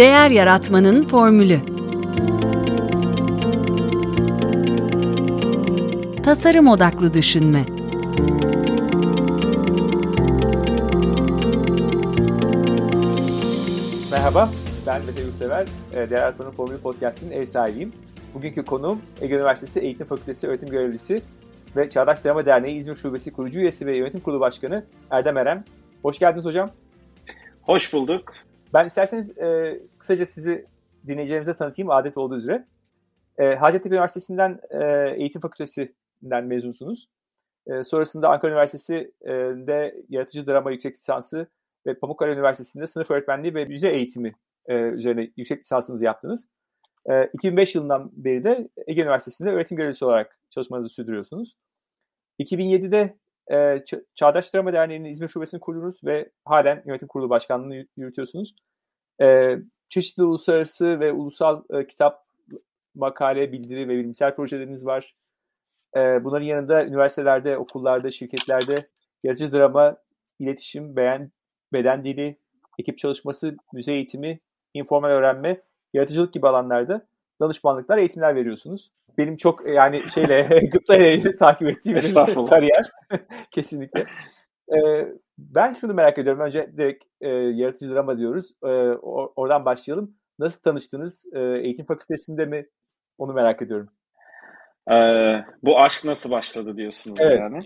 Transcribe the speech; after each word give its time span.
Değer 0.00 0.30
Yaratmanın 0.30 1.06
Formülü 1.06 1.60
Tasarım 6.22 6.68
Odaklı 6.68 7.14
Düşünme 7.14 7.64
Merhaba, 14.10 14.50
ben 14.86 15.06
Mete 15.06 15.22
Yurtsever. 15.22 15.66
Ee, 15.92 15.96
Değer 15.96 16.10
Yaratmanın 16.10 16.50
Formülü 16.50 16.78
Podcast'inin 16.78 17.30
ev 17.30 17.46
sahibiyim. 17.46 17.92
Bugünkü 18.34 18.64
konuğum 18.64 19.02
Ege 19.20 19.34
Üniversitesi 19.34 19.80
Eğitim 19.80 20.06
Fakültesi 20.06 20.46
Öğretim 20.46 20.68
Görevlisi 20.68 21.22
ve 21.76 21.90
Çağdaş 21.90 22.24
Drama 22.24 22.46
Derneği 22.46 22.76
İzmir 22.76 22.96
Şubesi 22.96 23.32
kurucu 23.32 23.60
üyesi 23.60 23.86
ve 23.86 23.96
yönetim 23.96 24.20
kurulu 24.20 24.40
başkanı 24.40 24.84
Erdem 25.10 25.36
Eren. 25.36 25.64
Hoş 26.02 26.18
geldiniz 26.18 26.44
hocam. 26.44 26.70
Hoş 27.62 27.92
bulduk. 27.92 28.32
Ben 28.74 28.86
isterseniz 28.86 29.38
e, 29.38 29.80
kısaca 29.98 30.26
sizi 30.26 30.66
dinleyicilerimize 31.06 31.56
tanıtayım 31.56 31.90
adet 31.90 32.16
olduğu 32.16 32.36
üzere. 32.36 32.66
E, 33.38 33.54
Hacettepe 33.54 33.94
Üniversitesi'nden 33.94 34.60
e, 34.70 35.10
Eğitim 35.16 35.40
Fakültesi'nden 35.40 36.44
mezunsunuz. 36.44 37.08
E, 37.66 37.84
sonrasında 37.84 38.28
Ankara 38.28 38.50
Üniversitesi'nde 38.50 40.04
yaratıcı 40.08 40.46
drama 40.46 40.70
yüksek 40.70 40.96
lisansı 40.96 41.46
ve 41.86 41.94
Pamukkale 41.94 42.32
Üniversitesi'nde 42.32 42.86
sınıf 42.86 43.10
öğretmenliği 43.10 43.54
ve 43.54 43.64
müze 43.64 43.88
eğitimi 43.88 44.34
e, 44.66 44.74
üzerine 44.74 45.30
yüksek 45.36 45.60
lisansınızı 45.60 46.04
yaptınız. 46.04 46.48
E, 47.10 47.24
2005 47.34 47.74
yılından 47.74 48.10
beri 48.12 48.44
de 48.44 48.68
Ege 48.86 49.02
Üniversitesi'nde 49.02 49.50
öğretim 49.50 49.76
görevlisi 49.76 50.04
olarak 50.04 50.38
çalışmanızı 50.50 50.88
sürdürüyorsunuz. 50.88 51.54
2007'de 52.40 53.16
e, 53.52 53.84
Çağdaş 54.14 54.54
Drama 54.54 54.72
Derneği'nin 54.72 55.08
İzmir 55.08 55.28
Şubesi'ni 55.28 55.60
kurdunuz 55.60 56.04
ve 56.04 56.30
halen 56.44 56.82
yönetim 56.86 57.08
kurulu 57.08 57.30
başkanlığını 57.30 57.86
yürütüyorsunuz. 57.96 58.54
E, 59.22 59.58
çeşitli 59.88 60.22
uluslararası 60.22 61.00
ve 61.00 61.12
ulusal 61.12 61.62
e, 61.70 61.86
kitap, 61.86 62.26
makale, 62.94 63.52
bildiri 63.52 63.88
ve 63.88 63.98
bilimsel 63.98 64.36
projeleriniz 64.36 64.86
var. 64.86 65.14
E, 65.96 66.24
bunların 66.24 66.46
yanında 66.46 66.86
üniversitelerde, 66.86 67.58
okullarda, 67.58 68.10
şirketlerde 68.10 68.88
yaratıcı 69.24 69.52
drama, 69.52 69.96
iletişim, 70.38 70.96
beğen, 70.96 71.30
beden 71.72 72.04
dili, 72.04 72.36
ekip 72.78 72.98
çalışması, 72.98 73.56
müze 73.72 73.92
eğitimi, 73.92 74.40
informal 74.74 75.08
öğrenme, 75.08 75.60
yaratıcılık 75.94 76.32
gibi 76.32 76.48
alanlarda 76.48 77.06
danışmanlıklar, 77.40 77.98
eğitimler 77.98 78.34
veriyorsunuz. 78.34 78.90
Benim 79.18 79.36
çok 79.36 79.68
yani 79.68 80.10
şeyle 80.14 80.42
gıptayla 80.72 81.36
takip 81.36 81.68
ettiğim 81.68 81.96
bir 81.96 82.14
kariyer. 82.48 82.90
Kesinlikle. 83.50 84.06
Ee, 84.74 85.08
ben 85.48 85.72
şunu 85.72 85.94
merak 85.94 86.18
ediyorum. 86.18 86.42
Önce 86.42 86.72
direkt 86.76 87.04
e, 87.20 87.28
yaratıcı 87.28 87.90
drama 87.90 88.18
diyoruz. 88.18 88.52
E, 88.62 88.66
or- 88.66 89.32
oradan 89.36 89.64
başlayalım. 89.64 90.16
Nasıl 90.38 90.62
tanıştınız? 90.62 91.26
E, 91.34 91.40
eğitim 91.40 91.86
fakültesinde 91.86 92.44
mi? 92.44 92.66
Onu 93.18 93.32
merak 93.32 93.62
ediyorum. 93.62 93.90
Ee, 94.90 95.44
bu 95.62 95.80
aşk 95.80 96.04
nasıl 96.04 96.30
başladı 96.30 96.76
diyorsunuz 96.76 97.20
evet. 97.20 97.40
yani. 97.40 97.58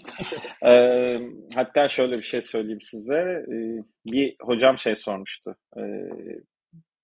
Ee, 0.67 1.19
hatta 1.55 1.89
şöyle 1.89 2.17
bir 2.17 2.23
şey 2.23 2.43
söyleyeyim 2.43 2.81
size. 2.81 3.45
Ee, 3.49 3.85
bir 4.07 4.37
hocam 4.41 4.79
şey 4.79 4.95
sormuştu. 4.95 5.57
Ee, 5.77 5.83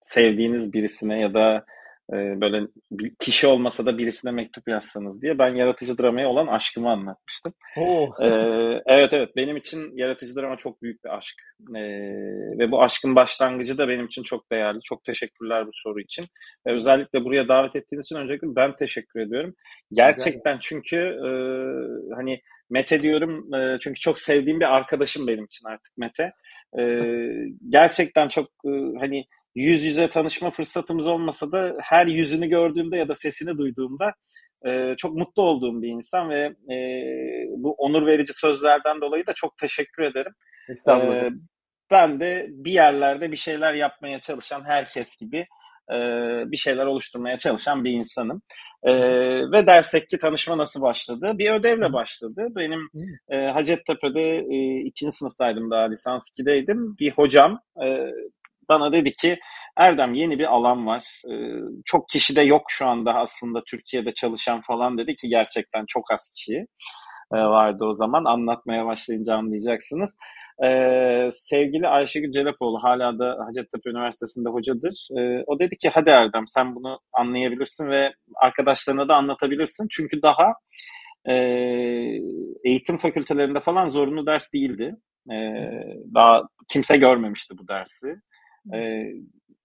sevdiğiniz 0.02 0.72
birisine 0.72 1.20
ya 1.20 1.34
da 1.34 1.64
e, 2.12 2.40
böyle 2.40 2.66
bir 2.90 3.14
kişi 3.14 3.46
olmasa 3.46 3.86
da 3.86 3.98
birisine 3.98 4.30
mektup 4.30 4.68
yazsanız 4.68 5.22
diye 5.22 5.38
ben 5.38 5.54
yaratıcı 5.54 5.98
dramaya 5.98 6.28
olan 6.28 6.46
aşkımı 6.46 6.90
anlatmıştım. 6.90 7.52
Oh. 7.76 8.20
Ee, 8.20 8.82
evet 8.86 9.12
evet 9.12 9.36
benim 9.36 9.56
için 9.56 9.96
yaratıcı 9.96 10.36
drama 10.36 10.56
çok 10.56 10.82
büyük 10.82 11.04
bir 11.04 11.16
aşk 11.16 11.36
ee, 11.76 11.80
ve 12.58 12.70
bu 12.70 12.82
aşkın 12.82 13.16
başlangıcı 13.16 13.78
da 13.78 13.88
benim 13.88 14.06
için 14.06 14.22
çok 14.22 14.50
değerli. 14.52 14.80
Çok 14.84 15.04
teşekkürler 15.04 15.66
bu 15.66 15.70
soru 15.72 16.00
için 16.00 16.26
ve 16.66 16.72
özellikle 16.72 17.24
buraya 17.24 17.48
davet 17.48 17.76
ettiğiniz 17.76 18.04
için 18.04 18.16
öncelikle 18.16 18.48
ben 18.56 18.74
teşekkür 18.74 19.20
ediyorum. 19.20 19.54
Gerçekten 19.92 20.58
çünkü 20.60 20.96
e, 20.96 21.30
hani 22.14 22.40
Mete 22.70 23.00
diyorum 23.00 23.54
e, 23.54 23.78
çünkü 23.80 24.00
çok 24.00 24.18
sevdiğim 24.18 24.60
bir 24.60 24.74
arkadaşım 24.76 25.26
benim 25.26 25.44
için 25.44 25.68
artık 25.68 25.98
Mete. 25.98 26.32
E, 26.78 26.82
gerçekten 27.68 28.28
çok 28.28 28.46
e, 28.46 28.72
hani 29.00 29.24
yüz 29.54 29.84
yüze 29.84 30.10
tanışma 30.10 30.50
fırsatımız 30.50 31.08
olmasa 31.08 31.52
da 31.52 31.76
her 31.80 32.06
yüzünü 32.06 32.46
gördüğümde 32.46 32.96
ya 32.96 33.08
da 33.08 33.14
sesini 33.14 33.58
duyduğumda 33.58 34.12
e, 34.66 34.94
çok 34.96 35.14
mutlu 35.16 35.42
olduğum 35.42 35.82
bir 35.82 35.88
insan 35.88 36.30
ve 36.30 36.40
e, 36.74 36.76
bu 37.56 37.72
onur 37.72 38.06
verici 38.06 38.32
sözlerden 38.32 39.00
dolayı 39.00 39.26
da 39.26 39.32
çok 39.32 39.58
teşekkür 39.58 40.02
ederim. 40.02 40.32
Estağfurullah. 40.68 41.24
E, 41.24 41.30
ben 41.90 42.20
de 42.20 42.46
bir 42.50 42.72
yerlerde 42.72 43.32
bir 43.32 43.36
şeyler 43.36 43.74
yapmaya 43.74 44.20
çalışan 44.20 44.64
herkes 44.64 45.16
gibi 45.16 45.46
e, 45.90 45.96
bir 46.50 46.56
şeyler 46.56 46.86
oluşturmaya 46.86 47.38
çalışan 47.38 47.84
bir 47.84 47.90
insanım. 47.90 48.42
E, 48.82 48.92
ve 49.52 49.66
dersek 49.66 50.08
ki 50.08 50.18
tanışma 50.18 50.58
nasıl 50.58 50.82
başladı? 50.82 51.32
Bir 51.34 51.50
ödevle 51.50 51.92
başladı. 51.92 52.46
Benim 52.56 52.80
e, 53.28 53.36
Hacettepe'de 53.36 54.38
e, 54.38 54.80
ikinci 54.84 55.12
sınıftaydım 55.12 55.70
daha 55.70 55.82
lisans 55.82 56.30
2'deydim. 56.38 56.98
Bir 56.98 57.10
hocam 57.10 57.60
e, 57.84 57.86
bana 58.70 58.92
dedi 58.92 59.12
ki 59.12 59.38
Erdem 59.76 60.14
yeni 60.14 60.38
bir 60.38 60.46
alan 60.46 60.86
var. 60.86 61.22
Ee, 61.30 61.32
çok 61.84 62.08
kişi 62.08 62.36
de 62.36 62.42
yok 62.42 62.62
şu 62.68 62.86
anda 62.86 63.14
aslında 63.14 63.62
Türkiye'de 63.70 64.14
çalışan 64.14 64.60
falan 64.60 64.98
dedi 64.98 65.16
ki 65.16 65.28
gerçekten 65.28 65.84
çok 65.88 66.12
az 66.12 66.32
kişi 66.36 66.66
e, 67.34 67.36
vardı 67.36 67.84
o 67.84 67.94
zaman. 67.94 68.24
Anlatmaya 68.24 68.86
başlayınca 68.86 69.34
anlayacaksınız. 69.34 70.16
Ee, 70.64 71.28
sevgili 71.32 71.88
Ayşegül 71.88 72.32
Celepoğlu 72.32 72.78
hala 72.82 73.18
da 73.18 73.36
Hacettepe 73.46 73.90
Üniversitesi'nde 73.90 74.48
hocadır. 74.48 75.08
Ee, 75.18 75.44
o 75.46 75.58
dedi 75.60 75.76
ki 75.76 75.88
hadi 75.94 76.10
Erdem 76.10 76.44
sen 76.46 76.74
bunu 76.74 76.98
anlayabilirsin 77.12 77.86
ve 77.86 78.12
arkadaşlarına 78.42 79.08
da 79.08 79.14
anlatabilirsin. 79.16 79.86
Çünkü 79.90 80.22
daha 80.22 80.52
e, 81.28 81.34
eğitim 82.64 82.96
fakültelerinde 82.98 83.60
falan 83.60 83.90
zorunlu 83.90 84.26
ders 84.26 84.52
değildi. 84.52 84.96
E, 85.32 85.36
daha 86.14 86.42
kimse 86.72 86.96
görmemişti 86.96 87.54
bu 87.58 87.68
dersi. 87.68 88.06
E, 88.74 89.04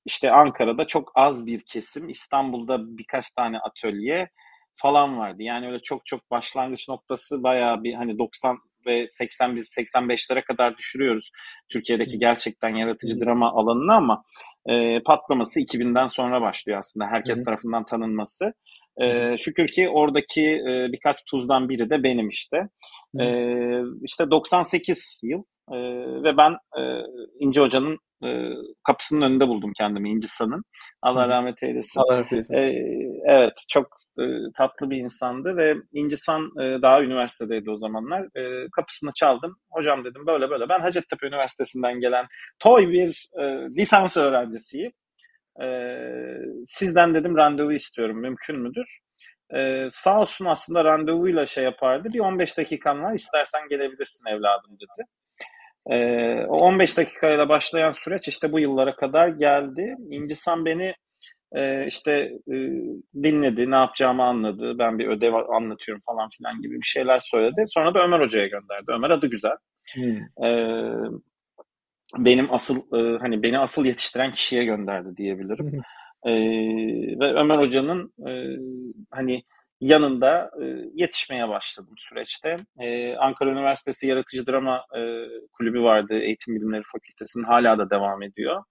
işte 0.06 0.32
Ankara'da 0.32 0.88
çok 0.88 1.12
az 1.16 1.46
bir 1.46 1.62
kesim, 1.66 2.10
İstanbul'da 2.10 2.98
birkaç 2.98 3.32
tane 3.32 3.60
atölye 3.60 4.30
falan 4.76 5.18
vardı. 5.18 5.44
Yani 5.44 5.68
öyle 5.68 5.80
çok 5.80 6.06
çok 6.06 6.32
başlangıç 6.32 6.90
noktası 6.90 7.44
bayağı 7.44 7.84
bir 7.84 7.94
hani 7.94 8.18
90 8.18 8.58
ve 8.88 9.08
80 9.10 9.56
biz 9.56 9.78
85'lere 9.78 10.44
kadar 10.44 10.78
düşürüyoruz 10.78 11.32
Türkiye'deki 11.70 12.20
gerçekten 12.20 12.70
yaratıcı 12.70 13.20
drama 13.20 13.52
alanını 13.52 13.94
ama 13.94 14.24
e, 14.66 15.00
patlaması 15.04 15.60
2000'den 15.60 16.08
sonra 16.08 16.42
başlıyor 16.42 16.80
aslında 16.80 17.06
herkes 17.08 17.44
tarafından 17.44 17.86
tanınması. 17.86 18.54
E, 19.02 19.38
şükür 19.38 19.68
ki 19.68 19.90
oradaki 19.90 20.44
e, 20.44 20.88
birkaç 20.92 21.18
tuzdan 21.30 21.70
biri 21.70 21.90
de 21.90 22.04
benim 22.04 22.30
işte. 22.30 22.58
E, 23.20 23.26
işte 24.04 24.32
98 24.32 25.20
yıl 25.24 25.44
e, 25.72 25.78
ve 26.24 26.38
ben 26.38 26.52
e, 26.52 26.82
İnce 27.40 27.62
Hoca'nın 27.62 28.00
e, 28.24 28.28
kapısının 28.88 29.22
önünde 29.22 29.48
buldum 29.48 29.72
kendimi 29.78 30.10
İncisa'nın. 30.10 30.64
Allah 31.02 31.28
rahmet 31.30 31.64
eylesin. 31.64 32.00
Allah 32.00 32.18
rahmet 32.18 32.32
eylesin. 32.32 32.54
E, 32.54 32.62
evet 33.26 33.54
çok 33.70 33.88
e, 34.20 34.24
tatlı 34.58 34.90
bir 34.90 34.98
insandı 34.98 35.58
ve 35.58 35.76
İncisan 35.94 36.42
e, 36.62 36.82
daha 36.82 37.02
üniversitedeydi 37.02 37.72
o 37.72 37.78
zamanlar. 37.78 38.22
E, 38.36 38.68
kapısını 38.76 39.12
çaldım. 39.16 39.56
Hocam 39.72 40.06
dedim 40.06 40.28
böyle 40.28 40.50
böyle 40.50 40.70
ben 40.70 40.80
Hacettepe 40.80 41.28
Üniversitesi'nden 41.28 42.00
gelen 42.00 42.26
toy 42.60 42.90
bir 42.90 43.30
e, 43.40 43.44
lisans 43.78 44.18
öğrencisiyim. 44.18 44.92
E, 45.62 45.68
sizden 46.66 47.16
dedim 47.16 47.38
randevu 47.38 47.72
istiyorum 47.72 48.22
mümkün 48.22 48.62
müdür? 48.62 49.00
Ee, 49.54 49.88
sağ 49.92 50.22
olsun 50.22 50.46
aslında 50.46 50.84
randevuyla 50.84 51.46
şey 51.46 51.64
yapardı. 51.64 52.14
Bir 52.14 52.20
15 52.20 52.58
dakikan 52.58 53.04
var 53.04 53.14
istersen 53.14 53.68
gelebilirsin 53.70 54.30
evladım 54.30 54.72
dedi. 54.76 55.08
Ee, 55.92 56.46
o 56.46 56.58
15 56.58 56.98
dakikayla 56.98 57.50
başlayan 57.50 57.92
süreç 57.92 58.28
işte 58.28 58.52
bu 58.52 58.60
yıllara 58.60 58.96
kadar 58.96 59.28
geldi. 59.28 59.96
İncisan 60.10 60.66
beni 60.66 60.94
e, 61.56 61.88
işte 61.88 62.12
e, 62.52 62.56
dinledi, 63.24 63.72
ne 63.72 63.76
yapacağımı 63.76 64.24
anladı. 64.24 64.80
Ben 64.80 65.00
bir 65.00 65.08
ödev 65.08 65.34
anlatıyorum 65.34 66.02
falan 66.06 66.30
filan 66.38 66.62
gibi 66.62 66.76
bir 66.76 66.86
şeyler 66.86 67.20
söyledi. 67.20 67.66
Sonra 67.68 67.94
da 67.94 68.04
Ömer 68.04 68.20
Hoca'ya 68.20 68.48
gönderdi. 68.48 68.86
Ömer 68.88 69.10
adı 69.10 69.28
güzel. 69.28 69.56
Hmm. 69.94 70.46
Ee, 70.46 70.94
benim 72.18 72.54
asıl 72.54 72.78
e, 72.78 73.18
hani 73.20 73.44
beni 73.44 73.60
asıl 73.60 73.86
yetiştiren 73.86 74.32
kişiye 74.32 74.66
gönderdi 74.66 75.18
diyebilirim. 75.18 75.72
Hmm. 75.72 75.80
Ee, 76.32 77.20
ve 77.20 77.34
Ömer 77.34 77.58
Hoca'nın 77.58 78.14
e, 78.28 78.32
hani 79.12 79.44
yanında 79.82 80.52
e, 80.62 80.66
yetişmeye 80.94 81.50
başladım 81.50 81.94
süreçte. 81.98 82.58
E, 82.80 83.16
Ankara 83.16 83.50
Üniversitesi 83.50 84.08
Yaratıcı 84.08 84.48
Drama 84.48 84.78
e, 84.78 85.02
Kulübü 85.54 85.82
vardı 85.82 86.20
Eğitim 86.20 86.56
Bilimleri 86.56 86.84
Fakültesi'nin 86.92 87.44
hala 87.44 87.78
da 87.78 87.90
devam 87.90 88.24
ediyor. 88.24 88.64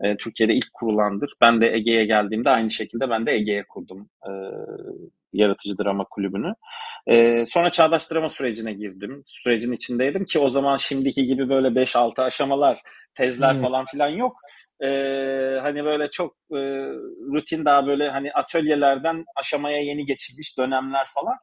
E, 0.00 0.16
Türkiye'de 0.16 0.54
ilk 0.54 0.72
kurulandır. 0.72 1.32
Ben 1.40 1.60
de 1.60 1.74
Ege'ye 1.74 2.04
geldiğimde 2.04 2.50
aynı 2.50 2.70
şekilde 2.70 3.10
ben 3.10 3.26
de 3.26 3.32
Ege'ye 3.32 3.64
kurdum 3.68 4.08
e, 4.26 4.30
Yaratıcı 5.32 5.78
Drama 5.78 6.04
Kulübü'nü. 6.04 6.54
E, 7.06 7.46
sonra 7.46 7.70
Çağdaş 7.70 8.10
Drama 8.10 8.30
sürecine 8.30 8.72
girdim. 8.72 9.22
Sürecin 9.26 9.72
içindeydim 9.72 10.24
ki 10.24 10.38
o 10.38 10.48
zaman 10.48 10.76
şimdiki 10.76 11.26
gibi 11.26 11.48
böyle 11.48 11.68
5-6 11.68 12.22
aşamalar, 12.22 12.80
tezler 13.14 13.54
hmm. 13.54 13.62
falan 13.62 13.84
filan 13.84 14.08
yok. 14.08 14.36
E, 14.82 14.88
hani 15.62 15.84
böyle 15.84 16.10
çok 16.10 16.36
e, 16.52 16.58
rutin 17.32 17.64
daha 17.64 17.86
böyle 17.86 18.08
hani 18.08 18.32
atölyelerden 18.32 19.24
aşamaya 19.36 19.78
yeni 19.78 20.06
geçilmiş 20.06 20.58
dönemler 20.58 21.06
falan. 21.14 21.36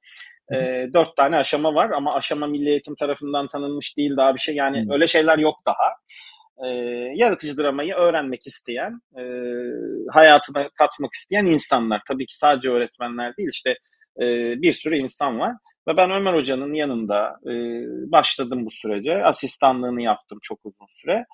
E, 0.53 0.87
dört 0.93 1.17
tane 1.17 1.35
aşama 1.35 1.75
var 1.75 1.89
ama 1.89 2.13
aşama 2.13 2.47
Milli 2.47 2.69
Eğitim 2.69 2.95
tarafından 2.95 3.47
tanınmış 3.47 3.97
değil 3.97 4.17
daha 4.17 4.33
bir 4.33 4.39
şey. 4.39 4.55
Yani 4.55 4.83
hmm. 4.83 4.91
öyle 4.91 5.07
şeyler 5.07 5.37
yok 5.37 5.55
daha. 5.65 5.95
E, 6.65 6.67
yaratıcı 7.15 7.57
dramayı 7.57 7.93
öğrenmek 7.93 8.47
isteyen, 8.47 9.01
e, 9.17 9.23
hayatına 10.11 10.69
katmak 10.69 11.13
isteyen 11.13 11.45
insanlar. 11.45 12.01
Tabii 12.07 12.25
ki 12.25 12.37
sadece 12.37 12.69
öğretmenler 12.69 13.37
değil 13.37 13.49
işte 13.51 13.69
e, 14.17 14.25
bir 14.61 14.71
sürü 14.73 14.97
insan 14.97 15.39
var. 15.39 15.55
Ve 15.87 15.97
ben 15.97 16.11
Ömer 16.11 16.33
Hoca'nın 16.33 16.73
yanında 16.73 17.35
e, 17.45 17.53
başladım 18.11 18.65
bu 18.65 18.71
sürece. 18.71 19.23
Asistanlığını 19.23 20.01
yaptım 20.01 20.39
çok 20.41 20.59
uzun 20.63 20.87
süre. 21.01 21.25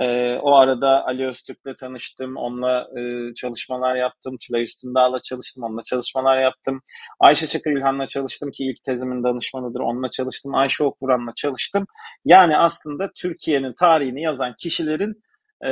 E, 0.00 0.36
o 0.42 0.54
arada 0.54 1.04
Ali 1.06 1.26
Öztürk'le 1.26 1.76
tanıştım. 1.80 2.36
Onunla 2.36 2.88
e, 2.98 3.34
çalışmalar 3.34 3.96
yaptım. 3.96 4.36
Tülay 4.46 4.62
Üstündağ'la 4.62 5.20
çalıştım. 5.22 5.64
Onunla 5.64 5.82
çalışmalar 5.82 6.42
yaptım. 6.42 6.80
Ayşe 7.20 7.46
Çakır 7.46 7.70
İlhan'la 7.70 8.06
çalıştım 8.06 8.50
ki 8.50 8.64
ilk 8.64 8.84
tezimin 8.84 9.24
danışmanıdır. 9.24 9.80
Onunla 9.80 10.10
çalıştım. 10.10 10.54
Ayşe 10.54 10.84
Okvuran'la 10.84 11.32
çalıştım. 11.36 11.86
Yani 12.24 12.56
aslında 12.56 13.10
Türkiye'nin 13.16 13.72
tarihini 13.72 14.22
yazan 14.22 14.54
kişilerin 14.58 15.22
e, 15.64 15.68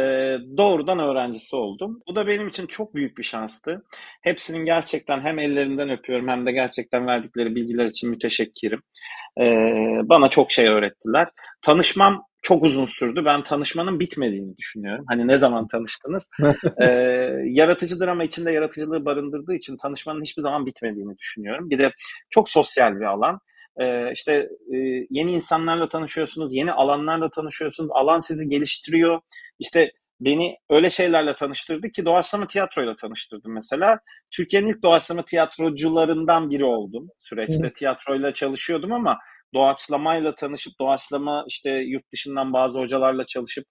doğrudan 0.56 0.98
öğrencisi 0.98 1.56
oldum. 1.56 2.00
Bu 2.08 2.14
da 2.16 2.26
benim 2.26 2.48
için 2.48 2.66
çok 2.66 2.94
büyük 2.94 3.18
bir 3.18 3.22
şanstı. 3.22 3.84
Hepsinin 4.22 4.64
gerçekten 4.64 5.20
hem 5.20 5.38
ellerinden 5.38 5.90
öpüyorum 5.90 6.28
hem 6.28 6.46
de 6.46 6.52
gerçekten 6.52 7.06
verdikleri 7.06 7.54
bilgiler 7.54 7.86
için 7.86 8.10
müteşekkirim. 8.10 8.82
E, 9.40 9.44
bana 10.04 10.28
çok 10.28 10.50
şey 10.52 10.68
öğrettiler. 10.68 11.28
Tanışmam 11.62 12.24
çok 12.44 12.64
uzun 12.64 12.86
sürdü. 12.86 13.22
Ben 13.24 13.42
tanışmanın 13.42 14.00
bitmediğini 14.00 14.56
düşünüyorum. 14.56 15.04
Hani 15.08 15.28
ne 15.28 15.36
zaman 15.36 15.68
tanıştınız? 15.68 16.30
ee, 16.82 16.86
yaratıcı 17.44 18.00
drama 18.00 18.24
içinde 18.24 18.52
yaratıcılığı 18.52 19.04
barındırdığı 19.04 19.54
için 19.54 19.76
tanışmanın 19.76 20.22
hiçbir 20.22 20.42
zaman 20.42 20.66
bitmediğini 20.66 21.18
düşünüyorum. 21.18 21.70
Bir 21.70 21.78
de 21.78 21.92
çok 22.30 22.48
sosyal 22.50 23.00
bir 23.00 23.04
alan. 23.04 23.38
Ee, 23.80 24.12
işte 24.12 24.32
e, 24.74 24.76
yeni 25.10 25.32
insanlarla 25.32 25.88
tanışıyorsunuz, 25.88 26.54
yeni 26.54 26.72
alanlarla 26.72 27.30
tanışıyorsunuz. 27.30 27.90
Alan 27.92 28.18
sizi 28.18 28.48
geliştiriyor. 28.48 29.20
İşte 29.58 29.92
beni 30.20 30.56
öyle 30.70 30.90
şeylerle 30.90 31.34
tanıştırdı 31.34 31.90
ki 31.90 32.04
doğaçlama 32.04 32.46
tiyatroyla 32.46 32.96
tanıştırdı 32.96 33.48
mesela. 33.48 33.98
Türkiye'nin 34.30 34.68
ilk 34.68 34.82
doğaçlama 34.82 35.24
tiyatrocularından 35.24 36.50
biri 36.50 36.64
oldum 36.64 37.08
süreçte. 37.18 37.72
Tiyatroyla 37.72 38.32
çalışıyordum 38.32 38.92
ama 38.92 39.18
doğaçlamayla 39.54 40.34
tanışıp 40.34 40.72
doğaçlama 40.80 41.44
işte 41.48 41.70
yurt 41.70 42.12
dışından 42.12 42.52
bazı 42.52 42.80
hocalarla 42.80 43.26
çalışıp 43.26 43.64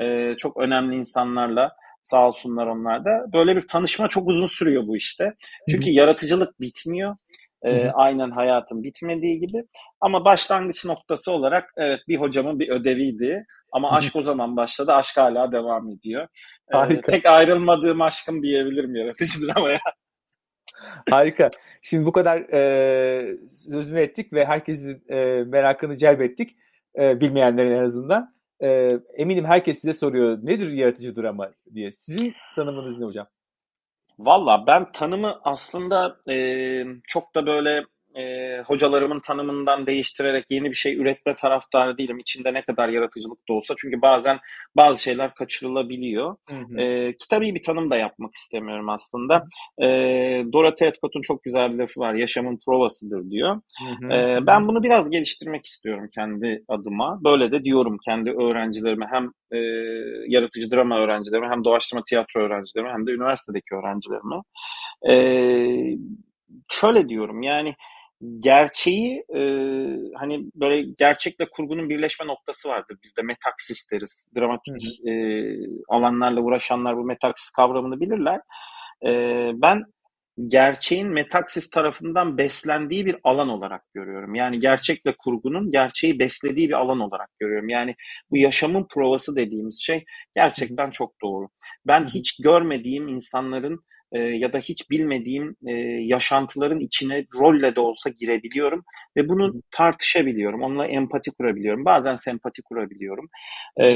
e, 0.00 0.34
çok 0.38 0.56
önemli 0.56 0.96
insanlarla 0.96 1.70
sağ 2.02 2.28
olsunlar 2.28 2.66
onlar 2.66 3.04
da. 3.04 3.32
Böyle 3.32 3.56
bir 3.56 3.66
tanışma 3.66 4.08
çok 4.08 4.28
uzun 4.28 4.46
sürüyor 4.46 4.86
bu 4.86 4.96
işte. 4.96 5.34
Çünkü 5.70 5.86
Hı-hı. 5.86 5.94
yaratıcılık 5.94 6.60
bitmiyor. 6.60 7.16
E, 7.64 7.88
aynen 7.88 8.30
hayatın 8.30 8.82
bitmediği 8.82 9.40
gibi. 9.40 9.62
Ama 10.00 10.24
başlangıç 10.24 10.84
noktası 10.84 11.32
olarak 11.32 11.72
evet 11.76 12.00
bir 12.08 12.16
hocamın 12.16 12.58
bir 12.58 12.68
ödeviydi. 12.68 13.44
Ama 13.72 13.92
aşk 13.92 14.16
o 14.16 14.22
zaman 14.22 14.56
başladı. 14.56 14.92
Aşk 14.92 15.16
hala 15.16 15.52
devam 15.52 15.90
ediyor. 15.90 16.28
Ee, 16.74 17.00
tek 17.00 17.26
ayrılmadığım 17.26 18.02
aşkım 18.02 18.42
diyebilirim 18.42 18.94
yaratıcı 18.94 19.46
dramaya. 19.46 19.78
Harika. 21.10 21.50
Şimdi 21.82 22.06
bu 22.06 22.12
kadar 22.12 22.38
e, 22.38 23.38
sözünü 23.52 24.00
ettik 24.00 24.32
ve 24.32 24.44
herkesin 24.44 25.02
e, 25.08 25.44
merakını 25.46 25.96
celbettik. 25.96 26.56
E, 26.98 27.20
bilmeyenlerin 27.20 27.70
en 27.70 27.82
azından. 27.82 28.34
E, 28.62 28.98
eminim 29.14 29.44
herkes 29.44 29.80
size 29.80 29.92
soruyor 29.92 30.38
nedir 30.42 30.72
yaratıcı 30.72 31.16
drama 31.16 31.50
diye. 31.74 31.92
Sizin 31.92 32.34
tanımınız 32.56 32.98
ne 32.98 33.06
hocam? 33.06 33.26
Valla 34.18 34.64
ben 34.66 34.92
tanımı 34.92 35.40
aslında 35.44 36.16
e, 36.28 36.84
çok 37.08 37.34
da 37.34 37.46
böyle 37.46 37.84
e, 38.20 38.62
hocalarımın 38.66 39.20
tanımından 39.20 39.86
değiştirerek 39.86 40.44
yeni 40.50 40.70
bir 40.70 40.74
şey 40.74 40.96
üretme 40.96 41.34
taraftarı 41.34 41.98
değilim. 41.98 42.18
İçinde 42.18 42.54
ne 42.54 42.62
kadar 42.62 42.88
yaratıcılık 42.88 43.48
da 43.48 43.52
olsa. 43.52 43.74
Çünkü 43.78 44.02
bazen 44.02 44.38
bazı 44.76 45.02
şeyler 45.02 45.34
kaçırılabiliyor. 45.34 46.36
Hı 46.48 46.56
hı. 46.56 46.80
E, 46.80 47.16
kitabi 47.16 47.54
bir 47.54 47.62
tanım 47.62 47.90
da 47.90 47.96
yapmak 47.96 48.34
istemiyorum 48.34 48.88
aslında. 48.88 49.44
E, 49.82 49.86
Dorothy 50.52 50.88
Edcott'un 50.88 51.22
çok 51.22 51.42
güzel 51.42 51.72
bir 51.72 51.78
lafı 51.78 52.00
var. 52.00 52.14
Yaşamın 52.14 52.58
provasıdır 52.66 53.30
diyor. 53.30 53.60
Hı 53.78 54.06
hı. 54.06 54.12
E, 54.12 54.46
ben 54.46 54.68
bunu 54.68 54.82
biraz 54.82 55.10
geliştirmek 55.10 55.66
istiyorum 55.66 56.08
kendi 56.14 56.64
adıma. 56.68 57.20
Böyle 57.24 57.52
de 57.52 57.64
diyorum 57.64 57.98
kendi 58.04 58.30
öğrencilerime 58.30 59.06
hem 59.12 59.30
e, 59.52 59.58
yaratıcı 60.28 60.70
drama 60.70 60.98
öğrencilerime 60.98 61.48
hem 61.48 61.64
doğaçlama 61.64 62.04
tiyatro 62.08 62.40
öğrencilerime 62.40 62.92
hem 62.92 63.06
de 63.06 63.10
üniversitedeki 63.10 63.74
öğrencilerime. 63.74 64.36
E, 65.08 65.14
şöyle 66.68 67.08
diyorum 67.08 67.42
yani 67.42 67.74
gerçeği 68.40 69.24
e, 69.34 69.40
hani 70.14 70.50
böyle 70.54 70.82
gerçekle 70.98 71.48
kurgunun 71.50 71.88
birleşme 71.88 72.26
noktası 72.26 72.68
vardır. 72.68 72.96
Bizde 73.04 73.22
metaksis 73.22 73.90
deriz. 73.92 74.28
Dramatik 74.36 75.06
e, 75.06 75.12
alanlarla 75.88 76.40
uğraşanlar 76.40 76.96
bu 76.96 77.04
metaksis 77.04 77.50
kavramını 77.50 78.00
bilirler. 78.00 78.40
E, 79.06 79.10
ben 79.54 79.84
gerçeğin 80.48 81.08
metaksis 81.08 81.70
tarafından 81.70 82.38
beslendiği 82.38 83.06
bir 83.06 83.16
alan 83.24 83.48
olarak 83.48 83.82
görüyorum. 83.94 84.34
Yani 84.34 84.60
gerçekle 84.60 85.14
kurgunun 85.18 85.70
gerçeği 85.70 86.18
beslediği 86.18 86.68
bir 86.68 86.74
alan 86.74 87.00
olarak 87.00 87.28
görüyorum. 87.38 87.68
Yani 87.68 87.94
bu 88.30 88.36
yaşamın 88.36 88.86
provası 88.94 89.36
dediğimiz 89.36 89.82
şey 89.82 90.04
gerçekten 90.36 90.90
çok 90.90 91.12
doğru. 91.22 91.48
Ben 91.86 92.06
hiç 92.06 92.36
görmediğim 92.42 93.08
insanların 93.08 93.80
e, 94.12 94.18
ya 94.18 94.52
da 94.52 94.58
hiç 94.58 94.90
bilmediğim 94.90 95.56
e, 95.66 95.72
yaşantıların 96.04 96.80
içine 96.80 97.24
rolle 97.40 97.76
de 97.76 97.80
olsa 97.80 98.10
girebiliyorum 98.10 98.84
ve 99.16 99.28
bunu 99.28 99.62
tartışabiliyorum. 99.70 100.62
Onunla 100.62 100.86
empati 100.86 101.30
kurabiliyorum. 101.30 101.84
Bazen 101.84 102.16
sempati 102.16 102.62
kurabiliyorum 102.62 103.28
e, 103.76 103.86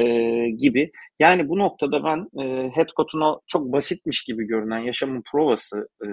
gibi. 0.50 0.90
Yani 1.19 1.49
bu 1.49 1.58
noktada 1.58 2.05
ben 2.05 2.43
e, 2.43 2.70
Headcote'un 2.75 3.20
o 3.20 3.40
çok 3.46 3.72
basitmiş 3.72 4.25
gibi 4.25 4.46
görünen 4.46 4.78
yaşamın 4.78 5.22
provası 5.32 5.88
e, 6.02 6.08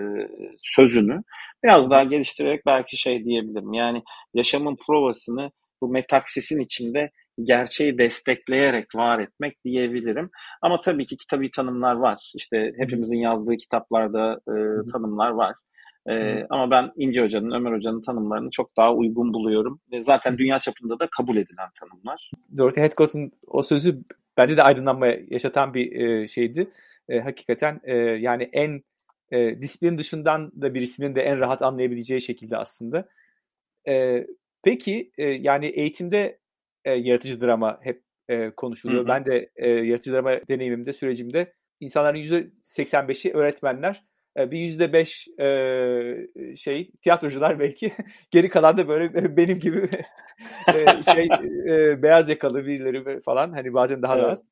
sözünü 0.61 1.23
biraz 1.63 1.89
daha 1.89 2.03
geliştirerek 2.03 2.65
belki 2.65 2.97
şey 2.97 3.25
diyebilirim. 3.25 3.73
Yani 3.73 4.03
yaşamın 4.33 4.77
provasını 4.87 5.51
bu 5.81 5.89
metaksisin 5.89 6.59
içinde 6.59 7.11
gerçeği 7.43 7.97
destekleyerek 7.97 8.95
var 8.95 9.19
etmek 9.19 9.63
diyebilirim. 9.65 10.29
Ama 10.61 10.81
tabii 10.81 11.05
ki 11.05 11.17
kitabi 11.17 11.51
tanımlar 11.51 11.95
var. 11.95 12.31
İşte 12.35 12.71
hepimizin 12.77 13.17
yazdığı 13.17 13.57
kitaplarda 13.57 14.39
e, 14.47 14.55
tanımlar 14.93 15.31
var. 15.31 15.55
E, 16.09 16.45
ama 16.49 16.71
ben 16.71 16.91
İnce 16.95 17.21
Hoca'nın, 17.21 17.51
Ömer 17.51 17.71
Hoca'nın 17.71 18.01
tanımlarını 18.01 18.49
çok 18.51 18.77
daha 18.77 18.93
uygun 18.93 19.33
buluyorum. 19.33 19.81
E, 19.91 20.03
zaten 20.03 20.37
dünya 20.37 20.59
çapında 20.59 20.99
da 20.99 21.07
kabul 21.17 21.37
edilen 21.37 21.69
tanımlar. 21.79 22.31
Dorothy 22.57 22.81
Headcote'un 22.81 23.31
o 23.47 23.63
sözü 23.63 24.03
bende 24.37 24.57
de 24.57 24.63
aydınlanma 24.63 25.07
yaşatan 25.07 25.73
bir 25.73 25.91
e, 25.91 26.27
şeydi. 26.27 26.71
E, 27.09 27.19
hakikaten 27.19 27.79
e, 27.83 27.95
yani 27.97 28.49
en 28.53 28.81
e, 29.31 29.61
disiplin 29.61 29.97
dışından 29.97 30.51
da 30.61 30.73
birisinin 30.73 31.15
de 31.15 31.21
en 31.21 31.39
rahat 31.39 31.61
anlayabileceği 31.61 32.21
şekilde 32.21 32.57
aslında. 32.57 33.07
E, 33.87 34.25
peki 34.63 35.11
e, 35.17 35.23
yani 35.23 35.65
eğitimde 35.65 36.40
e, 36.85 36.91
yaratıcı 36.91 37.41
drama 37.41 37.79
hep 37.81 38.03
e, 38.29 38.49
konuşuluyor. 38.49 38.99
Hı 39.01 39.05
hı. 39.05 39.07
Ben 39.07 39.25
de 39.25 39.49
e, 39.55 39.69
yaratıcı 39.69 40.13
drama 40.13 40.31
deneyimimde, 40.47 40.93
sürecimde 40.93 41.53
insanların 41.79 42.17
%85'i 42.17 43.33
öğretmenler. 43.33 44.03
E, 44.37 44.51
bir 44.51 44.57
%5 44.57 45.41
e, 45.41 46.55
şey 46.55 46.91
tiyatrocular 47.01 47.59
belki. 47.59 47.93
Geri 48.31 48.49
kalan 48.49 48.77
da 48.77 48.87
böyle 48.87 49.13
benim 49.37 49.59
gibi 49.59 49.89
e, 50.75 51.03
şey 51.13 51.27
e, 51.67 52.03
beyaz 52.03 52.29
yakalı 52.29 52.65
birileri 52.65 53.21
falan 53.21 53.51
hani 53.51 53.73
bazen 53.73 54.01
daha 54.01 54.15
evet. 54.15 54.25
az. 54.25 54.45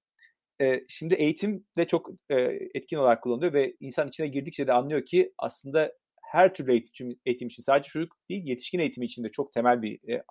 E, 0.61 0.85
şimdi 0.87 1.13
eğitim 1.13 1.65
de 1.77 1.87
çok 1.87 2.09
e, 2.29 2.35
etkin 2.73 2.97
olarak 2.97 3.23
kullanılıyor 3.23 3.53
ve 3.53 3.73
insan 3.79 4.07
içine 4.07 4.27
girdikçe 4.27 4.67
de 4.67 4.73
anlıyor 4.73 5.05
ki 5.05 5.33
aslında 5.37 5.93
her 6.29 6.53
türlü 6.53 6.71
eğitim, 6.71 7.19
eğitim 7.25 7.47
için 7.47 7.63
sadece 7.63 7.89
çocuk 7.89 8.15
değil 8.29 8.45
yetişkin 8.45 8.79
eğitimi 8.79 9.05
için 9.05 9.23
de 9.23 9.31
çok 9.31 9.53
temel 9.53 9.81
bir 9.81 9.99
e, 10.07 10.13
e, 10.13 10.23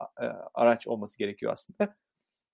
araç 0.54 0.88
olması 0.88 1.18
gerekiyor 1.18 1.52
aslında. 1.52 1.96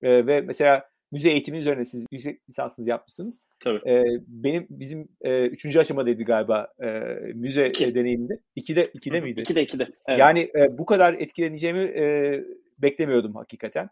E, 0.02 0.26
ve 0.26 0.40
mesela 0.40 0.88
müze 1.12 1.30
eğitimi 1.30 1.58
üzerine 1.58 1.84
siz 1.84 2.06
yüksek 2.12 2.48
lisansınız 2.48 2.88
yapmışsınız. 2.88 3.40
Tabii. 3.60 3.90
E, 3.90 4.04
benim 4.26 4.66
bizim 4.70 5.08
e, 5.20 5.46
üçüncü 5.46 5.80
aşamadaydı 5.80 6.22
galiba 6.22 6.68
e, 6.82 6.88
müze 7.34 7.66
İki. 7.66 7.94
deneyiminde. 7.94 8.38
İkide, 8.56 8.84
ikide 8.94 9.20
miydi? 9.20 9.40
İkide, 9.40 9.62
ikide. 9.62 9.88
Evet. 10.06 10.18
Yani 10.18 10.50
e, 10.54 10.78
bu 10.78 10.86
kadar 10.86 11.14
etkileneceğimi 11.14 11.80
e, 11.80 12.44
beklemiyordum 12.78 13.34
hakikaten. 13.34 13.88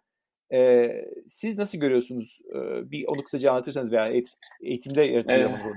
E, 0.52 0.90
siz 1.28 1.58
nasıl 1.58 1.78
görüyorsunuz? 1.78 2.40
E, 2.54 2.90
bir 2.90 3.04
onu 3.06 3.24
kısaca 3.24 3.50
anlatırsanız 3.50 3.92
veya 3.92 4.12
eğitimde 4.62 5.04
yaratılıyor 5.04 5.50
ee, 5.50 5.74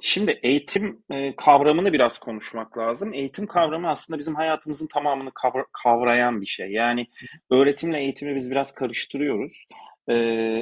Şimdi 0.00 0.40
eğitim 0.42 1.04
e, 1.10 1.36
kavramını 1.36 1.92
biraz 1.92 2.18
konuşmak 2.18 2.78
lazım. 2.78 3.14
Eğitim 3.14 3.46
kavramı 3.46 3.88
aslında 3.90 4.18
bizim 4.18 4.34
hayatımızın 4.34 4.86
tamamını 4.86 5.30
kavra- 5.30 5.66
kavrayan 5.82 6.40
bir 6.40 6.46
şey. 6.46 6.70
Yani 6.72 7.06
öğretimle 7.50 7.98
eğitimi 8.00 8.34
biz 8.36 8.50
biraz 8.50 8.74
karıştırıyoruz. 8.74 9.52
e, 10.08 10.14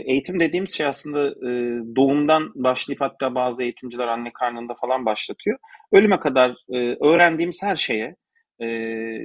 eğitim 0.07 0.41
dediğimiz 0.41 0.75
şey 0.75 0.87
aslında 0.87 1.29
e, 1.29 1.51
doğumdan 1.97 2.53
başlayıp 2.55 3.01
hatta 3.01 3.35
bazı 3.35 3.63
eğitimciler 3.63 4.09
anne 4.09 4.33
karnında 4.33 4.75
falan 4.75 5.07
başlatıyor. 5.07 5.59
Ölüme 5.93 6.21
kadar 6.21 6.51
e, 6.75 6.97
öğrendiğimiz 7.09 7.63
her 7.63 7.77
şeye 7.77 8.17
e, 8.61 8.67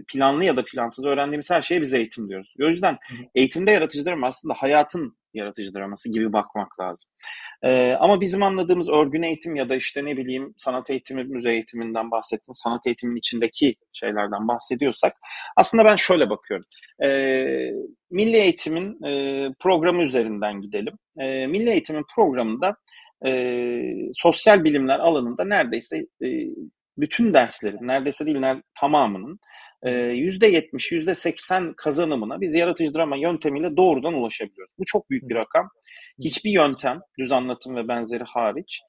planlı 0.08 0.46
ya 0.46 0.58
da 0.58 0.66
plansız 0.66 1.06
öğrendiğimiz 1.06 1.50
her 1.50 1.62
şeye 1.62 1.82
biz 1.82 1.94
eğitim 1.94 2.30
diyoruz. 2.30 2.54
O 2.62 2.68
yüzden 2.68 2.98
eğitimde 3.36 3.72
yaratıcılarım 3.72 4.24
aslında 4.24 4.54
hayatın 4.54 5.18
yaratıcı 5.34 5.74
draması 5.74 6.12
gibi 6.12 6.34
bakmak 6.34 6.80
lazım. 6.80 7.12
Ee, 7.64 7.94
ama 8.00 8.22
bizim 8.22 8.44
anladığımız 8.44 8.90
örgün 8.90 9.22
eğitim 9.22 9.56
ya 9.56 9.70
da 9.70 9.76
işte 9.76 10.06
ne 10.06 10.18
bileyim 10.18 10.54
sanat 10.58 10.90
eğitimi, 10.90 11.24
müze 11.24 11.52
eğitiminden 11.52 12.12
bahsettiğim 12.12 12.54
sanat 12.54 12.88
eğitiminin 12.88 13.18
içindeki 13.18 13.76
şeylerden 13.94 14.48
bahsediyorsak 14.48 15.18
aslında 15.56 15.86
ben 15.86 15.96
şöyle 15.96 16.30
bakıyorum. 16.30 16.66
Ee, 17.04 17.72
milli 18.12 18.38
eğitimin 18.38 19.04
e, 19.04 19.48
programı 19.60 20.04
üzerinden 20.04 20.62
gidelim. 20.62 20.94
Ee, 21.18 21.48
milli 21.48 21.70
eğitimin 21.70 22.06
programında 22.16 22.76
e, 23.26 23.82
sosyal 24.14 24.64
bilimler 24.64 25.00
alanında 25.00 25.46
neredeyse 25.46 25.98
e, 25.98 26.28
bütün 27.02 27.34
derslerin, 27.34 27.88
neredeyse 27.88 28.26
değil 28.26 28.38
tamamının 28.80 29.40
%70, 29.84 30.92
%80 30.92 31.74
kazanımına 31.78 32.42
biz 32.42 32.56
yaratıcı 32.56 32.94
drama 32.94 33.18
yöntemiyle 33.18 33.78
doğrudan 33.78 34.14
ulaşabiliyoruz. 34.14 34.74
Bu 34.80 34.84
çok 34.86 35.10
büyük 35.10 35.30
bir 35.30 35.36
rakam. 35.36 35.70
Hiçbir 36.24 36.52
yöntem, 36.52 37.00
düz 37.20 37.32
anlatım 37.32 37.76
ve 37.76 37.88
benzeri 37.88 38.24
hariç, 38.24 38.82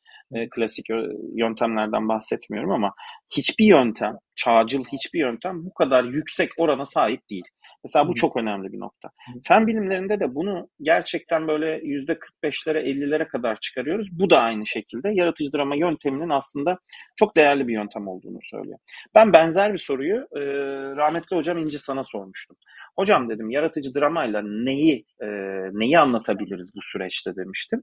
klasik 0.51 0.87
yöntemlerden 1.35 2.09
bahsetmiyorum 2.09 2.71
ama 2.71 2.95
hiçbir 3.37 3.65
yöntem, 3.65 4.15
çağcıl 4.37 4.85
hiçbir 4.93 5.21
yöntem 5.21 5.65
bu 5.65 5.75
kadar 5.75 6.05
yüksek 6.05 6.51
orana 6.59 6.87
sahip 6.87 7.21
değil. 7.31 7.45
Mesela 7.85 8.09
bu 8.09 8.15
çok 8.15 8.37
önemli 8.37 8.73
bir 8.73 8.81
nokta. 8.81 9.11
Fen 9.45 9.67
bilimlerinde 9.67 10.21
de 10.21 10.35
bunu 10.35 10.69
gerçekten 10.83 11.49
böyle 11.49 11.81
yüzde 11.83 12.13
45'lere 12.13 12.79
50'lere 12.79 13.29
kadar 13.29 13.57
çıkarıyoruz. 13.61 14.09
Bu 14.13 14.31
da 14.31 14.39
aynı 14.39 14.67
şekilde 14.67 15.11
yaratıcı 15.15 15.53
drama 15.53 15.77
yönteminin 15.77 16.29
aslında 16.29 16.79
çok 17.17 17.37
değerli 17.37 17.69
bir 17.69 17.75
yöntem 17.75 18.09
olduğunu 18.09 18.39
söylüyor. 18.43 18.79
Ben 19.15 19.33
benzer 19.33 19.73
bir 19.73 19.79
soruyu 19.79 20.17
e, 20.17 20.41
rahmetli 20.97 21.37
hocam 21.37 21.59
İnci 21.59 21.79
sana 21.79 22.05
sormuştum. 22.05 22.57
Hocam 22.97 23.29
dedim 23.29 23.51
yaratıcı 23.51 23.95
dramayla 23.95 24.43
neyi 24.45 25.05
e, 25.23 25.27
neyi 25.73 25.99
anlatabiliriz 25.99 26.73
bu 26.77 26.83
süreçte 26.83 27.37
demiştim. 27.37 27.83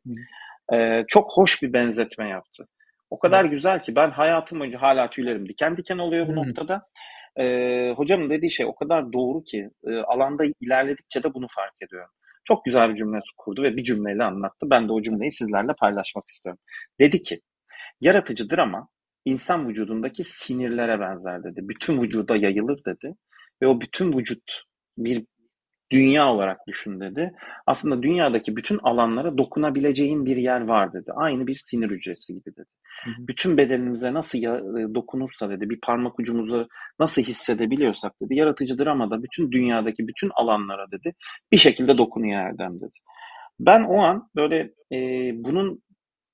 E, 0.73 1.03
çok 1.07 1.31
hoş 1.33 1.63
bir 1.63 1.73
benzetme 1.73 2.29
yaptı. 2.29 2.67
O 3.09 3.19
kadar 3.19 3.45
güzel 3.45 3.83
ki 3.83 3.95
ben 3.95 4.11
hayatım 4.11 4.59
boyunca 4.59 4.81
hala 4.81 5.09
tüylerim 5.09 5.49
diken 5.49 5.77
diken 5.77 5.97
oluyor 5.97 6.27
bu 6.27 6.35
noktada. 6.35 6.87
E, 7.39 7.43
hocamın 7.97 8.29
dediği 8.29 8.51
şey 8.51 8.65
o 8.65 8.75
kadar 8.75 9.13
doğru 9.13 9.43
ki 9.43 9.69
e, 9.87 9.95
alanda 9.95 10.43
ilerledikçe 10.61 11.23
de 11.23 11.33
bunu 11.33 11.47
fark 11.49 11.73
ediyorum. 11.81 12.09
Çok 12.43 12.65
güzel 12.65 12.89
bir 12.89 12.95
cümle 12.95 13.19
kurdu 13.37 13.63
ve 13.63 13.77
bir 13.77 13.83
cümleyle 13.83 14.23
anlattı. 14.23 14.67
Ben 14.71 14.87
de 14.87 14.93
o 14.93 15.01
cümleyi 15.01 15.31
sizlerle 15.31 15.73
paylaşmak 15.79 16.23
istiyorum. 16.27 16.59
Dedi 16.99 17.21
ki, 17.21 17.41
yaratıcı 18.01 18.49
drama 18.49 18.87
insan 19.25 19.69
vücudundaki 19.69 20.23
sinirlere 20.23 20.99
benzer 20.99 21.43
dedi. 21.43 21.59
Bütün 21.63 22.01
vücuda 22.01 22.35
yayılır 22.37 22.79
dedi. 22.85 23.15
Ve 23.61 23.67
o 23.67 23.81
bütün 23.81 24.17
vücut 24.17 24.63
bir 24.97 25.25
dünya 25.91 26.33
olarak 26.33 26.67
düşün 26.67 26.99
dedi. 26.99 27.31
Aslında 27.67 28.03
dünyadaki 28.03 28.55
bütün 28.55 28.79
alanlara 28.83 29.37
dokunabileceğin 29.37 30.25
bir 30.25 30.37
yer 30.37 30.61
var 30.61 30.93
dedi. 30.93 31.11
Aynı 31.15 31.47
bir 31.47 31.55
sinir 31.55 31.89
hücresi 31.89 32.33
gibi 32.33 32.55
dedi. 32.55 32.69
Hı 33.03 33.09
hı. 33.09 33.27
Bütün 33.27 33.57
bedenimize 33.57 34.13
nasıl 34.13 34.39
ya, 34.39 34.55
e, 34.55 34.95
dokunursa 34.95 35.49
dedi, 35.49 35.69
bir 35.69 35.79
parmak 35.81 36.19
ucumuzu 36.19 36.67
nasıl 36.99 37.21
hissedebiliyorsak 37.21 38.13
dedi, 38.21 38.35
yaratıcı 38.35 38.79
dramada 38.79 39.23
bütün 39.23 39.51
dünyadaki 39.51 40.07
bütün 40.07 40.31
alanlara 40.35 40.91
dedi, 40.91 41.13
bir 41.51 41.57
şekilde 41.57 41.97
dokunuyor 41.97 42.41
Erdem 42.41 42.79
dedi. 42.81 42.93
Ben 43.59 43.83
o 43.83 44.01
an 44.01 44.29
böyle 44.35 44.71
e, 44.93 45.31
bunun 45.35 45.81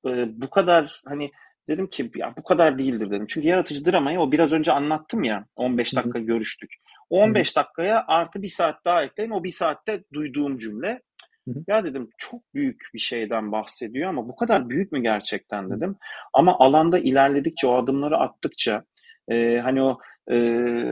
e, 0.08 0.42
bu 0.42 0.50
kadar 0.50 1.02
hani 1.06 1.32
dedim 1.68 1.88
ki 1.88 2.12
ya 2.16 2.34
bu 2.38 2.44
kadar 2.44 2.80
değildir 2.80 3.12
dedim. 3.12 3.26
Çünkü 3.30 3.48
yaratıcı 3.48 3.86
dramayı 3.86 4.20
o 4.20 4.32
biraz 4.32 4.54
önce 4.54 4.72
anlattım 4.72 5.24
ya 5.24 5.46
15 5.56 5.96
dakika 5.96 6.20
Hı-hı. 6.20 6.28
görüştük. 6.28 6.74
O 7.10 7.20
15 7.20 7.48
Hı-hı. 7.48 7.64
dakikaya 7.64 8.06
artı 8.08 8.42
bir 8.42 8.48
saat 8.48 8.86
daha 8.86 9.04
ekleyin 9.04 9.32
o 9.32 9.44
bir 9.44 9.52
saatte 9.52 10.04
duyduğum 10.14 10.58
cümle 10.58 11.02
Hı-hı. 11.48 11.64
Ya 11.68 11.86
dedim 11.86 12.10
çok 12.18 12.54
büyük 12.54 12.82
bir 12.94 13.00
şeyden 13.00 13.52
bahsediyor 13.52 14.10
ama 14.10 14.28
bu 14.28 14.36
kadar 14.36 14.70
büyük 14.70 14.92
mü 14.92 15.02
gerçekten 15.02 15.70
dedim. 15.70 15.96
Ama 16.34 16.60
alanda 16.60 17.00
ilerledikçe 17.00 17.68
o 17.68 17.84
adımları 17.84 18.18
attıkça 18.18 18.84
e, 19.28 19.60
hani 19.60 19.82
o 19.82 20.00
e, 20.32 20.36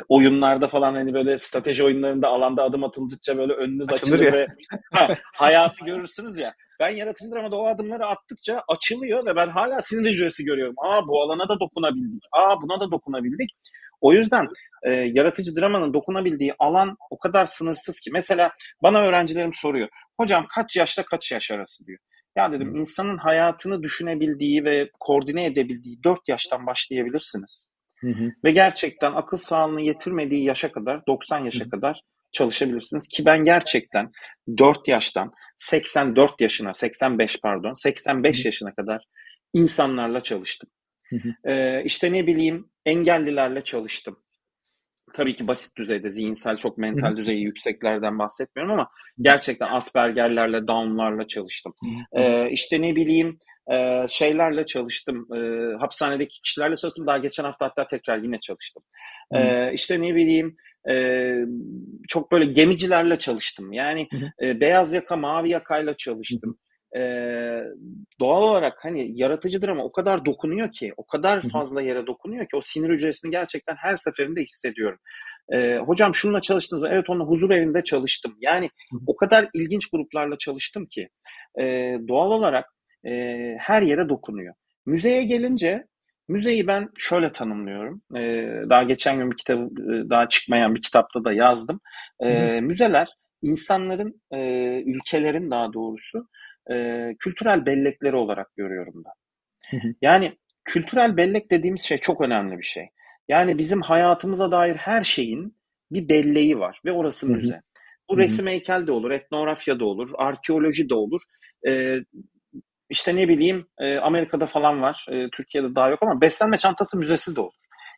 oyunlarda 0.10 0.68
falan 0.68 0.94
hani 0.94 1.14
böyle 1.14 1.38
strateji 1.38 1.84
oyunlarında 1.84 2.28
alanda 2.28 2.64
adım 2.64 2.84
atıldıkça 2.84 3.38
böyle 3.38 3.54
önünüz 3.54 3.90
açılır, 3.90 4.20
açılır 4.20 4.34
ve 4.34 4.48
ha, 4.94 5.16
hayatı 5.34 5.86
görürsünüz 5.86 6.38
ya. 6.38 6.54
Ben 6.82 6.90
yaratıcı 6.90 7.32
dramada 7.32 7.56
o 7.58 7.68
adımları 7.68 8.06
attıkça 8.06 8.64
açılıyor 8.68 9.26
ve 9.26 9.36
ben 9.36 9.48
hala 9.48 9.82
sinir 9.82 10.12
hücresi 10.12 10.44
görüyorum. 10.44 10.76
Aa 10.78 11.08
bu 11.08 11.22
alana 11.22 11.50
da 11.50 11.60
dokunabildik. 11.60 12.24
Aa 12.32 12.62
buna 12.62 12.80
da 12.80 12.92
dokunabildik. 12.92 13.50
O 14.02 14.14
yüzden 14.14 14.48
e, 14.84 14.92
yaratıcı 14.92 15.56
dramanın 15.56 15.94
dokunabildiği 15.94 16.54
alan 16.60 16.98
o 17.10 17.20
kadar 17.20 17.46
sınırsız 17.46 18.00
ki. 18.00 18.12
Mesela 18.14 18.52
bana 18.84 19.02
öğrencilerim 19.02 19.54
soruyor. 19.54 19.90
Hocam 20.20 20.46
kaç 20.56 20.76
yaşta 20.76 21.06
kaç 21.06 21.32
yaş 21.32 21.52
arası 21.52 21.86
diyor. 21.86 22.00
Ya 22.36 22.54
dedim 22.54 22.76
insanın 22.76 23.18
hayatını 23.18 23.84
düşünebildiği 23.84 24.64
ve 24.64 24.90
koordine 25.00 25.46
edebildiği 25.46 26.04
4 26.04 26.20
yaştan 26.30 26.66
başlayabilirsiniz. 26.68 27.66
Hı 28.00 28.08
hı. 28.08 28.32
Ve 28.44 28.52
gerçekten 28.52 29.12
akıl 29.12 29.38
sağlığını 29.38 29.82
yetirmediği 29.82 30.44
yaşa 30.44 30.72
kadar 30.72 31.06
90 31.08 31.46
yaşa 31.46 31.66
hı. 31.66 31.70
kadar 31.70 32.02
çalışabilirsiniz 32.32 33.08
ki 33.08 33.26
ben 33.26 33.46
gerçekten 33.46 34.12
4 34.58 34.88
yaştan 34.88 35.32
84 35.58 36.42
yaşına 36.42 36.74
85 36.74 37.40
pardon 37.44 37.74
85 37.74 38.44
hı. 38.44 38.48
yaşına 38.48 38.76
kadar 38.76 39.04
insanlarla 39.54 40.22
çalıştım. 40.22 40.70
Ee, 41.46 41.84
işte 41.84 42.14
ne 42.14 42.28
bileyim 42.28 42.70
engellilerle 42.86 43.62
çalıştım 43.62 44.18
tabii 45.14 45.36
ki 45.36 45.48
basit 45.48 45.78
düzeyde 45.78 46.10
zihinsel 46.10 46.58
çok 46.58 46.78
mental 46.78 47.18
düzeyi 47.18 47.44
yükseklerden 47.44 48.20
bahsetmiyorum 48.20 48.74
ama 48.74 48.90
gerçekten 49.22 49.68
Asperger'lerle, 49.68 50.68
Down'larla 50.68 51.28
çalıştım. 51.28 51.74
Ee, 52.14 52.50
işte 52.52 52.82
ne 52.82 52.96
bileyim 52.96 53.38
e, 53.72 54.06
şeylerle 54.10 54.66
çalıştım. 54.66 55.28
E, 55.36 55.40
hapishanedeki 55.80 56.42
kişilerle 56.42 56.76
çalıştım. 56.76 57.08
Daha 57.08 57.18
geçen 57.18 57.44
hafta 57.44 57.66
hatta 57.66 57.88
tekrar 57.88 58.18
yine 58.18 58.40
çalıştım. 58.40 58.84
E, 59.32 59.74
işte 59.74 60.02
ne 60.02 60.16
bileyim 60.16 60.56
e, 60.90 61.36
çok 62.10 62.32
böyle 62.32 62.46
gemicilerle 62.46 63.20
çalıştım. 63.20 63.74
Yani 63.74 64.08
e, 64.44 64.60
beyaz 64.62 64.94
yaka, 64.94 65.16
mavi 65.16 65.50
yakayla 65.50 65.98
çalıştım 65.98 66.58
e, 66.98 67.02
doğal 68.20 68.44
olarak 68.44 68.78
hani 68.82 69.12
yaratıcıdır 69.22 69.70
ama 69.70 69.84
o 69.84 69.92
kadar 69.92 70.26
dokunuyor 70.26 70.72
ki, 70.72 70.94
o 70.98 71.06
kadar 71.06 71.42
fazla 71.42 71.82
yere 71.82 72.08
dokunuyor 72.08 72.44
ki 72.46 72.56
o 72.56 72.62
sinir 72.62 72.90
hücresini 72.90 73.32
gerçekten 73.32 73.76
her 73.76 73.96
seferinde 73.96 74.42
hissediyorum. 74.42 75.00
E, 75.54 75.78
hocam 75.78 76.16
şununla 76.16 76.42
çalıştınız 76.42 76.84
Evet 76.92 77.10
onunla 77.10 77.24
huzur 77.26 77.50
evinde 77.50 77.84
çalıştım. 77.84 78.36
Yani 78.40 78.70
o 79.08 79.16
kadar 79.16 79.50
ilginç 79.54 79.90
gruplarla 79.92 80.38
çalıştım 80.38 80.86
ki 80.86 81.10
e, 81.60 81.64
doğal 82.08 82.32
olarak 82.32 82.66
e, 83.08 83.56
her 83.60 83.82
yere 83.82 84.10
dokunuyor. 84.10 84.54
Müzeye 84.86 85.24
gelince 85.24 85.86
müzeyi 86.32 86.68
ben 86.68 86.90
şöyle 86.98 87.32
tanımlıyorum. 87.32 88.02
E, 88.16 88.20
daha 88.70 88.84
geçen 88.84 89.18
gün 89.18 89.32
bir 89.32 89.38
kitap, 89.38 89.60
daha 90.10 90.30
çıkmayan 90.30 90.76
bir 90.76 90.82
kitapta 90.82 91.24
da 91.24 91.34
yazdım. 91.34 91.80
E, 92.20 92.62
müzeler 92.62 93.08
insanların, 93.42 94.22
e, 94.32 94.40
ülkelerin 94.86 95.52
daha 95.52 95.74
doğrusu 95.74 96.28
e, 96.72 97.08
kültürel 97.20 97.66
bellekleri 97.66 98.16
olarak 98.16 98.56
görüyorum 98.56 99.04
ben. 99.06 99.14
Yani 100.02 100.38
kültürel 100.66 101.18
bellek 101.18 101.52
dediğimiz 101.52 101.82
şey 101.82 101.98
çok 101.98 102.22
önemli 102.22 102.58
bir 102.58 102.64
şey. 102.64 102.86
Yani 103.28 103.58
bizim 103.58 103.82
hayatımıza 103.82 104.52
dair 104.52 104.76
her 104.76 105.04
şeyin 105.04 105.58
bir 105.92 106.10
belleği 106.10 106.60
var 106.60 106.82
ve 106.86 106.92
orası 106.92 107.28
müze. 107.28 107.62
Bu 108.10 108.18
resim 108.18 108.48
heykel 108.48 108.88
de 108.88 108.92
olur, 108.92 109.12
etnografya 109.12 109.80
da 109.80 109.86
olur, 109.86 110.12
arkeoloji 110.18 110.90
de 110.90 110.96
olur. 110.96 111.22
Ee, 111.68 111.98
işte 112.92 113.16
ne 113.16 113.28
bileyim 113.28 113.68
e, 113.80 113.98
Amerika'da 113.98 114.46
falan 114.48 114.82
var, 114.82 115.06
e, 115.10 115.30
Türkiye'de 115.30 115.76
daha 115.76 115.90
yok 115.90 116.00
ama 116.04 116.22
beslenme 116.22 116.58
çantası 116.58 116.98
müzesi 116.98 117.36
de 117.36 117.42
olur. 117.42 117.54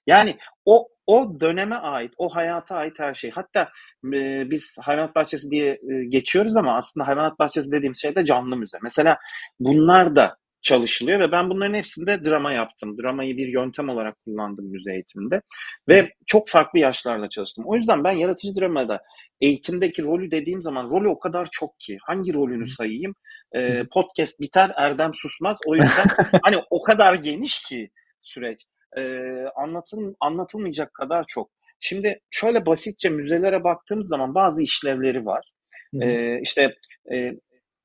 Yani 0.08 0.38
o 0.66 0.88
o 1.08 1.40
döneme 1.40 1.76
ait, 1.76 2.14
o 2.18 2.36
hayata 2.36 2.76
ait 2.76 3.00
her 3.00 3.14
şey. 3.14 3.32
Hatta 3.32 3.70
e, 4.14 4.50
biz 4.50 4.76
hayvanat 4.82 5.16
bahçesi 5.16 5.52
diye 5.52 5.72
e, 5.72 6.06
geçiyoruz 6.10 6.58
ama 6.58 6.78
aslında 6.78 7.08
hayvanat 7.08 7.40
bahçesi 7.40 7.72
dediğimiz 7.72 8.02
şey 8.02 8.16
de 8.16 8.26
canlı 8.26 8.58
müze. 8.58 8.78
Mesela 8.84 9.18
bunlar 9.60 10.16
da 10.16 10.38
çalışılıyor 10.64 11.20
ve 11.20 11.32
ben 11.32 11.50
bunların 11.50 11.74
hepsinde 11.74 12.26
drama 12.26 12.54
yaptım. 12.54 12.98
Dramayı 12.98 13.38
bir 13.38 13.48
yöntem 13.48 13.90
olarak 13.90 14.16
kullandım 14.26 14.66
müze 14.66 14.94
eğitiminde 14.94 15.42
ve 15.90 16.10
çok 16.26 16.50
farklı 16.50 16.80
yaşlarla 16.80 17.30
çalıştım. 17.30 17.66
O 17.68 17.76
yüzden 17.76 18.04
ben 18.04 18.12
yaratıcı 18.12 18.62
dramada 18.62 19.02
eğitimdeki 19.42 20.04
rolü 20.04 20.32
dediğim 20.32 20.62
zaman 20.62 20.90
rolü 20.92 21.10
o 21.10 21.20
kadar 21.20 21.48
çok 21.52 21.80
ki 21.80 21.98
hangi 22.02 22.34
rolünü 22.34 22.68
sayayım? 22.68 23.16
Ee, 23.56 23.84
podcast 23.92 24.40
biter 24.40 24.72
Erdem 24.76 25.12
susmaz. 25.14 25.58
O 25.68 25.76
yüzden 25.76 26.06
hani 26.44 26.58
o 26.70 26.82
kadar 26.82 27.14
geniş 27.14 27.62
ki 27.62 27.90
süreç 28.22 28.66
e, 28.98 29.02
anlatıl, 29.56 30.14
anlatılmayacak 30.20 30.94
kadar 30.94 31.26
çok. 31.28 31.50
Şimdi 31.80 32.20
şöyle 32.32 32.66
basitçe 32.66 33.10
müzelere 33.10 33.64
baktığımız 33.64 34.08
zaman 34.08 34.36
bazı 34.36 34.64
işlevleri 34.64 35.26
var. 35.26 35.52
Hı 35.94 36.06
hı. 36.06 36.10
E, 36.10 36.40
işte 36.42 36.76
e, 37.14 37.32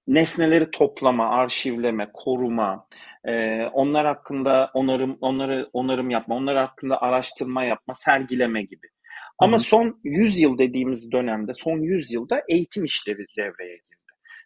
nesneleri 0.09 0.71
toplama, 0.71 1.31
arşivleme, 1.31 2.11
koruma, 2.13 2.87
e, 3.25 3.65
onlar 3.65 4.07
hakkında 4.07 4.71
onarım, 4.75 5.19
onları 5.21 5.71
onarım 5.73 6.11
yapma, 6.11 6.35
onlar 6.37 6.57
hakkında 6.57 7.03
araştırma 7.03 7.65
yapma, 7.65 7.95
sergileme 7.95 8.63
gibi. 8.63 8.87
Ama 9.39 9.53
Hı-hı. 9.53 9.61
son 9.61 10.01
100 10.05 10.41
yıl 10.41 10.59
dediğimiz 10.59 11.13
dönemde, 11.13 11.55
son 11.55 11.79
100 11.79 12.13
yılda 12.13 12.43
eğitim 12.49 12.85
işlevi 12.85 13.27
devreye 13.39 13.77
girdi. 13.77 13.99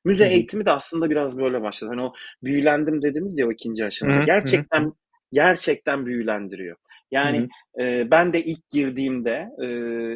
Müze 0.04 0.24
Hı-hı. 0.24 0.32
eğitimi 0.32 0.66
de 0.66 0.70
aslında 0.70 1.10
biraz 1.10 1.38
böyle 1.38 1.62
başladı. 1.62 1.90
Hani 1.90 2.02
o 2.02 2.12
büyülendim 2.44 3.02
dediniz 3.02 3.38
ya 3.38 3.48
o 3.48 3.52
ikinci 3.52 3.84
aşamada. 3.84 4.24
Gerçekten 4.24 4.80
Hı-hı. 4.80 4.92
gerçekten 5.32 6.06
büyülendiriyor. 6.06 6.76
Yani 7.10 7.48
e, 7.80 8.10
ben 8.10 8.32
de 8.32 8.44
ilk 8.44 8.70
girdiğimde 8.70 9.48
e, 9.62 9.68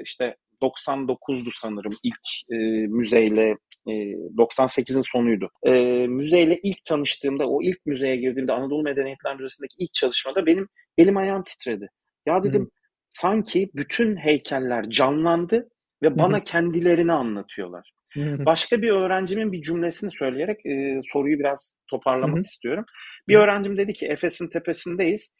işte 0.03 0.37
99'du 0.63 1.51
sanırım 1.51 1.93
ilk 2.03 2.53
e, 2.53 2.57
müzeyle 2.87 3.57
e, 3.87 3.93
98'in 4.37 5.03
sonuydu. 5.13 5.51
E, 5.67 5.73
müzeyle 6.07 6.61
ilk 6.63 6.85
tanıştığımda 6.85 7.49
o 7.49 7.63
ilk 7.63 7.87
müzeye 7.87 8.17
girdiğimde 8.17 8.53
Anadolu 8.53 8.83
Medeniyetler 8.83 9.37
Müzesi'ndeki 9.37 9.75
ilk 9.79 9.95
çalışmada 9.95 10.47
benim 10.47 10.69
elim 10.99 11.17
ayağım 11.17 11.45
titredi. 11.45 11.89
Ya 12.27 12.45
dedim 12.45 12.63
Hı. 12.63 12.69
sanki 13.11 13.71
bütün 13.75 14.17
heykeller 14.17 14.91
canlandı 14.91 15.69
ve 16.03 16.19
bana 16.19 16.41
kendilerini 16.41 17.13
anlatıyorlar. 17.13 17.93
Başka 18.17 18.83
bir 18.83 18.91
öğrencimin 18.91 19.53
bir 19.53 19.63
cümlesini 19.63 20.11
söyleyerek 20.11 20.67
e, 20.67 21.01
soruyu 21.13 21.39
biraz 21.39 21.73
toparlamak 21.91 22.45
istiyorum. 22.45 22.85
Bir 23.29 23.37
öğrencim 23.37 23.79
dedi 23.79 23.93
ki 23.93 24.07
Efes'in 24.07 24.49
tepesindeyiz. 24.49 25.35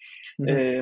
E, 0.49 0.81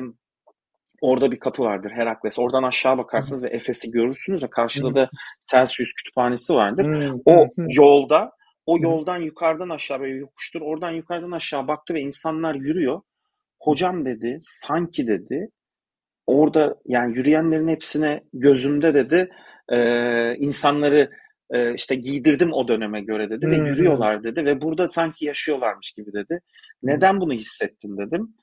Orada 1.01 1.31
bir 1.31 1.39
kapı 1.39 1.63
vardır 1.63 1.91
Herakles. 1.91 2.39
Oradan 2.39 2.63
aşağı 2.63 2.97
bakarsınız 2.97 3.43
ve 3.43 3.49
Efes'i 3.49 3.91
görürsünüz 3.91 4.43
ve 4.43 4.49
karşıda 4.49 4.95
da 4.95 5.09
Celsius 5.51 5.93
kütüphanesi 5.93 6.53
vardır. 6.53 7.11
O 7.25 7.47
yolda, 7.57 8.31
o 8.65 8.79
yoldan 8.79 9.17
yukarıdan 9.17 9.69
aşağı 9.69 9.99
böyle 9.99 10.15
yokuştur. 10.15 10.61
Oradan 10.61 10.91
yukarıdan 10.91 11.31
aşağı 11.31 11.67
baktı 11.67 11.93
ve 11.93 12.01
insanlar 12.01 12.55
yürüyor. 12.55 13.01
Hocam 13.59 14.05
dedi, 14.05 14.37
sanki 14.41 15.07
dedi, 15.07 15.49
orada 16.27 16.75
yani 16.85 17.17
yürüyenlerin 17.17 17.67
hepsine 17.67 18.23
gözümde 18.33 18.93
dedi, 18.93 19.29
e, 19.69 19.79
insanları 20.35 21.11
e, 21.49 21.73
işte 21.73 21.95
giydirdim 21.95 22.53
o 22.53 22.67
döneme 22.67 23.01
göre 23.01 23.29
dedi 23.29 23.47
ve 23.47 23.55
yürüyorlar 23.55 24.23
dedi 24.23 24.45
ve 24.45 24.61
burada 24.61 24.89
sanki 24.89 25.25
yaşıyorlarmış 25.25 25.91
gibi 25.91 26.13
dedi. 26.13 26.39
Neden 26.83 27.21
bunu 27.21 27.33
hissettin 27.33 27.97
dedim. 27.97 28.33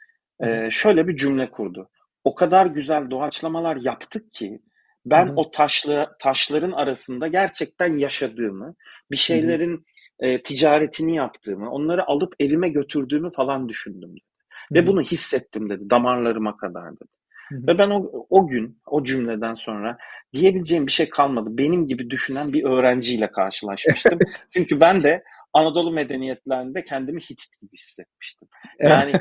E, 0.40 0.70
şöyle 0.70 1.08
bir 1.08 1.16
cümle 1.16 1.50
kurdu 1.50 1.88
o 2.24 2.34
kadar 2.34 2.66
güzel 2.66 3.10
doğaçlamalar 3.10 3.76
yaptık 3.76 4.32
ki 4.32 4.60
ben 5.06 5.26
Hı-hı. 5.26 5.34
o 5.36 5.50
taşlı 5.50 6.06
taşların 6.18 6.72
arasında 6.72 7.28
gerçekten 7.28 7.96
yaşadığımı, 7.96 8.74
bir 9.10 9.16
şeylerin 9.16 9.86
e, 10.20 10.42
ticaretini 10.42 11.16
yaptığımı, 11.16 11.70
onları 11.70 12.06
alıp 12.06 12.34
evime 12.40 12.68
götürdüğümü 12.68 13.30
falan 13.30 13.68
düşündüm. 13.68 14.10
Hı-hı. 14.10 14.78
Ve 14.78 14.86
bunu 14.86 15.02
hissettim 15.02 15.70
dedi 15.70 15.90
damarlarıma 15.90 16.56
kadar 16.56 16.92
dedi. 16.92 17.10
Hı-hı. 17.48 17.66
Ve 17.66 17.78
ben 17.78 17.90
o, 17.90 18.26
o 18.30 18.46
gün, 18.46 18.80
o 18.86 19.04
cümleden 19.04 19.54
sonra 19.54 19.98
diyebileceğim 20.34 20.86
bir 20.86 20.92
şey 20.92 21.08
kalmadı. 21.08 21.48
Benim 21.52 21.86
gibi 21.86 22.10
düşünen 22.10 22.52
bir 22.52 22.64
öğrenciyle 22.64 23.30
karşılaşmıştım. 23.30 24.18
Çünkü 24.50 24.80
ben 24.80 25.02
de 25.02 25.22
Anadolu 25.52 25.92
medeniyetlerinde 25.92 26.84
kendimi 26.84 27.20
Hitit 27.20 27.60
gibi 27.60 27.76
hissetmiştim. 27.76 28.48
Yani 28.78 29.12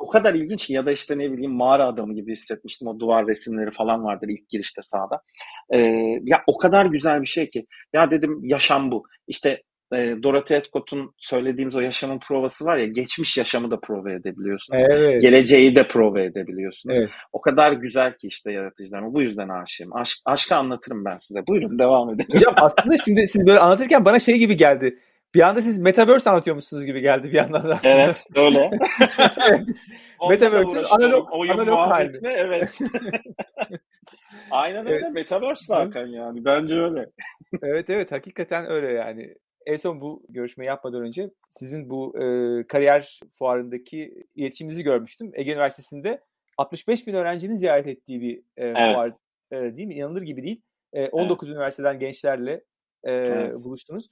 o 0.00 0.08
kadar 0.08 0.34
ilginç 0.34 0.66
ki 0.66 0.72
ya 0.74 0.86
da 0.86 0.92
işte 0.92 1.18
ne 1.18 1.32
bileyim 1.32 1.52
mağara 1.52 1.86
adamı 1.86 2.14
gibi 2.14 2.32
hissetmiştim. 2.32 2.88
O 2.88 3.00
duvar 3.00 3.26
resimleri 3.26 3.70
falan 3.70 4.04
vardır 4.04 4.28
ilk 4.28 4.48
girişte 4.48 4.82
sağda. 4.82 5.22
Ee, 5.70 5.78
ya 6.22 6.42
o 6.46 6.58
kadar 6.58 6.86
güzel 6.86 7.22
bir 7.22 7.26
şey 7.26 7.50
ki. 7.50 7.66
Ya 7.92 8.10
dedim 8.10 8.40
yaşam 8.42 8.92
bu. 8.92 9.02
İşte 9.28 9.62
e, 9.94 10.22
Dorothy 10.22 10.58
Edcott'un 10.58 11.14
söylediğimiz 11.16 11.76
o 11.76 11.80
yaşamın 11.80 12.18
provası 12.18 12.64
var 12.64 12.76
ya 12.76 12.86
geçmiş 12.86 13.38
yaşamı 13.38 13.70
da 13.70 13.80
prova 13.80 14.12
edebiliyorsun. 14.12 14.74
Evet. 14.74 15.22
Geleceği 15.22 15.76
de 15.76 15.86
prova 15.86 16.20
edebiliyorsun. 16.20 16.90
Evet. 16.90 17.10
O 17.32 17.40
kadar 17.40 17.72
güzel 17.72 18.16
ki 18.16 18.26
işte 18.26 18.52
yaratıcılar. 18.52 19.14
Bu 19.14 19.22
yüzden 19.22 19.48
aşığım. 19.48 19.96
Aşk, 19.96 20.18
aşkı 20.24 20.56
anlatırım 20.56 21.04
ben 21.04 21.16
size. 21.16 21.46
Buyurun 21.46 21.78
devam 21.78 22.10
edin. 22.10 22.26
Hocam 22.32 22.54
aslında 22.56 22.96
şimdi 23.04 23.26
siz 23.26 23.46
böyle 23.46 23.58
anlatırken 23.58 24.04
bana 24.04 24.18
şey 24.18 24.38
gibi 24.38 24.56
geldi. 24.56 24.98
Bir 25.34 25.40
anda 25.40 25.62
siz 25.62 25.78
Metaverse 25.78 26.30
anlatıyormuşsunuz 26.30 26.86
gibi 26.86 27.00
geldi 27.00 27.28
bir 27.28 27.32
yandan 27.32 27.68
da. 27.68 27.78
Evet 27.82 28.26
öyle. 28.34 28.70
Metaverse'in 30.28 30.84
analog, 30.90 31.28
oyun 31.32 31.52
analog 31.52 31.78
hali. 31.78 32.12
Evet. 32.24 32.78
Aynen 34.50 34.86
öyle. 34.86 35.00
Evet. 35.04 35.12
Metaverse 35.12 35.64
zaten 35.66 36.06
yani. 36.06 36.44
Bence 36.44 36.80
öyle. 36.80 37.06
evet 37.62 37.90
evet 37.90 38.12
hakikaten 38.12 38.70
öyle 38.70 38.92
yani. 38.92 39.34
En 39.66 39.76
son 39.76 40.00
bu 40.00 40.22
görüşme 40.28 40.64
yapmadan 40.66 41.02
önce 41.02 41.30
sizin 41.48 41.90
bu 41.90 42.18
e, 42.18 42.24
kariyer 42.66 43.20
fuarındaki 43.30 44.26
iletişiminizi 44.34 44.82
görmüştüm. 44.82 45.30
Ege 45.34 45.52
Üniversitesi'nde 45.52 46.20
65 46.56 47.06
bin 47.06 47.14
öğrencinin 47.14 47.54
ziyaret 47.54 47.86
ettiği 47.86 48.20
bir 48.20 48.38
e, 48.38 48.42
evet. 48.56 48.94
fuar 48.94 49.12
e, 49.52 49.76
değil 49.76 49.88
mi? 49.88 49.94
İnanılır 49.94 50.22
gibi 50.22 50.42
değil. 50.42 50.62
E, 50.92 51.08
19 51.08 51.48
evet. 51.48 51.56
üniversiteden 51.56 51.98
gençlerle 51.98 52.64
e, 53.04 53.12
evet. 53.12 53.64
buluştunuz. 53.64 54.08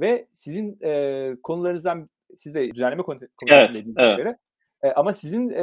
Ve 0.00 0.26
sizin 0.32 0.78
e, 0.82 1.36
konularınızdan 1.42 2.08
siz 2.34 2.54
de 2.54 2.74
düzenleme 2.74 3.02
komitesinde 3.02 3.54
evet, 3.54 3.84
evet. 3.98 4.36
E, 4.82 4.92
ama 4.92 5.12
sizin 5.12 5.50
e, 5.50 5.62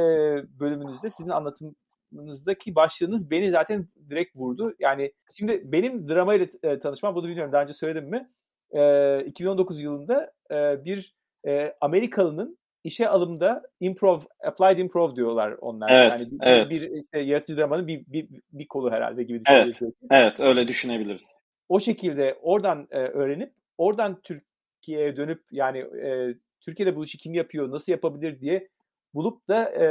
bölümünüzde, 0.59 1.09
sizin 1.09 1.29
anlatımınızdaki 1.29 2.75
başlığınız 2.75 3.31
beni 3.31 3.51
zaten 3.51 3.87
direkt 4.09 4.35
vurdu. 4.35 4.75
Yani 4.79 5.13
şimdi 5.33 5.61
benim 5.65 6.09
dramayla 6.09 6.47
e, 6.63 6.79
tanışmam, 6.79 7.15
bunu 7.15 7.27
bilmiyorum 7.27 7.53
daha 7.53 7.63
önce 7.63 7.73
söyledim 7.73 8.09
mi? 8.09 8.29
E, 8.71 9.25
2019 9.25 9.81
yılında 9.81 10.31
e, 10.51 10.85
bir 10.85 11.15
e, 11.47 11.73
Amerikalı'nın 11.81 12.57
işe 12.83 13.09
alımda 13.09 13.63
improv, 13.79 14.19
applied 14.43 14.77
improv 14.77 15.15
diyorlar 15.15 15.51
onlar. 15.51 15.89
Evet, 15.89 16.11
yani 16.11 16.31
bir, 16.31 16.47
evet. 16.47 16.71
bir 16.71 16.81
işte 16.81 17.19
yaratıcı 17.19 17.57
dramanın 17.57 17.87
bir, 17.87 18.05
bir, 18.07 18.27
bir 18.51 18.67
kolu 18.67 18.91
herhalde 18.91 19.23
gibi 19.23 19.39
düşünebiliriz. 19.45 19.81
Evet, 19.81 19.93
evet 20.11 20.39
öyle 20.39 20.67
düşünebiliriz. 20.67 21.35
O 21.69 21.79
şekilde 21.79 22.37
oradan 22.41 22.87
e, 22.91 22.97
öğrenip 22.97 23.53
oradan 23.77 24.21
Türkiye'ye 24.21 25.17
dönüp 25.17 25.43
yani 25.51 25.79
e, 25.79 26.35
Türkiye'de 26.61 26.95
bu 26.95 27.03
işi 27.03 27.17
kim 27.17 27.33
yapıyor, 27.33 27.71
nasıl 27.71 27.91
yapabilir 27.91 28.39
diye 28.39 28.69
bulup 29.13 29.47
da 29.47 29.69
e, 29.69 29.85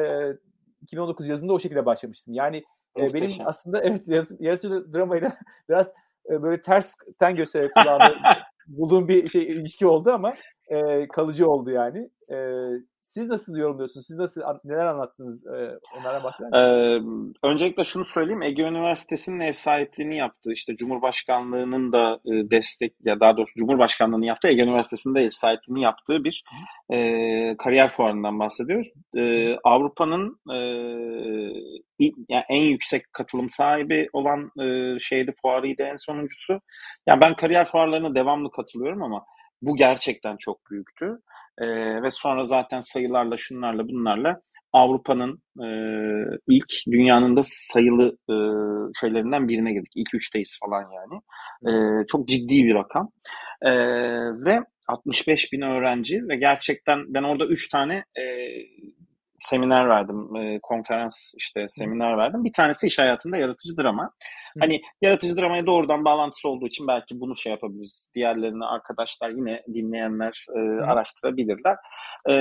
2019 0.83 1.29
yazında 1.29 1.53
o 1.53 1.61
şekilde 1.61 1.87
başlamıştım. 1.87 2.35
Yani 2.35 2.65
e, 2.99 3.15
benim 3.15 3.31
aslında 3.45 3.83
evet 3.85 4.05
yaratıcı 4.41 4.93
dramayla 4.93 5.39
biraz 5.69 5.93
e, 6.31 6.43
böyle 6.43 6.61
tersten 6.61 7.37
göstererek 7.37 7.75
kulağımda 7.75 8.15
bulduğum 8.67 9.09
bir 9.09 9.29
şey 9.29 9.43
ilişki 9.43 9.87
oldu 9.87 10.11
ama 10.11 10.35
e, 10.69 11.09
kalıcı 11.09 11.51
oldu 11.51 11.71
yani. 11.71 12.11
E, 12.31 12.37
siz 13.01 13.29
nasıl 13.29 13.57
yorumluyorsunuz? 13.57 14.07
Siz 14.07 14.17
nasıl 14.17 14.43
neler 14.65 14.87
anlattınız? 14.87 15.47
E, 15.47 15.79
onlara 15.99 16.25
bahseder 16.25 16.51
Ee, 16.53 17.01
öncelikle 17.43 17.85
şunu 17.85 18.05
söyleyeyim. 18.05 18.43
Ege 18.43 18.63
Üniversitesi'nin 18.63 19.41
ev 19.41 19.53
sahipliğini 19.53 20.17
yaptığı 20.17 20.53
işte 20.53 20.77
Cumhurbaşkanlığının 20.77 21.93
da 21.93 22.21
e, 22.27 22.51
destek 22.51 22.95
ya 23.05 23.21
daha 23.21 23.37
doğrusu 23.37 23.53
Cumhurbaşkanlığının 23.59 24.25
yaptığı 24.25 24.49
Ege 24.49 24.63
Üniversitesi'nde 24.63 25.21
ev 25.21 25.31
sahipliğini 25.31 25.83
yaptığı 25.83 26.25
bir 26.25 26.45
e, 26.93 26.99
kariyer 27.57 27.91
fuarından 27.91 28.39
bahsediyoruz. 28.39 28.89
E, 29.17 29.55
Avrupa'nın 29.65 30.39
e, 30.53 30.59
yani 32.29 32.45
en 32.49 32.63
yüksek 32.63 33.13
katılım 33.13 33.49
sahibi 33.49 34.09
olan 34.13 34.51
e, 34.61 34.99
şeydi 34.99 35.35
fuarıydı 35.43 35.83
en 35.83 35.97
sonuncusu. 35.97 36.61
Yani 37.07 37.21
ben 37.21 37.35
kariyer 37.35 37.67
fuarlarına 37.67 38.15
devamlı 38.15 38.51
katılıyorum 38.51 39.03
ama 39.03 39.25
bu 39.67 39.77
gerçekten 39.77 40.37
çok 40.37 40.71
büyüktü. 40.71 41.19
E, 41.59 41.67
ve 42.03 42.11
sonra 42.11 42.45
zaten 42.45 42.81
sayılarla 42.81 43.37
şunlarla 43.37 43.89
bunlarla 43.89 44.41
Avrupa'nın 44.73 45.43
e, 45.61 45.69
ilk 46.49 46.73
dünyanın 46.91 47.37
da 47.37 47.41
sayılı 47.45 48.19
e, 48.31 48.37
şeylerinden 49.01 49.49
birine 49.49 49.73
girdik. 49.73 49.93
İlk 49.97 50.15
üçteyiz 50.15 50.59
falan 50.65 50.83
yani. 50.83 51.21
E, 51.69 52.07
çok 52.07 52.29
ciddi 52.29 52.65
bir 52.65 52.75
rakam. 52.75 53.11
E, 53.63 53.71
ve 54.45 54.61
65 54.89 55.53
bin 55.53 55.61
öğrenci 55.61 56.29
ve 56.29 56.37
gerçekten 56.37 57.15
ben 57.15 57.23
orada 57.23 57.47
üç 57.47 57.69
tane 57.69 57.95
e, 57.95 58.25
seminer 59.45 59.89
verdim, 59.89 60.37
e, 60.37 60.59
konferans 60.63 61.33
işte 61.37 61.67
seminer 61.69 62.19
verdim. 62.19 62.45
Bir 62.45 62.53
tanesi 62.53 62.87
iş 62.87 62.99
hayatında 62.99 63.37
yaratıcı 63.37 63.77
drama. 63.83 64.11
Hani 64.61 64.81
yaratıcı 65.03 65.37
dramaya 65.37 65.67
doğrudan 65.67 66.05
bağlantısı 66.05 66.49
olduğu 66.49 66.67
için 66.67 66.87
belki 66.89 67.21
bunu 67.21 67.37
şey 67.37 67.53
yapabiliriz. 67.53 68.11
Diğerlerini 68.15 68.65
arkadaşlar 68.65 69.31
yine 69.31 69.63
dinleyenler 69.75 70.47
e, 70.57 70.61
araştırabilirler. 70.85 71.77
E, 72.31 72.35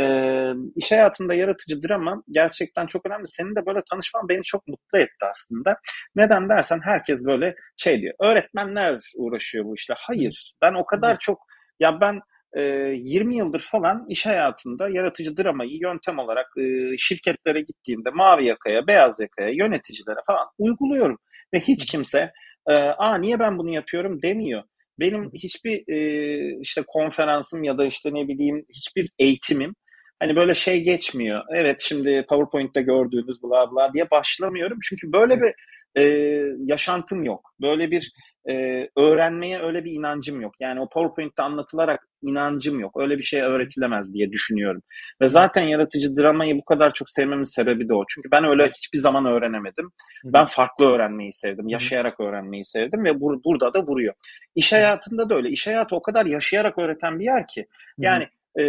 iş 0.75 0.91
hayatında 0.91 1.33
yaratıcı 1.33 1.83
drama 1.83 2.23
gerçekten 2.31 2.85
çok 2.85 3.05
önemli. 3.05 3.27
Senin 3.27 3.55
de 3.55 3.65
böyle 3.65 3.79
tanışman 3.91 4.29
beni 4.29 4.43
çok 4.43 4.67
mutlu 4.67 4.97
etti 4.97 5.25
aslında. 5.31 5.77
Neden 6.15 6.49
dersen 6.49 6.79
herkes 6.83 7.25
böyle 7.25 7.55
şey 7.77 8.01
diyor. 8.01 8.13
Öğretmenler 8.19 8.99
uğraşıyor 9.17 9.65
bu 9.65 9.75
işle. 9.75 9.95
Hayır. 9.97 10.53
Ben 10.61 10.73
o 10.73 10.85
kadar 10.85 11.17
çok 11.19 11.37
ya 11.79 12.01
ben 12.01 12.19
20 12.55 13.35
yıldır 13.35 13.59
falan 13.59 14.05
iş 14.09 14.25
hayatında 14.25 14.89
yaratıcı 14.89 15.37
dramayı 15.37 15.79
yöntem 15.81 16.19
olarak 16.19 16.47
şirketlere 16.97 17.61
gittiğimde 17.61 18.09
mavi 18.09 18.45
yakaya, 18.45 18.87
beyaz 18.87 19.19
yakaya, 19.19 19.49
yöneticilere 19.49 20.19
falan 20.27 20.47
uyguluyorum. 20.57 21.17
Ve 21.53 21.59
hiç 21.59 21.85
kimse 21.85 22.31
aa 22.97 23.17
niye 23.17 23.39
ben 23.39 23.57
bunu 23.57 23.73
yapıyorum 23.73 24.21
demiyor. 24.21 24.63
benim 24.99 25.31
hiçbir 25.33 25.83
e, 25.87 26.59
işte 26.61 26.83
konferansım 26.87 27.63
ya 27.63 27.77
da 27.77 27.85
işte 27.85 28.09
ne 28.13 28.27
bileyim 28.27 28.65
hiçbir 28.69 29.09
eğitimim 29.19 29.75
hani 30.19 30.35
böyle 30.35 30.55
şey 30.55 30.83
geçmiyor. 30.83 31.41
Evet 31.55 31.81
şimdi 31.81 32.25
PowerPoint'te 32.29 32.81
gördüğünüz 32.81 33.43
bla 33.43 33.71
bla 33.71 33.93
diye 33.93 34.11
başlamıyorum. 34.11 34.77
Çünkü 34.89 35.13
böyle 35.13 35.41
bir 35.41 35.53
e, 36.01 36.03
yaşantım 36.65 37.23
yok. 37.23 37.53
Böyle 37.61 37.91
bir 37.91 38.11
e, 38.49 38.53
öğrenmeye 38.97 39.59
öyle 39.59 39.83
bir 39.83 39.91
inancım 39.91 40.41
yok. 40.41 40.53
Yani 40.59 40.81
o 40.81 40.89
PowerPoint'te 40.89 41.43
anlatılarak 41.43 42.07
inancım 42.21 42.79
yok. 42.79 43.01
Öyle 43.01 43.17
bir 43.17 43.23
şey 43.23 43.41
öğretilemez 43.41 44.13
diye 44.13 44.31
düşünüyorum. 44.31 44.81
Ve 45.21 45.27
zaten 45.27 45.61
yaratıcı 45.61 46.15
dramayı 46.15 46.57
bu 46.57 46.65
kadar 46.65 46.93
çok 46.93 47.09
sevmemin 47.09 47.43
sebebi 47.43 47.89
de 47.89 47.93
o. 47.93 48.03
Çünkü 48.09 48.31
ben 48.31 48.43
öyle 48.45 48.67
hiçbir 48.67 48.97
zaman 48.99 49.25
öğrenemedim. 49.25 49.91
Ben 50.25 50.45
farklı 50.45 50.85
öğrenmeyi 50.85 51.33
sevdim. 51.33 51.67
Yaşayarak 51.67 52.19
öğrenmeyi 52.19 52.65
sevdim 52.65 53.03
ve 53.05 53.09
bur- 53.09 53.41
burada 53.45 53.73
da 53.73 53.83
vuruyor. 53.83 54.13
İş 54.55 54.73
hayatında 54.73 55.29
da 55.29 55.35
öyle. 55.35 55.49
İş 55.49 55.67
hayatı 55.67 55.95
o 55.95 56.01
kadar 56.01 56.25
yaşayarak 56.25 56.77
öğreten 56.77 57.19
bir 57.19 57.25
yer 57.25 57.47
ki. 57.47 57.65
Yani 57.97 58.27
e, 58.59 58.63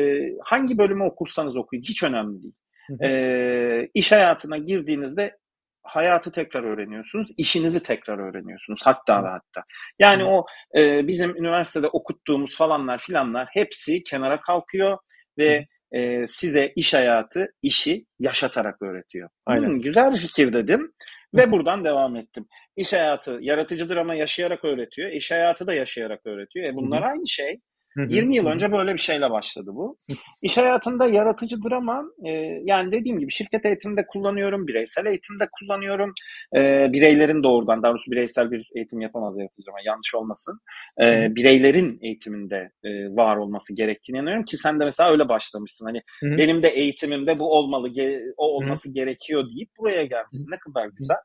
hangi 0.44 0.78
bölümü 0.78 1.04
okursanız 1.04 1.56
okuyun 1.56 1.82
hiç 1.82 2.02
önemli 2.02 2.42
değil. 2.42 2.54
E, 3.02 3.88
iş 3.94 4.12
hayatına 4.12 4.58
girdiğinizde 4.58 5.36
hayatı 5.84 6.32
tekrar 6.32 6.62
öğreniyorsunuz, 6.62 7.28
işinizi 7.38 7.82
tekrar 7.82 8.18
öğreniyorsunuz 8.18 8.80
hatta 8.84 9.24
ve 9.24 9.28
hatta. 9.28 9.64
Yani 9.98 10.24
o 10.24 10.46
e, 10.76 11.08
bizim 11.08 11.36
üniversitede 11.36 11.88
okuttuğumuz 11.88 12.56
falanlar 12.56 12.98
filanlar 12.98 13.48
hepsi 13.52 14.02
kenara 14.02 14.40
kalkıyor 14.40 14.98
ve 15.38 15.66
e, 15.92 16.26
size 16.26 16.72
iş 16.76 16.94
hayatı, 16.94 17.46
işi 17.62 18.04
yaşatarak 18.18 18.82
öğretiyor. 18.82 19.28
Aynen. 19.46 19.68
Hmm, 19.68 19.80
güzel 19.80 20.12
bir 20.12 20.18
fikir 20.18 20.52
dedim 20.52 20.92
ve 21.34 21.52
buradan 21.52 21.84
devam 21.84 22.16
ettim. 22.16 22.46
İş 22.76 22.92
hayatı 22.92 23.38
yaratıcıdır 23.40 23.96
ama 23.96 24.14
yaşayarak 24.14 24.64
öğretiyor. 24.64 25.10
İş 25.10 25.30
hayatı 25.30 25.66
da 25.66 25.74
yaşayarak 25.74 26.26
öğretiyor. 26.26 26.66
E 26.66 26.74
bunlar 26.74 27.02
aynı 27.02 27.26
şey. 27.26 27.60
20 27.96 28.36
yıl 28.36 28.46
önce 28.46 28.72
böyle 28.72 28.92
bir 28.92 28.98
şeyle 28.98 29.30
başladı 29.30 29.70
bu. 29.74 29.98
İş 30.42 30.56
hayatında 30.56 31.06
yaratıcı 31.06 31.56
drama 31.62 32.02
e, 32.24 32.30
yani 32.64 32.92
dediğim 32.92 33.18
gibi 33.18 33.32
şirket 33.32 33.66
eğitiminde 33.66 34.06
kullanıyorum, 34.06 34.66
bireysel 34.66 35.06
eğitimde 35.06 35.48
kullanıyorum. 35.52 36.12
E, 36.56 36.92
bireylerin 36.92 37.42
doğrudan, 37.42 37.82
daha 37.82 37.92
doğrusu 37.92 38.10
bireysel 38.10 38.50
bir 38.50 38.70
eğitim 38.76 39.00
yapamaz 39.00 39.38
yaratıcı 39.38 39.66
drama, 39.66 39.78
yanlış 39.86 40.14
olmasın. 40.14 40.60
E, 41.00 41.34
bireylerin 41.34 41.98
eğitiminde 42.02 42.70
e, 42.84 42.90
var 43.16 43.36
olması 43.36 43.74
gerektiğini 43.74 44.16
inanıyorum 44.16 44.44
ki 44.44 44.56
sen 44.56 44.80
de 44.80 44.84
mesela 44.84 45.10
öyle 45.10 45.28
başlamışsın. 45.28 45.86
Hani 45.86 46.02
Hı-hı. 46.20 46.38
benim 46.38 46.62
de 46.62 46.68
eğitimimde 46.68 47.38
bu 47.38 47.58
olmalı, 47.58 47.88
ge- 47.88 48.32
o 48.36 48.46
olması 48.46 48.88
Hı-hı. 48.88 48.94
gerekiyor 48.94 49.44
deyip 49.56 49.68
buraya 49.78 50.04
gelmişsin. 50.04 50.50
Ne 50.50 50.56
kadar 50.58 50.88
güzel. 50.98 51.16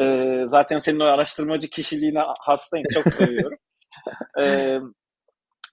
E, 0.00 0.44
zaten 0.48 0.78
senin 0.78 1.00
o 1.00 1.04
araştırmacı 1.04 1.68
kişiliğine 1.68 2.20
hastayım, 2.40 2.86
çok 2.92 3.08
seviyorum. 3.08 3.58
e, 4.42 4.78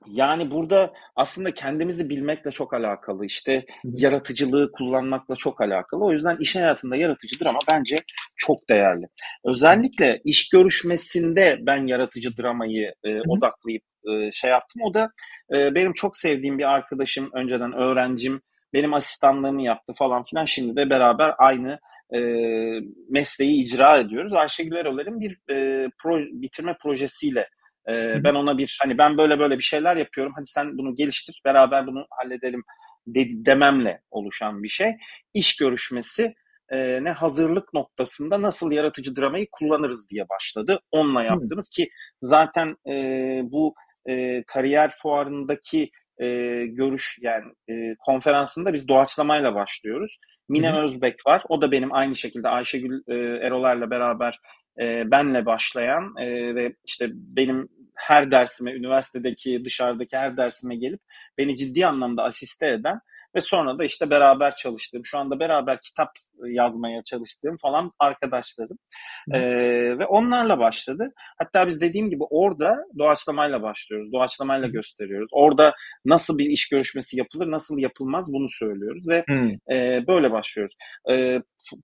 yani 0.07 0.51
burada 0.51 0.93
aslında 1.15 1.51
kendimizi 1.53 2.09
bilmekle 2.09 2.51
çok 2.51 2.73
alakalı, 2.73 3.25
işte 3.25 3.65
yaratıcılığı 3.83 4.71
kullanmakla 4.71 5.35
çok 5.35 5.61
alakalı. 5.61 6.05
O 6.05 6.11
yüzden 6.11 6.37
iş 6.39 6.55
hayatında 6.55 6.95
yaratıcı 6.95 7.39
drama 7.39 7.59
bence 7.71 8.03
çok 8.35 8.69
değerli. 8.69 9.05
Özellikle 9.45 10.21
iş 10.25 10.49
görüşmesinde 10.49 11.57
ben 11.61 11.87
yaratıcı 11.87 12.37
dramayı 12.37 12.93
e, 13.03 13.21
odaklayıp 13.21 13.83
e, 14.07 14.31
şey 14.31 14.49
yaptım. 14.49 14.81
O 14.81 14.93
da 14.93 15.11
e, 15.53 15.75
benim 15.75 15.93
çok 15.93 16.17
sevdiğim 16.17 16.57
bir 16.57 16.71
arkadaşım, 16.71 17.29
önceden 17.33 17.73
öğrencim, 17.73 18.41
benim 18.73 18.93
asistanlığımı 18.93 19.63
yaptı 19.63 19.93
falan 19.97 20.23
filan. 20.23 20.45
Şimdi 20.45 20.75
de 20.75 20.89
beraber 20.89 21.33
aynı 21.37 21.79
e, 22.13 22.19
mesleği 23.09 23.63
icra 23.63 23.97
ediyoruz. 23.97 24.33
Ayşegül 24.33 24.75
Erol'lerin 24.75 25.19
bir 25.19 25.31
e, 25.31 25.87
pro, 26.03 26.17
bitirme 26.17 26.77
projesiyle 26.83 27.47
ee, 27.89 28.23
ben 28.23 28.33
ona 28.33 28.57
bir 28.57 28.77
hani 28.81 28.97
ben 28.97 29.17
böyle 29.17 29.39
böyle 29.39 29.57
bir 29.57 29.63
şeyler 29.63 29.97
yapıyorum. 29.97 30.33
Hadi 30.35 30.47
sen 30.47 30.77
bunu 30.77 30.95
geliştir, 30.95 31.41
beraber 31.45 31.87
bunu 31.87 32.05
halledelim 32.09 32.63
de, 33.07 33.25
dememle 33.45 34.01
oluşan 34.11 34.63
bir 34.63 34.69
şey. 34.69 34.91
İş 35.33 35.57
görüşmesi 35.57 36.33
e, 36.69 37.03
ne 37.03 37.11
hazırlık 37.11 37.73
noktasında 37.73 38.41
nasıl 38.41 38.71
yaratıcı 38.71 39.15
dramayı 39.15 39.47
kullanırız 39.51 40.09
diye 40.09 40.29
başladı. 40.29 40.79
Onunla 40.91 41.23
yaptığımız 41.23 41.69
ki 41.69 41.89
zaten 42.21 42.75
e, 42.87 42.93
bu 43.43 43.75
e, 44.09 44.43
kariyer 44.43 44.91
fuarındaki 45.01 45.91
e, 46.21 46.27
görüş 46.65 47.17
yani 47.21 47.45
e, 47.69 47.95
konferansında 47.99 48.73
biz 48.73 48.87
doğaçlamayla 48.87 49.55
başlıyoruz. 49.55 50.17
Mine 50.49 50.71
Hı-hı. 50.71 50.83
Özbek 50.83 51.27
var. 51.27 51.43
O 51.49 51.61
da 51.61 51.71
benim 51.71 51.93
aynı 51.93 52.15
şekilde 52.15 52.49
Ayşegül 52.49 53.01
e, 53.07 53.15
Erolar'la 53.47 53.89
beraber 53.89 54.39
e, 54.79 55.11
benle 55.11 55.45
başlayan 55.45 56.13
e, 56.17 56.55
ve 56.55 56.75
işte 56.85 57.07
benim 57.13 57.69
her 57.95 58.31
dersime, 58.31 58.73
üniversitedeki, 58.73 59.61
dışarıdaki 59.65 60.17
her 60.17 60.37
dersime 60.37 60.75
gelip 60.75 61.01
beni 61.37 61.55
ciddi 61.55 61.85
anlamda 61.85 62.23
asiste 62.23 62.67
eden 62.67 62.99
ve 63.35 63.41
sonra 63.41 63.79
da 63.79 63.83
işte 63.83 64.09
beraber 64.09 64.55
çalıştığım, 64.55 65.05
şu 65.05 65.17
anda 65.17 65.39
beraber 65.39 65.79
kitap 65.79 66.09
yazmaya 66.45 67.03
çalıştığım 67.03 67.57
falan 67.61 67.91
arkadaşlarım. 67.99 68.77
Ee, 69.33 69.39
ve 69.99 70.05
onlarla 70.05 70.59
başladı. 70.59 71.13
Hatta 71.37 71.67
biz 71.67 71.81
dediğim 71.81 72.09
gibi 72.09 72.23
orada 72.29 72.77
doğaçlamayla 72.99 73.61
başlıyoruz. 73.61 74.13
Doğaçlamayla 74.13 74.67
gösteriyoruz. 74.67 75.29
Orada 75.33 75.73
nasıl 76.05 76.37
bir 76.37 76.45
iş 76.45 76.69
görüşmesi 76.69 77.17
yapılır, 77.17 77.51
nasıl 77.51 77.77
yapılmaz 77.77 78.33
bunu 78.33 78.49
söylüyoruz 78.49 79.07
ve 79.07 79.25
e, 79.75 80.07
böyle 80.07 80.31
başlıyoruz. 80.31 80.75
E, 81.11 81.39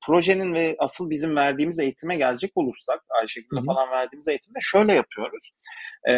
projenin 0.08 0.54
ve 0.54 0.76
asıl 0.80 1.10
bizim 1.10 1.36
verdiğimiz 1.36 1.80
eğitime 1.80 2.16
gelecek 2.16 2.52
olursak, 2.56 3.02
Ayşegül'le 3.22 3.64
falan 3.66 3.92
verdiğimiz 3.92 4.28
eğitimde 4.28 4.60
şöyle 4.62 4.94
yapıyoruz. 4.94 5.52
E, 6.10 6.14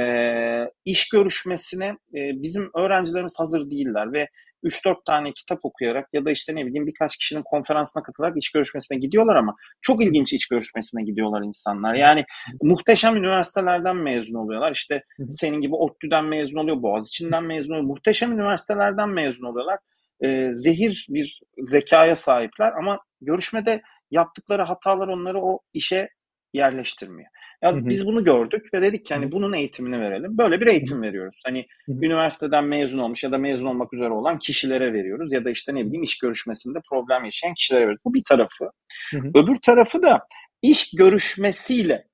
iş 0.86 1.10
görüşmesine 1.10 1.86
e, 1.88 2.20
bizim 2.42 2.70
öğrencilerimiz 2.76 3.36
hazır 3.40 3.72
değiller 3.72 4.14
ve 4.14 4.28
3-4 4.64 4.96
tane 5.06 5.32
kitap 5.32 5.60
okuyarak 5.64 6.10
ya 6.14 6.26
da 6.26 6.32
işte 6.32 6.56
ne 6.56 6.66
bileyim 6.66 6.88
birkaç 6.88 7.18
kişinin 7.18 7.44
konferansına 7.46 8.04
katılarak 8.04 8.38
iç 8.38 8.52
görüşmesine 8.52 8.98
gidiyorlar 8.98 9.36
ama 9.36 9.56
çok 9.82 10.04
ilginç 10.04 10.34
iç 10.34 10.48
görüşmesine 10.48 11.04
gidiyorlar 11.04 11.42
insanlar. 11.42 11.94
Yani 11.94 12.26
muhteşem 12.62 13.18
üniversitelerden 13.18 13.96
mezun 13.96 14.36
oluyorlar. 14.36 14.72
İşte 14.72 15.04
senin 15.30 15.62
gibi 15.62 15.76
ODTÜ'den 15.76 16.26
mezun 16.26 16.58
oluyor, 16.58 16.82
Boğaziçi'nden 16.82 17.46
mezun 17.46 17.74
oluyor. 17.74 17.86
Muhteşem 17.88 18.32
üniversitelerden 18.32 19.10
mezun 19.10 19.46
oluyorlar. 19.46 19.80
Ee, 20.24 20.54
zehir 20.54 21.08
bir 21.10 21.40
zekaya 21.66 22.16
sahipler 22.16 22.72
ama 22.72 23.00
görüşmede 23.22 23.82
yaptıkları 24.12 24.64
hatalar 24.64 25.08
onları 25.08 25.42
o 25.42 25.60
işe 25.74 26.10
yerleştirmiyor. 26.54 27.30
Ya 27.64 27.72
hı 27.72 27.76
hı. 27.76 27.90
biz 27.90 28.06
bunu 28.06 28.24
gördük 28.24 28.74
ve 28.74 28.82
dedik 28.82 29.06
ki 29.06 29.14
hani 29.14 29.32
bunun 29.32 29.54
eğitimini 29.54 30.00
verelim. 30.00 30.38
Böyle 30.38 30.62
bir 30.62 30.68
eğitim 30.68 31.02
veriyoruz. 31.02 31.42
Hani 31.46 31.66
hı 31.86 31.92
hı. 31.92 32.06
üniversiteden 32.06 32.64
mezun 32.64 32.98
olmuş 32.98 33.24
ya 33.24 33.32
da 33.32 33.38
mezun 33.38 33.66
olmak 33.66 33.94
üzere 33.94 34.10
olan 34.10 34.40
kişilere 34.40 34.94
veriyoruz 34.94 35.34
ya 35.34 35.46
da 35.46 35.50
işte 35.50 35.76
ne 35.76 35.86
bileyim 35.86 36.04
iş 36.04 36.18
görüşmesinde 36.18 36.80
problem 36.90 37.26
yaşayan 37.26 37.54
kişilere 37.54 37.82
veriyoruz. 37.82 38.02
Bu 38.06 38.14
bir 38.14 38.24
tarafı. 38.24 38.66
Hı 39.12 39.18
hı. 39.18 39.32
Öbür 39.36 39.56
tarafı 39.56 40.02
da 40.02 40.26
iş 40.62 40.92
görüşmesiyle 40.98 42.11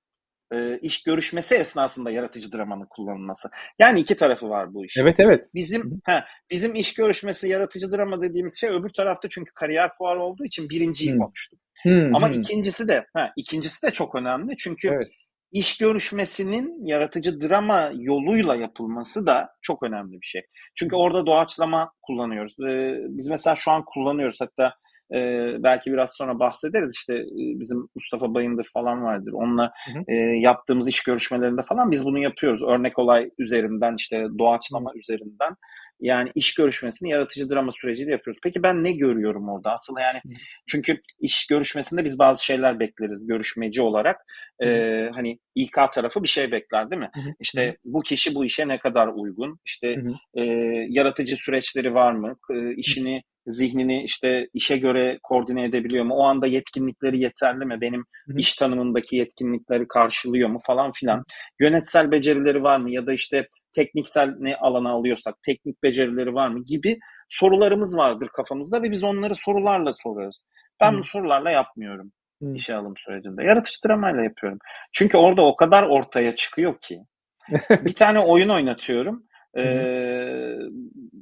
e, 0.51 0.79
iş 0.79 1.03
görüşmesi 1.03 1.55
esnasında 1.55 2.11
yaratıcı 2.11 2.51
dramanın 2.51 2.87
kullanılması. 2.89 3.49
Yani 3.79 3.99
iki 3.99 4.17
tarafı 4.17 4.49
var 4.49 4.73
bu 4.73 4.85
iş. 4.85 4.97
Evet 4.97 5.19
evet. 5.19 5.43
Bizim 5.53 6.01
he, 6.05 6.23
bizim 6.51 6.75
iş 6.75 6.93
görüşmesi 6.93 7.47
yaratıcı 7.47 7.91
drama 7.91 8.21
dediğimiz 8.21 8.59
şey 8.59 8.69
öbür 8.69 8.89
tarafta 8.89 9.29
çünkü 9.29 9.53
kariyer 9.53 9.91
fuarı 9.97 10.23
olduğu 10.23 10.45
için 10.45 10.69
birinciyi 10.69 11.11
hmm. 11.11 11.19
konuştuk. 11.19 11.59
Hmm, 11.83 12.15
Ama 12.15 12.29
hmm. 12.29 12.39
ikincisi 12.39 12.87
de 12.87 13.05
ha, 13.13 13.31
ikincisi 13.37 13.87
de 13.87 13.91
çok 13.91 14.15
önemli 14.15 14.57
çünkü 14.57 14.87
evet. 14.87 15.07
iş 15.51 15.77
görüşmesinin 15.77 16.85
yaratıcı 16.85 17.41
drama 17.41 17.91
yoluyla 17.93 18.55
yapılması 18.55 19.27
da 19.27 19.49
çok 19.61 19.83
önemli 19.83 20.21
bir 20.21 20.25
şey. 20.25 20.41
Çünkü 20.75 20.95
orada 20.95 21.25
doğaçlama 21.25 21.91
kullanıyoruz. 22.01 22.55
Ee, 22.59 22.95
biz 23.09 23.29
mesela 23.29 23.55
şu 23.55 23.71
an 23.71 23.83
kullanıyoruz 23.85 24.37
hatta 24.41 24.73
e, 25.13 25.19
belki 25.63 25.91
biraz 25.91 26.11
sonra 26.13 26.39
bahsederiz. 26.39 26.95
İşte 26.95 27.13
e, 27.15 27.59
bizim 27.59 27.87
Mustafa 27.95 28.33
Bayındır 28.33 28.67
falan 28.73 29.03
vardır. 29.03 29.31
Onunla 29.31 29.71
hı 29.85 29.99
hı. 29.99 30.03
E, 30.07 30.15
yaptığımız 30.39 30.87
iş 30.87 31.03
görüşmelerinde 31.03 31.61
falan 31.63 31.91
biz 31.91 32.05
bunu 32.05 32.19
yapıyoruz. 32.19 32.63
Örnek 32.63 32.99
olay 32.99 33.29
üzerinden 33.37 33.95
işte 33.95 34.27
doğaçlama 34.39 34.93
hı. 34.93 34.97
üzerinden. 34.99 35.55
Yani 35.99 36.31
iş 36.35 36.53
görüşmesini 36.55 37.09
yaratıcı 37.09 37.49
drama 37.49 37.71
süreciyle 37.71 38.11
yapıyoruz. 38.11 38.39
Peki 38.43 38.63
ben 38.63 38.83
ne 38.83 38.91
görüyorum 38.91 39.49
orada? 39.49 39.71
Asıl 39.71 39.95
yani 40.01 40.21
çünkü 40.67 41.01
iş 41.19 41.47
görüşmesinde 41.47 42.03
biz 42.03 42.19
bazı 42.19 42.45
şeyler 42.45 42.79
bekleriz 42.79 43.27
görüşmeci 43.27 43.81
olarak. 43.81 44.17
E, 44.63 44.67
hani 45.13 45.39
İK 45.55 45.77
tarafı 45.93 46.23
bir 46.23 46.27
şey 46.27 46.51
bekler 46.51 46.91
değil 46.91 46.99
mi? 46.99 47.09
Hı 47.15 47.21
hı. 47.21 47.29
İşte 47.39 47.67
hı. 47.67 47.75
bu 47.85 48.01
kişi 48.01 48.35
bu 48.35 48.45
işe 48.45 48.67
ne 48.67 48.79
kadar 48.79 49.07
uygun? 49.07 49.59
İşte 49.65 49.95
hı 49.95 50.01
hı. 50.01 50.41
E, 50.41 50.43
yaratıcı 50.89 51.35
süreçleri 51.35 51.93
var 51.93 52.11
mı? 52.11 52.35
E, 52.51 52.75
işini 52.75 53.23
zihnini 53.47 54.03
işte 54.03 54.47
işe 54.53 54.77
göre 54.77 55.19
koordine 55.23 55.63
edebiliyor 55.63 56.05
mu? 56.05 56.13
O 56.15 56.23
anda 56.23 56.47
yetkinlikleri 56.47 57.19
yeterli 57.19 57.65
mi? 57.65 57.81
Benim 57.81 58.05
Hı-hı. 58.27 58.37
iş 58.37 58.55
tanımındaki 58.55 59.15
yetkinlikleri 59.15 59.87
karşılıyor 59.87 60.49
mu 60.49 60.59
falan 60.65 60.91
filan. 60.91 61.23
Yönetsel 61.59 62.11
becerileri 62.11 62.63
var 62.63 62.77
mı? 62.77 62.91
Ya 62.91 63.07
da 63.07 63.13
işte 63.13 63.47
tekniksel 63.75 64.35
ne 64.39 64.55
alana 64.55 64.91
alıyorsak 64.91 65.35
teknik 65.45 65.83
becerileri 65.83 66.33
var 66.33 66.47
mı 66.47 66.63
gibi 66.63 66.97
sorularımız 67.29 67.97
vardır 67.97 68.29
kafamızda 68.35 68.83
ve 68.83 68.91
biz 68.91 69.03
onları 69.03 69.35
sorularla 69.35 69.93
soruyoruz. 69.93 70.41
Ben 70.81 70.91
Hı-hı. 70.91 70.99
bu 70.99 71.03
sorularla 71.03 71.51
yapmıyorum 71.51 72.11
Hı-hı. 72.41 72.53
işe 72.55 72.75
alım 72.75 72.93
sürecinde. 72.97 73.43
Yaratıcı 73.43 73.77
dramayla 73.87 74.23
yapıyorum. 74.23 74.59
Çünkü 74.93 75.17
orada 75.17 75.41
o 75.41 75.55
kadar 75.55 75.83
ortaya 75.83 76.35
çıkıyor 76.35 76.75
ki 76.81 76.99
bir 77.85 77.93
tane 77.93 78.19
oyun 78.19 78.49
oynatıyorum. 78.49 79.26
Ee, 79.57 80.47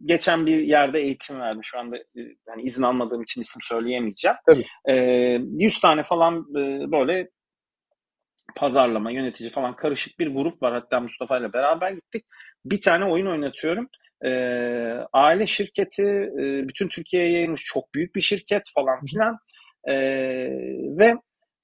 geçen 0.06 0.46
bir 0.46 0.58
yerde 0.58 1.00
eğitim 1.00 1.40
verdim. 1.40 1.64
Şu 1.64 1.80
anda 1.80 1.98
yani 2.48 2.62
izin 2.62 2.84
almadığım 2.84 3.24
için 3.24 3.42
isim 3.42 3.62
söyleyemeyeceğim. 3.62 4.38
Tabii. 4.50 4.66
Ee, 4.90 5.40
100 5.60 5.80
tane 5.80 6.04
falan 6.04 6.46
e, 6.58 6.92
böyle 6.92 7.30
pazarlama, 8.56 9.12
yönetici 9.12 9.50
falan 9.50 9.76
karışık 9.76 10.20
bir 10.20 10.28
grup 10.28 10.62
var. 10.62 10.74
Hatta 10.74 11.00
Mustafa 11.00 11.38
ile 11.38 11.54
beraber 11.54 11.92
gittik. 11.92 12.26
Bir 12.66 12.82
tane 12.82 13.06
oyun 13.06 13.26
oynatıyorum. 13.26 13.90
Ee, 14.26 14.98
aile 15.14 15.48
şirketi, 15.48 16.04
e, 16.40 16.68
bütün 16.68 16.88
Türkiye'ye 16.88 17.32
yayılmış 17.32 17.64
çok 17.64 17.94
büyük 17.94 18.16
bir 18.16 18.22
şirket 18.22 18.64
falan 18.76 19.06
filan. 19.06 19.38
Ee, 19.90 20.50
ve 21.00 21.16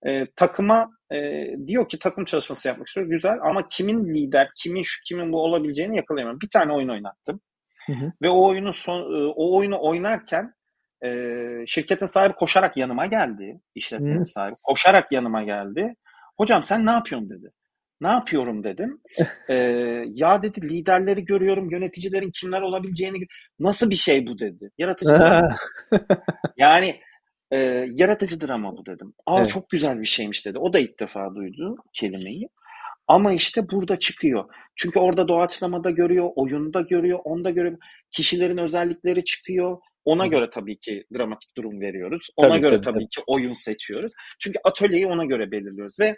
e, 0.05 0.27
takıma 0.35 0.89
e, 1.13 1.47
diyor 1.67 1.89
ki 1.89 1.99
takım 1.99 2.25
çalışması 2.25 2.67
yapmak 2.67 2.87
istiyoruz. 2.87 3.11
Güzel 3.11 3.37
ama 3.43 3.67
kimin 3.67 4.15
lider, 4.15 4.49
kimin 4.63 4.83
şu, 4.83 5.03
kimin 5.07 5.31
bu 5.31 5.43
olabileceğini 5.43 5.97
yakalayamıyorum. 5.97 6.41
Bir 6.41 6.49
tane 6.49 6.73
oyun 6.73 6.89
oynattım. 6.89 7.41
Hı 7.85 7.93
hı. 7.93 8.11
Ve 8.21 8.29
o 8.29 8.47
oyunu 8.47 8.73
son, 8.73 8.99
e, 8.99 9.33
o 9.35 9.57
oyunu 9.57 9.77
oynarken 9.81 10.53
e, 11.05 11.09
şirketin 11.67 12.05
sahibi 12.05 12.33
koşarak 12.33 12.77
yanıma 12.77 13.05
geldi. 13.05 13.61
İşletmenin 13.75 14.23
sahibi 14.23 14.55
koşarak 14.63 15.11
yanıma 15.11 15.43
geldi. 15.43 15.95
Hocam 16.37 16.63
sen 16.63 16.85
ne 16.85 16.91
yapıyorsun 16.91 17.29
dedi. 17.29 17.51
Ne 18.01 18.07
yapıyorum 18.07 18.63
dedim. 18.63 19.01
Ee, 19.49 19.55
ya 20.07 20.43
dedi 20.43 20.69
liderleri 20.69 21.25
görüyorum, 21.25 21.69
yöneticilerin 21.69 22.31
kimler 22.41 22.61
olabileceğini 22.61 23.17
nasıl 23.59 23.89
bir 23.89 23.95
şey 23.95 24.27
bu 24.27 24.39
dedi. 24.39 24.69
Yaratıcı 24.77 25.11
yani 26.57 26.99
e, 27.51 27.57
yaratıcı 27.91 28.41
drama 28.41 28.77
bu 28.77 28.85
dedim. 28.85 29.13
Aa 29.25 29.39
evet. 29.39 29.49
çok 29.49 29.69
güzel 29.69 30.01
bir 30.01 30.05
şeymiş 30.05 30.45
dedi. 30.45 30.57
O 30.57 30.73
da 30.73 30.79
ilk 30.79 30.99
defa 30.99 31.35
duydu 31.35 31.75
kelimeyi. 31.93 32.49
Ama 33.07 33.33
işte 33.33 33.69
burada 33.69 33.95
çıkıyor. 33.99 34.45
Çünkü 34.75 34.99
orada 34.99 35.27
doğaçlamada 35.27 35.89
görüyor, 35.89 36.29
oyunda 36.35 36.81
görüyor, 36.81 37.19
onda 37.23 37.49
görüyor. 37.49 37.77
Kişilerin 38.11 38.57
özellikleri 38.57 39.23
çıkıyor. 39.23 39.77
Ona 40.05 40.25
Hı. 40.25 40.27
göre 40.27 40.49
tabii 40.49 40.77
ki 40.77 41.03
dramatik 41.17 41.57
durum 41.57 41.81
veriyoruz. 41.81 42.27
Ona 42.37 42.49
tabii, 42.49 42.59
göre 42.59 42.69
tabii, 42.71 42.81
tabii, 42.81 42.93
tabii 42.93 43.09
ki 43.09 43.21
oyun 43.27 43.53
seçiyoruz. 43.53 44.11
Çünkü 44.39 44.59
atölyeyi 44.63 45.07
ona 45.07 45.25
göre 45.25 45.51
belirliyoruz 45.51 45.95
ve 45.99 46.15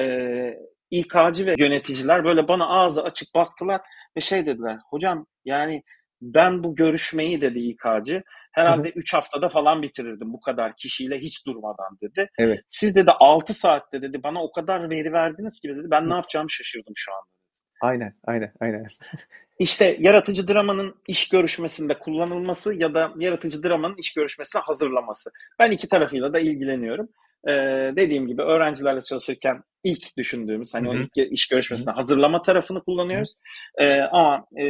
e, 0.00 0.54
İK'cı 0.90 1.46
ve 1.46 1.54
yöneticiler 1.58 2.24
böyle 2.24 2.48
bana 2.48 2.68
ağzı 2.68 3.02
açık 3.02 3.34
baktılar 3.34 3.80
ve 4.16 4.20
şey 4.20 4.46
dediler. 4.46 4.78
Hocam 4.90 5.26
yani 5.44 5.82
ben 6.24 6.64
bu 6.64 6.74
görüşmeyi 6.74 7.40
dedi 7.40 7.58
İK'cı 7.58 8.22
herhalde 8.52 8.90
3 8.90 9.14
haftada 9.14 9.48
falan 9.48 9.82
bitirirdim 9.82 10.32
bu 10.32 10.40
kadar 10.40 10.76
kişiyle 10.76 11.18
hiç 11.18 11.46
durmadan 11.46 11.98
dedi. 12.02 12.28
Evet. 12.38 12.60
Siz 12.68 12.94
dedi 12.94 13.10
6 13.10 13.54
saatte 13.54 14.02
dedi 14.02 14.22
bana 14.22 14.42
o 14.42 14.52
kadar 14.52 14.90
veri 14.90 15.12
verdiniz 15.12 15.60
ki 15.60 15.68
dedi 15.68 15.90
ben 15.90 16.10
ne 16.10 16.14
yapacağımı 16.14 16.50
şaşırdım 16.50 16.92
şu 16.96 17.12
anda. 17.12 17.26
Aynen, 17.80 18.14
aynen, 18.24 18.52
aynen. 18.60 18.86
İşte 19.58 19.96
yaratıcı 20.00 20.48
dramanın 20.48 20.94
iş 21.08 21.28
görüşmesinde 21.28 21.98
kullanılması 21.98 22.74
ya 22.74 22.94
da 22.94 23.12
yaratıcı 23.16 23.62
dramanın 23.62 23.96
iş 23.96 24.14
görüşmesine 24.14 24.62
hazırlaması. 24.62 25.30
Ben 25.58 25.70
iki 25.70 25.88
tarafıyla 25.88 26.34
da 26.34 26.38
ilgileniyorum. 26.38 27.08
Ee, 27.48 27.92
dediğim 27.96 28.26
gibi 28.26 28.42
öğrencilerle 28.42 29.02
çalışırken 29.02 29.62
ilk 29.84 30.16
düşündüğümüz 30.16 30.74
hani 30.74 30.88
Hı-hı. 30.88 30.96
o 30.96 31.00
ilk 31.00 31.32
iş 31.32 31.48
görüşmesine 31.48 31.90
Hı-hı. 31.90 31.96
hazırlama 31.96 32.42
tarafını 32.42 32.84
kullanıyoruz. 32.84 33.34
Ee, 33.78 34.00
ama 34.00 34.46
e, 34.56 34.66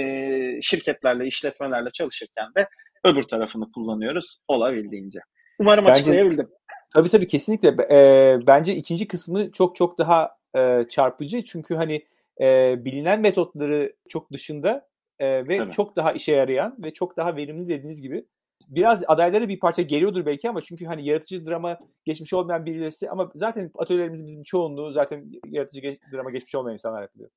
şirketlerle, 0.63 1.27
işletmelerle 1.27 1.91
çalışırken 1.91 2.47
de 2.57 2.69
öbür 3.05 3.23
tarafını 3.23 3.73
kullanıyoruz 3.73 4.39
olabildiğince. 4.49 5.21
Umarım 5.59 5.85
bence, 5.85 5.93
açıklayabildim. 5.93 6.49
Tabii 6.95 7.09
tabii 7.09 7.27
kesinlikle. 7.27 7.69
E, 7.69 8.39
bence 8.47 8.75
ikinci 8.75 9.09
kısmı 9.09 9.53
çok 9.53 9.77
çok 9.77 9.99
daha 9.99 10.31
e, 10.57 10.85
çarpıcı. 10.91 11.45
Çünkü 11.45 11.75
hani 11.75 12.05
e, 12.41 12.75
bilinen 12.85 13.21
metotları 13.21 13.93
çok 14.09 14.33
dışında 14.33 14.89
e, 15.19 15.49
ve 15.49 15.57
Tabii. 15.57 15.73
çok 15.73 15.97
daha 15.97 16.13
işe 16.13 16.35
yarayan 16.35 16.77
ve 16.85 16.93
çok 16.93 17.17
daha 17.17 17.37
verimli 17.37 17.69
dediğiniz 17.69 18.03
gibi 18.03 18.25
biraz 18.69 19.05
adaylara 19.09 19.49
bir 19.49 19.59
parça 19.59 19.83
geliyordur 19.83 20.27
belki 20.27 20.49
ama 20.51 20.61
çünkü 20.61 20.85
hani 20.87 21.07
yaratıcı 21.07 21.47
drama 21.47 21.79
geçmiş 22.05 22.33
olmayan 22.33 22.67
birisi 22.67 23.11
ama 23.11 23.31
zaten 23.35 23.71
atölyelerimizin 23.79 24.27
bizim 24.27 24.43
çoğunluğu 24.43 24.93
zaten 24.93 25.33
yaratıcı 25.47 25.81
geç, 25.81 26.01
drama 26.13 26.31
geçmiş 26.31 26.55
olmayan 26.55 26.73
insanlar 26.73 27.03
yapıyor. 27.03 27.31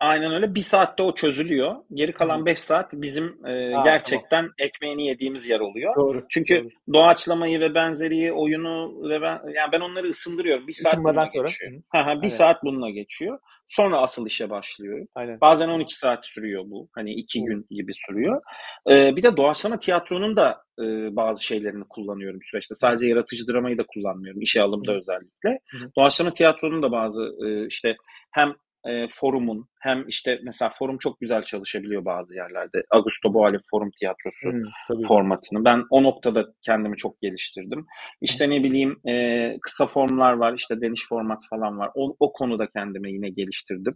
Aynen 0.00 0.32
öyle. 0.32 0.54
Bir 0.54 0.60
saatte 0.60 1.02
o 1.02 1.14
çözülüyor. 1.14 1.76
Geri 1.94 2.12
kalan 2.12 2.46
5 2.46 2.58
saat 2.58 2.92
bizim 2.92 3.46
e, 3.46 3.76
Aa, 3.76 3.84
gerçekten 3.84 4.40
tamam. 4.42 4.52
ekmeğini 4.58 5.06
yediğimiz 5.06 5.48
yer 5.48 5.60
oluyor. 5.60 5.96
Doğru. 5.96 6.26
Çünkü 6.28 6.62
doğru. 6.62 6.68
doğaçlamayı 6.92 7.60
ve 7.60 7.74
benzeri 7.74 8.32
oyunu 8.32 9.02
ve 9.10 9.22
ben 9.22 9.40
yani 9.54 9.72
ben 9.72 9.80
onları 9.80 10.08
ısındırıyorum. 10.08 10.66
Bir 10.66 10.72
saat 10.72 10.96
bununla 10.96 11.26
sonra. 11.26 11.46
geçiyor. 11.46 11.72
Ha, 11.88 12.06
ha, 12.06 12.10
bir 12.10 12.16
Aynen. 12.16 12.28
saat 12.28 12.64
bununla 12.64 12.90
geçiyor. 12.90 13.38
Sonra 13.66 14.00
asıl 14.00 14.26
işe 14.26 14.50
başlıyorum. 14.50 15.06
Aynen. 15.14 15.40
Bazen 15.40 15.68
12 15.68 15.96
saat 15.96 16.26
sürüyor 16.26 16.64
bu. 16.66 16.88
Hani 16.94 17.14
2 17.14 17.44
gün 17.44 17.66
gibi 17.70 17.92
sürüyor. 17.94 18.42
Ee, 18.90 19.16
bir 19.16 19.22
de 19.22 19.36
doğaçlama 19.36 19.78
tiyatronun 19.78 20.36
da 20.36 20.62
e, 20.78 21.16
bazı 21.16 21.44
şeylerini 21.44 21.84
kullanıyorum 21.88 22.40
süreçte. 22.42 22.74
Sadece 22.74 23.08
yaratıcı 23.08 23.52
dramayı 23.52 23.78
da 23.78 23.84
kullanmıyorum. 23.94 24.42
İşe 24.42 24.62
alımda 24.62 24.92
Hı. 24.92 24.96
özellikle. 24.96 25.58
Hı. 25.70 25.90
Doğaçlama 25.96 26.32
tiyatronun 26.32 26.82
da 26.82 26.92
bazı 26.92 27.22
e, 27.46 27.66
işte 27.66 27.96
hem 28.30 28.54
e, 28.86 29.06
forumun 29.10 29.68
hem 29.80 30.08
işte 30.08 30.38
mesela 30.44 30.70
forum 30.78 30.98
çok 30.98 31.20
güzel 31.20 31.42
çalışabiliyor 31.42 32.04
bazı 32.04 32.34
yerlerde. 32.34 32.82
Augusto 32.90 33.34
Boali 33.34 33.58
Forum 33.70 33.90
Tiyatrosu 33.98 34.52
hmm, 34.52 35.06
formatını. 35.06 35.64
Ben 35.64 35.84
o 35.90 36.02
noktada 36.02 36.46
kendimi 36.62 36.96
çok 36.96 37.20
geliştirdim. 37.20 37.86
İşte 38.20 38.50
ne 38.50 38.62
bileyim 38.62 39.00
e, 39.08 39.56
kısa 39.62 39.86
formlar 39.86 40.32
var, 40.32 40.54
işte 40.54 40.80
deniş 40.80 41.08
format 41.08 41.42
falan 41.50 41.78
var. 41.78 41.90
O, 41.94 42.16
o 42.20 42.32
konuda 42.32 42.66
kendimi 42.66 43.12
yine 43.12 43.28
geliştirdim. 43.28 43.94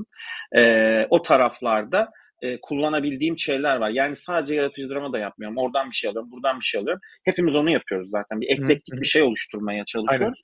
E, 0.57 0.61
o 1.11 1.23
taraflarda 1.23 2.11
e, 2.42 2.61
kullanabildiğim 2.61 3.38
şeyler 3.38 3.77
var. 3.77 3.90
Yani 3.90 4.16
sadece 4.16 4.55
yaratıcı 4.55 4.90
drama 4.90 5.12
da 5.12 5.18
yapmıyorum. 5.18 5.59
Oradan 5.59 5.90
bir 5.90 5.94
şey 5.94 6.11
alıyorum, 6.11 6.31
buradan 6.31 6.61
bir 6.61 6.64
şey 6.64 6.81
alıyorum. 6.81 7.01
Hepimiz 7.25 7.57
onu 7.57 7.70
yapıyoruz 7.70 8.11
zaten. 8.11 8.40
Bir 8.40 8.49
eklektik 8.53 9.01
bir 9.01 9.07
şey 9.07 9.23
oluşturmaya 9.23 9.85
çalışıyoruz. 9.85 10.42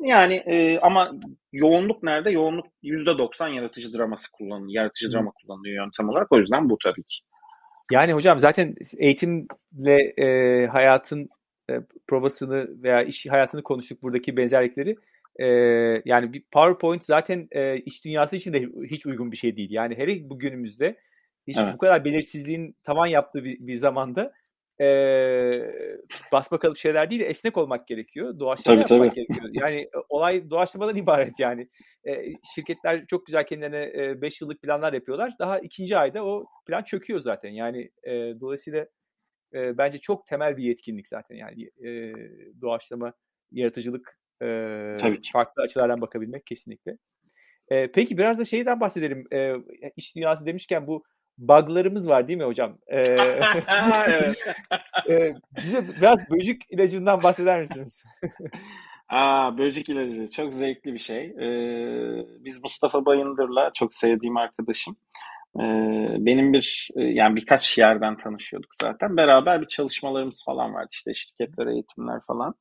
Yani 0.00 0.34
e, 0.34 0.78
ama 0.78 1.12
yoğunluk 1.52 2.02
nerede? 2.02 2.30
Yoğunluk 2.30 2.66
%90 2.82 3.54
yaratıcı 3.54 3.98
draması 3.98 4.32
kullanılıyor. 4.32 4.82
Yaratıcı 4.82 5.12
drama 5.12 5.30
kullanılıyor 5.30 5.84
yöntem 5.84 6.08
olarak. 6.08 6.32
O 6.32 6.38
yüzden 6.38 6.70
bu 6.70 6.78
tabii 6.84 7.02
ki. 7.02 7.18
Yani 7.92 8.12
hocam 8.12 8.38
zaten 8.38 8.74
eğitimle 8.98 10.02
e, 10.18 10.66
hayatın 10.66 11.28
e, 11.70 11.80
provasını 12.06 12.82
veya 12.82 13.02
iş 13.02 13.26
hayatını 13.26 13.62
konuştuk 13.62 14.02
buradaki 14.02 14.36
benzerlikleri. 14.36 14.96
E, 15.36 15.46
yani 16.04 16.32
bir 16.32 16.42
PowerPoint 16.50 17.04
zaten 17.04 17.48
e, 17.50 17.76
iş 17.76 18.04
dünyası 18.04 18.36
için 18.36 18.52
de 18.52 18.68
hiç 18.90 19.06
uygun 19.06 19.32
bir 19.32 19.36
şey 19.36 19.56
değil. 19.56 19.70
Yani 19.70 19.98
hele 19.98 20.30
bugünümüzde 20.30 20.98
hiç 21.46 21.58
evet. 21.58 21.74
bu 21.74 21.78
kadar 21.78 22.04
belirsizliğin 22.04 22.76
tavan 22.84 23.06
yaptığı 23.06 23.44
bir, 23.44 23.58
bir 23.60 23.74
zamanda 23.74 24.32
e, 24.80 24.86
basma 26.32 26.58
kalıp 26.58 26.76
şeyler 26.76 27.10
değil 27.10 27.20
esnek 27.20 27.56
olmak 27.56 27.88
gerekiyor. 27.88 28.38
Doğaçlama 28.38 28.84
tabii, 28.84 28.94
yapmak 28.94 29.14
tabii. 29.14 29.26
gerekiyor. 29.26 29.50
Yani 29.52 29.90
olay 30.08 30.50
doğaçlamadan 30.50 30.96
ibaret 31.02 31.40
yani. 31.40 31.68
E, 32.04 32.32
şirketler 32.54 33.06
çok 33.06 33.26
güzel 33.26 33.46
kendilerine 33.46 34.22
5 34.22 34.42
e, 34.42 34.44
yıllık 34.44 34.62
planlar 34.62 34.92
yapıyorlar. 34.92 35.34
Daha 35.38 35.58
ikinci 35.58 35.98
ayda 35.98 36.24
o 36.24 36.46
plan 36.66 36.82
çöküyor 36.82 37.20
zaten. 37.20 37.50
Yani 37.50 37.90
e, 38.02 38.12
dolayısıyla 38.40 38.86
e, 39.54 39.78
bence 39.78 39.98
çok 39.98 40.26
temel 40.26 40.56
bir 40.56 40.64
yetkinlik 40.64 41.08
zaten. 41.08 41.36
Yani 41.36 41.70
e, 41.84 42.12
doğaçlama, 42.60 43.12
yaratıcılık 43.52 44.18
e, 44.42 44.46
tabii 45.00 45.20
ki. 45.20 45.30
farklı 45.32 45.62
açılardan 45.62 46.00
bakabilmek 46.00 46.46
kesinlikle. 46.46 46.98
E, 47.68 47.92
peki 47.92 48.18
biraz 48.18 48.38
da 48.38 48.44
şeyden 48.44 48.80
bahsedelim. 48.80 49.26
E, 49.32 49.54
iş 49.96 50.16
dünyası 50.16 50.46
demişken 50.46 50.86
bu 50.86 51.04
buglarımız 51.38 52.08
var 52.08 52.28
değil 52.28 52.38
mi 52.38 52.44
hocam? 52.44 52.78
Ee, 52.88 53.00
e, 55.14 55.34
bize 55.56 55.88
biraz 56.00 56.20
böcek 56.30 56.62
ilacından 56.70 57.22
bahseder 57.22 57.60
misiniz? 57.60 58.04
Aa, 59.08 59.58
böcek 59.58 59.88
ilacı 59.88 60.30
çok 60.30 60.52
zevkli 60.52 60.92
bir 60.92 60.98
şey. 60.98 61.24
Ee, 61.24 62.26
biz 62.44 62.62
Mustafa 62.62 63.06
Bayındır'la 63.06 63.70
çok 63.74 63.92
sevdiğim 63.92 64.36
arkadaşım. 64.36 64.96
Ee, 65.56 65.62
benim 66.18 66.52
bir 66.52 66.88
yani 66.96 67.36
birkaç 67.36 67.78
yerden 67.78 68.16
tanışıyorduk 68.16 68.70
zaten. 68.82 69.16
Beraber 69.16 69.60
bir 69.60 69.66
çalışmalarımız 69.66 70.44
falan 70.46 70.74
vardı 70.74 70.88
işte 70.92 71.14
şirketler, 71.14 71.66
eğitimler 71.66 72.20
falan. 72.26 72.54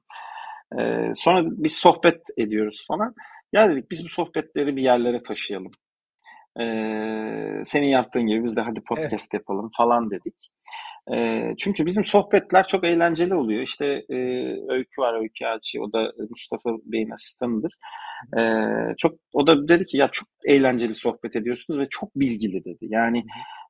Ee, 0.79 1.11
sonra 1.15 1.41
biz 1.45 1.73
sohbet 1.73 2.21
ediyoruz 2.37 2.85
falan. 2.87 3.13
Ya 3.53 3.69
dedik 3.69 3.91
biz 3.91 4.03
bu 4.03 4.09
sohbetleri 4.09 4.75
bir 4.75 4.81
yerlere 4.81 5.23
taşıyalım. 5.23 5.71
Ee, 6.59 7.61
senin 7.63 7.87
yaptığın 7.87 8.27
gibi 8.27 8.43
biz 8.43 8.55
de 8.55 8.61
hadi 8.61 8.81
podcast 8.81 9.33
evet. 9.33 9.41
yapalım 9.41 9.69
falan 9.77 10.11
dedik. 10.11 10.51
E, 11.13 11.43
çünkü 11.57 11.85
bizim 11.85 12.05
sohbetler 12.05 12.67
çok 12.67 12.83
eğlenceli 12.83 13.35
oluyor. 13.35 13.61
İşte 13.61 13.85
e, 14.09 14.15
Öykü 14.69 15.01
var, 15.01 15.21
Öykü 15.21 15.45
Elçi. 15.45 15.81
O 15.81 15.93
da 15.93 16.11
Mustafa 16.29 16.69
Bey'in 16.85 17.09
asistanıdır. 17.09 17.73
E, 18.37 18.41
çok 18.97 19.13
O 19.33 19.47
da 19.47 19.67
dedi 19.67 19.85
ki 19.85 19.97
ya 19.97 20.09
çok 20.11 20.27
eğlenceli 20.45 20.93
sohbet 20.93 21.35
ediyorsunuz 21.35 21.79
ve 21.79 21.87
çok 21.89 22.15
bilgili 22.15 22.65
dedi. 22.65 22.77
Yani 22.81 23.23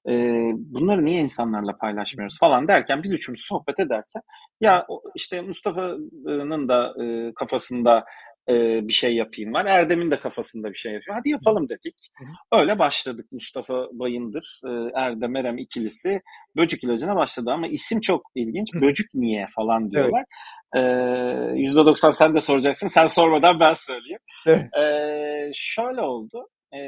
e, 0.10 0.14
bunları 0.56 1.06
niye 1.06 1.22
insanlarla 1.22 1.78
paylaşmıyoruz 1.78 2.40
falan 2.40 2.68
derken 2.68 3.04
biz 3.04 3.12
üçümüz 3.12 3.42
sohbet 3.46 3.80
ederken 3.80 4.22
ya 4.62 4.86
işte 5.16 5.42
Mustafa'nın 5.42 6.68
da 6.68 6.94
e, 7.04 7.34
kafasında 7.34 8.04
e, 8.50 8.88
bir 8.88 8.94
şey 8.94 9.16
yapayım 9.16 9.54
var. 9.54 9.66
Erdem'in 9.66 10.12
de 10.12 10.20
kafasında 10.20 10.70
bir 10.70 10.76
şey 10.76 10.94
yapıyor. 10.94 11.18
Hadi 11.18 11.30
yapalım 11.30 11.70
dedik. 11.70 11.96
Öyle 12.52 12.80
başladık 12.80 13.26
Mustafa 13.32 13.88
Bayındır, 13.92 14.62
e, 14.66 14.70
Erdem 15.00 15.36
Erem 15.36 15.58
ikilisi 15.58 16.22
böcük 16.56 16.84
ilacına 16.84 17.16
başladı 17.16 17.52
ama 17.52 17.68
isim 17.68 18.02
çok 18.02 18.22
ilginç. 18.36 18.74
Böcük 18.74 19.08
niye 19.14 19.46
falan 19.56 19.92
diyorlar. 19.92 20.24
Evet. 20.74 20.86
E, 21.56 21.62
%90 21.62 22.12
sen 22.12 22.36
de 22.36 22.42
soracaksın. 22.42 22.88
Sen 22.88 23.08
sormadan 23.08 23.60
ben 23.60 23.74
söyleyeyim. 23.74 24.20
Evet. 24.48 24.66
E, 24.78 25.52
şöyle 25.54 26.02
oldu. 26.02 26.50
E, 26.74 26.80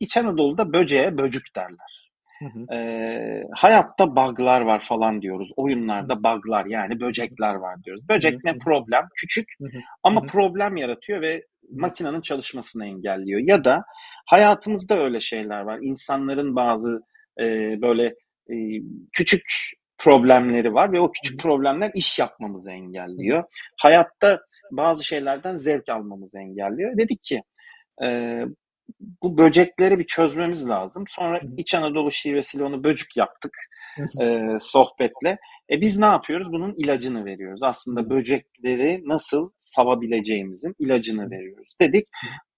İç 0.00 0.16
Anadolu'da 0.16 0.72
böceğe 0.72 1.18
böcük 1.18 1.56
derler. 1.56 2.07
Hı 2.38 2.44
hı. 2.44 2.74
E, 2.74 3.44
hayatta 3.52 4.16
bug'lar 4.16 4.60
var 4.60 4.80
falan 4.80 5.22
diyoruz. 5.22 5.50
Oyunlarda 5.56 6.24
bug'lar 6.24 6.66
yani 6.66 7.00
böcekler 7.00 7.54
var 7.54 7.84
diyoruz. 7.84 8.08
Böcek 8.08 8.34
hı 8.34 8.38
ne 8.44 8.58
problem? 8.58 9.08
Küçük 9.14 9.44
ama 10.02 10.20
problem 10.20 10.76
yaratıyor 10.76 11.22
ve 11.22 11.42
makinenin 11.70 12.20
çalışmasını 12.20 12.86
engelliyor. 12.86 13.40
Ya 13.44 13.64
da 13.64 13.82
hayatımızda 14.26 14.98
öyle 14.98 15.20
şeyler 15.20 15.60
var. 15.60 15.78
İnsanların 15.82 16.56
bazı 16.56 17.00
e, 17.40 17.44
böyle 17.82 18.14
e, 18.50 18.56
küçük 19.12 19.42
problemleri 19.98 20.74
var 20.74 20.92
ve 20.92 21.00
o 21.00 21.12
küçük 21.12 21.40
problemler 21.40 21.90
iş 21.94 22.18
yapmamızı 22.18 22.72
engelliyor. 22.72 23.44
Hayatta 23.80 24.40
bazı 24.72 25.04
şeylerden 25.04 25.56
zevk 25.56 25.88
almamızı 25.88 26.38
engelliyor. 26.38 26.96
Dedik 26.96 27.22
ki 27.22 27.42
e, 28.04 28.40
bu 29.22 29.38
böcekleri 29.38 29.98
bir 29.98 30.06
çözmemiz 30.06 30.68
lazım. 30.68 31.04
Sonra 31.08 31.40
İç 31.56 31.74
Anadolu 31.74 32.10
şivesiyle 32.10 32.64
onu 32.64 32.84
böcük 32.84 33.16
yaptık 33.16 33.56
e, 34.20 34.40
sohbetle. 34.60 35.38
E 35.70 35.80
biz 35.80 35.98
ne 35.98 36.06
yapıyoruz? 36.06 36.52
Bunun 36.52 36.74
ilacını 36.76 37.24
veriyoruz. 37.24 37.62
Aslında 37.62 38.10
böcekleri 38.10 39.02
nasıl 39.04 39.50
savabileceğimizin 39.60 40.74
ilacını 40.78 41.30
veriyoruz 41.30 41.68
dedik. 41.80 42.08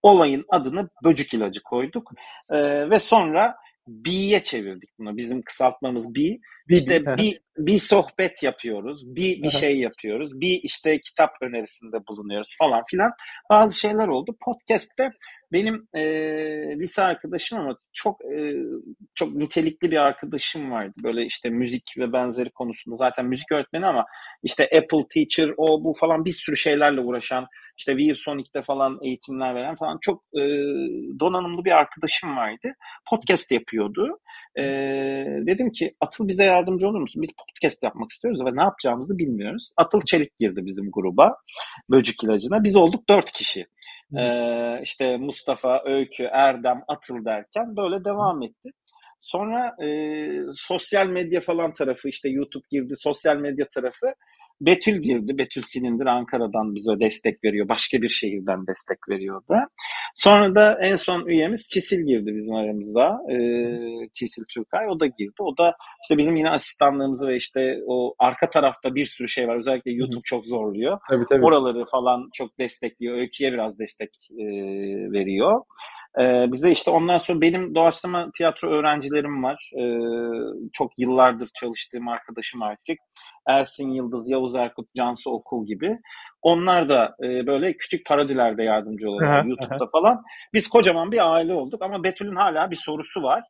Olayın 0.02 0.44
adını 0.48 0.88
böcük 1.04 1.34
ilacı 1.34 1.62
koyduk. 1.62 2.10
E, 2.52 2.90
ve 2.90 3.00
sonra 3.00 3.56
B'ye 3.88 4.42
çevirdik 4.42 4.90
bunu. 4.98 5.16
Bizim 5.16 5.42
kısaltmamız 5.42 6.14
B. 6.14 6.20
İşte 6.68 7.16
bir, 7.16 7.40
bir 7.58 7.78
sohbet 7.78 8.42
yapıyoruz. 8.42 9.16
Bir, 9.16 9.42
bir 9.42 9.50
şey 9.50 9.78
yapıyoruz. 9.78 10.40
Bir 10.40 10.60
işte 10.62 11.00
kitap 11.00 11.30
önerisinde 11.40 11.96
bulunuyoruz 12.08 12.56
falan 12.58 12.82
filan. 12.90 13.10
Bazı 13.50 13.78
şeyler 13.78 14.08
oldu. 14.08 14.36
Podcast'te 14.40 15.10
benim 15.52 15.86
e, 15.94 16.02
lise 16.78 17.02
arkadaşım 17.02 17.58
ama 17.58 17.76
çok 17.92 18.24
e, 18.24 18.54
çok 19.14 19.34
nitelikli 19.34 19.90
bir 19.90 19.96
arkadaşım 19.96 20.70
vardı. 20.70 20.92
Böyle 21.02 21.24
işte 21.24 21.50
müzik 21.50 21.82
ve 21.98 22.12
benzeri 22.12 22.50
konusunda 22.50 22.96
zaten 22.96 23.26
müzik 23.26 23.52
öğretmeni 23.52 23.86
ama 23.86 24.04
işte 24.42 24.64
Apple 24.64 25.06
Teacher 25.14 25.54
o 25.56 25.84
bu 25.84 25.92
falan 25.92 26.24
bir 26.24 26.30
sürü 26.30 26.56
şeylerle 26.56 27.00
uğraşan 27.00 27.46
işte 27.78 27.96
ViewSonic'te 27.96 28.62
falan 28.62 28.98
eğitimler 29.02 29.54
veren 29.54 29.74
falan 29.74 29.98
çok 30.00 30.22
e, 30.34 30.42
donanımlı 31.20 31.64
bir 31.64 31.78
arkadaşım 31.78 32.36
vardı. 32.36 32.72
Podcast 33.10 33.50
yapıyordu. 33.50 34.18
E, 34.58 34.62
dedim 35.46 35.70
ki 35.70 35.94
Atıl 36.00 36.28
bize 36.28 36.44
yardımcı 36.44 36.88
olur 36.88 37.00
musun? 37.00 37.22
Biz 37.22 37.30
podcast 37.30 37.82
yapmak 37.82 38.10
istiyoruz 38.10 38.40
ve 38.44 38.56
ne 38.56 38.62
yapacağımızı 38.62 39.18
bilmiyoruz. 39.18 39.70
Atıl 39.76 40.00
Çelik 40.00 40.38
girdi 40.38 40.60
bizim 40.66 40.90
gruba. 40.92 41.36
Böcük 41.90 42.24
ilacına. 42.24 42.64
Biz 42.64 42.76
olduk 42.76 43.08
dört 43.08 43.32
kişi. 43.32 43.66
Ee, 44.18 44.80
işte 44.82 45.16
Mustafa, 45.16 45.82
Öykü, 45.84 46.24
Erdem, 46.32 46.82
Atıl 46.88 47.24
derken 47.24 47.76
böyle 47.76 48.04
devam 48.04 48.42
etti. 48.42 48.70
Sonra 49.18 49.84
e, 49.84 49.88
sosyal 50.52 51.06
medya 51.06 51.40
falan 51.40 51.72
tarafı 51.72 52.08
işte 52.08 52.28
YouTube 52.28 52.64
girdi, 52.70 52.94
sosyal 52.96 53.36
medya 53.36 53.66
tarafı 53.74 54.06
Betül 54.60 55.02
girdi. 55.02 55.38
Betül 55.38 55.62
Silindir 55.62 56.06
Ankara'dan 56.06 56.74
bize 56.74 57.00
destek 57.00 57.44
veriyor. 57.44 57.68
Başka 57.68 58.02
bir 58.02 58.08
şehirden 58.08 58.66
destek 58.66 58.98
veriyordu. 59.08 59.54
Sonra 60.14 60.54
da 60.54 60.78
en 60.80 60.96
son 60.96 61.26
üyemiz 61.26 61.68
Çisil 61.68 62.06
girdi 62.06 62.32
bizim 62.36 62.54
aramızda. 62.54 63.18
Ee, 63.32 64.08
Çisil 64.12 64.42
Türkay. 64.54 64.86
O 64.88 65.00
da 65.00 65.06
girdi. 65.06 65.40
O 65.40 65.56
da 65.56 65.74
işte 66.04 66.18
bizim 66.18 66.36
yine 66.36 66.50
asistanlığımızı 66.50 67.28
ve 67.28 67.36
işte 67.36 67.76
o 67.86 68.14
arka 68.18 68.48
tarafta 68.48 68.94
bir 68.94 69.04
sürü 69.04 69.28
şey 69.28 69.48
var. 69.48 69.56
Özellikle 69.56 69.92
YouTube 69.92 70.22
çok 70.24 70.46
zorluyor. 70.46 70.98
Tabii, 71.10 71.24
tabii. 71.28 71.44
Oraları 71.44 71.84
falan 71.84 72.28
çok 72.32 72.58
destekliyor. 72.58 73.18
Öykü'ye 73.18 73.52
biraz 73.52 73.78
destek 73.78 74.10
e, 74.30 74.44
veriyor. 75.12 75.62
Ee, 76.18 76.52
bize 76.52 76.70
işte 76.70 76.90
ondan 76.90 77.18
sonra 77.18 77.40
benim 77.40 77.74
doğaçlama 77.74 78.30
tiyatro 78.36 78.70
öğrencilerim 78.70 79.42
var. 79.44 79.70
Ee, 79.78 79.82
çok 80.72 80.98
yıllardır 80.98 81.48
çalıştığım 81.60 82.08
arkadaşım 82.08 82.62
artık. 82.62 82.98
Ersin 83.48 83.88
Yıldız, 83.88 84.30
Yavuz 84.30 84.54
Erkut, 84.54 84.94
Cansu 84.96 85.30
Okul 85.30 85.66
gibi. 85.66 85.98
Onlar 86.42 86.88
da 86.88 87.14
e, 87.24 87.46
böyle 87.46 87.76
küçük 87.76 88.06
parodilerde 88.06 88.62
yardımcı 88.62 89.10
oluyorlar 89.10 89.44
YouTube'da 89.44 89.86
falan. 89.92 90.22
Biz 90.54 90.68
kocaman 90.68 91.12
bir 91.12 91.34
aile 91.34 91.54
olduk 91.54 91.82
ama 91.82 92.04
Betül'ün 92.04 92.36
hala 92.36 92.70
bir 92.70 92.76
sorusu 92.76 93.22
var. 93.22 93.42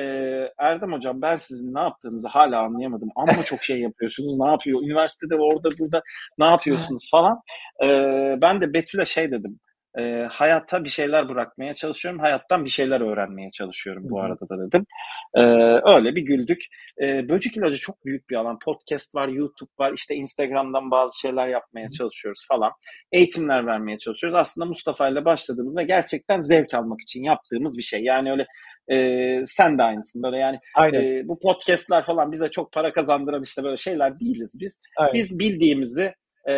Ee, 0.00 0.48
Erdem 0.58 0.92
Hocam 0.92 1.22
ben 1.22 1.36
sizin 1.36 1.74
ne 1.74 1.80
yaptığınızı 1.80 2.28
hala 2.28 2.60
anlayamadım. 2.60 3.08
Ama 3.16 3.44
çok 3.44 3.62
şey 3.62 3.80
yapıyorsunuz. 3.80 4.38
Ne 4.38 4.50
yapıyor? 4.50 4.82
Üniversitede 4.82 5.34
orada 5.34 5.68
burada 5.80 6.02
ne 6.38 6.44
yapıyorsunuz 6.44 7.08
falan. 7.10 7.40
Ee, 7.84 8.34
ben 8.42 8.60
de 8.60 8.74
Betül'e 8.74 9.04
şey 9.04 9.30
dedim 9.30 9.60
e, 9.98 10.28
hayata 10.30 10.84
bir 10.84 10.88
şeyler 10.88 11.28
bırakmaya 11.28 11.74
çalışıyorum. 11.74 12.20
Hayattan 12.20 12.64
bir 12.64 12.70
şeyler 12.70 13.00
öğrenmeye 13.00 13.50
çalışıyorum 13.50 14.06
bu 14.10 14.20
arada 14.20 14.48
da 14.48 14.66
dedim. 14.66 14.86
E, 15.34 15.42
öyle 15.94 16.14
bir 16.14 16.22
güldük. 16.22 16.60
E, 17.02 17.28
böcek 17.28 17.56
ilacı 17.56 17.78
çok 17.78 18.04
büyük 18.04 18.30
bir 18.30 18.36
alan. 18.36 18.58
Podcast 18.64 19.14
var, 19.14 19.28
YouTube 19.28 19.70
var. 19.78 19.92
İşte 19.92 20.14
Instagram'dan 20.14 20.90
bazı 20.90 21.18
şeyler 21.20 21.48
yapmaya 21.48 21.90
çalışıyoruz 21.90 22.46
falan. 22.48 22.72
Eğitimler 23.12 23.66
vermeye 23.66 23.98
çalışıyoruz. 23.98 24.38
Aslında 24.38 24.66
Mustafa 24.66 25.08
ile 25.08 25.24
başladığımız 25.24 25.76
ve 25.76 25.84
gerçekten 25.84 26.40
zevk 26.40 26.74
almak 26.74 27.00
için 27.00 27.24
yaptığımız 27.24 27.76
bir 27.76 27.82
şey. 27.82 28.02
Yani 28.02 28.30
öyle 28.30 28.46
e, 28.88 28.96
sen 29.44 29.78
de 29.78 29.82
aynısın. 29.82 30.22
Böyle 30.22 30.36
yani 30.36 30.58
e, 30.96 31.28
bu 31.28 31.38
podcastler 31.38 32.02
falan 32.02 32.32
bize 32.32 32.50
çok 32.50 32.72
para 32.72 32.92
kazandıran 32.92 33.42
işte 33.42 33.64
böyle 33.64 33.76
şeyler 33.76 34.20
değiliz 34.20 34.56
biz. 34.60 34.80
Aynen. 34.96 35.14
Biz 35.14 35.38
bildiğimizi 35.38 36.14
e, 36.48 36.54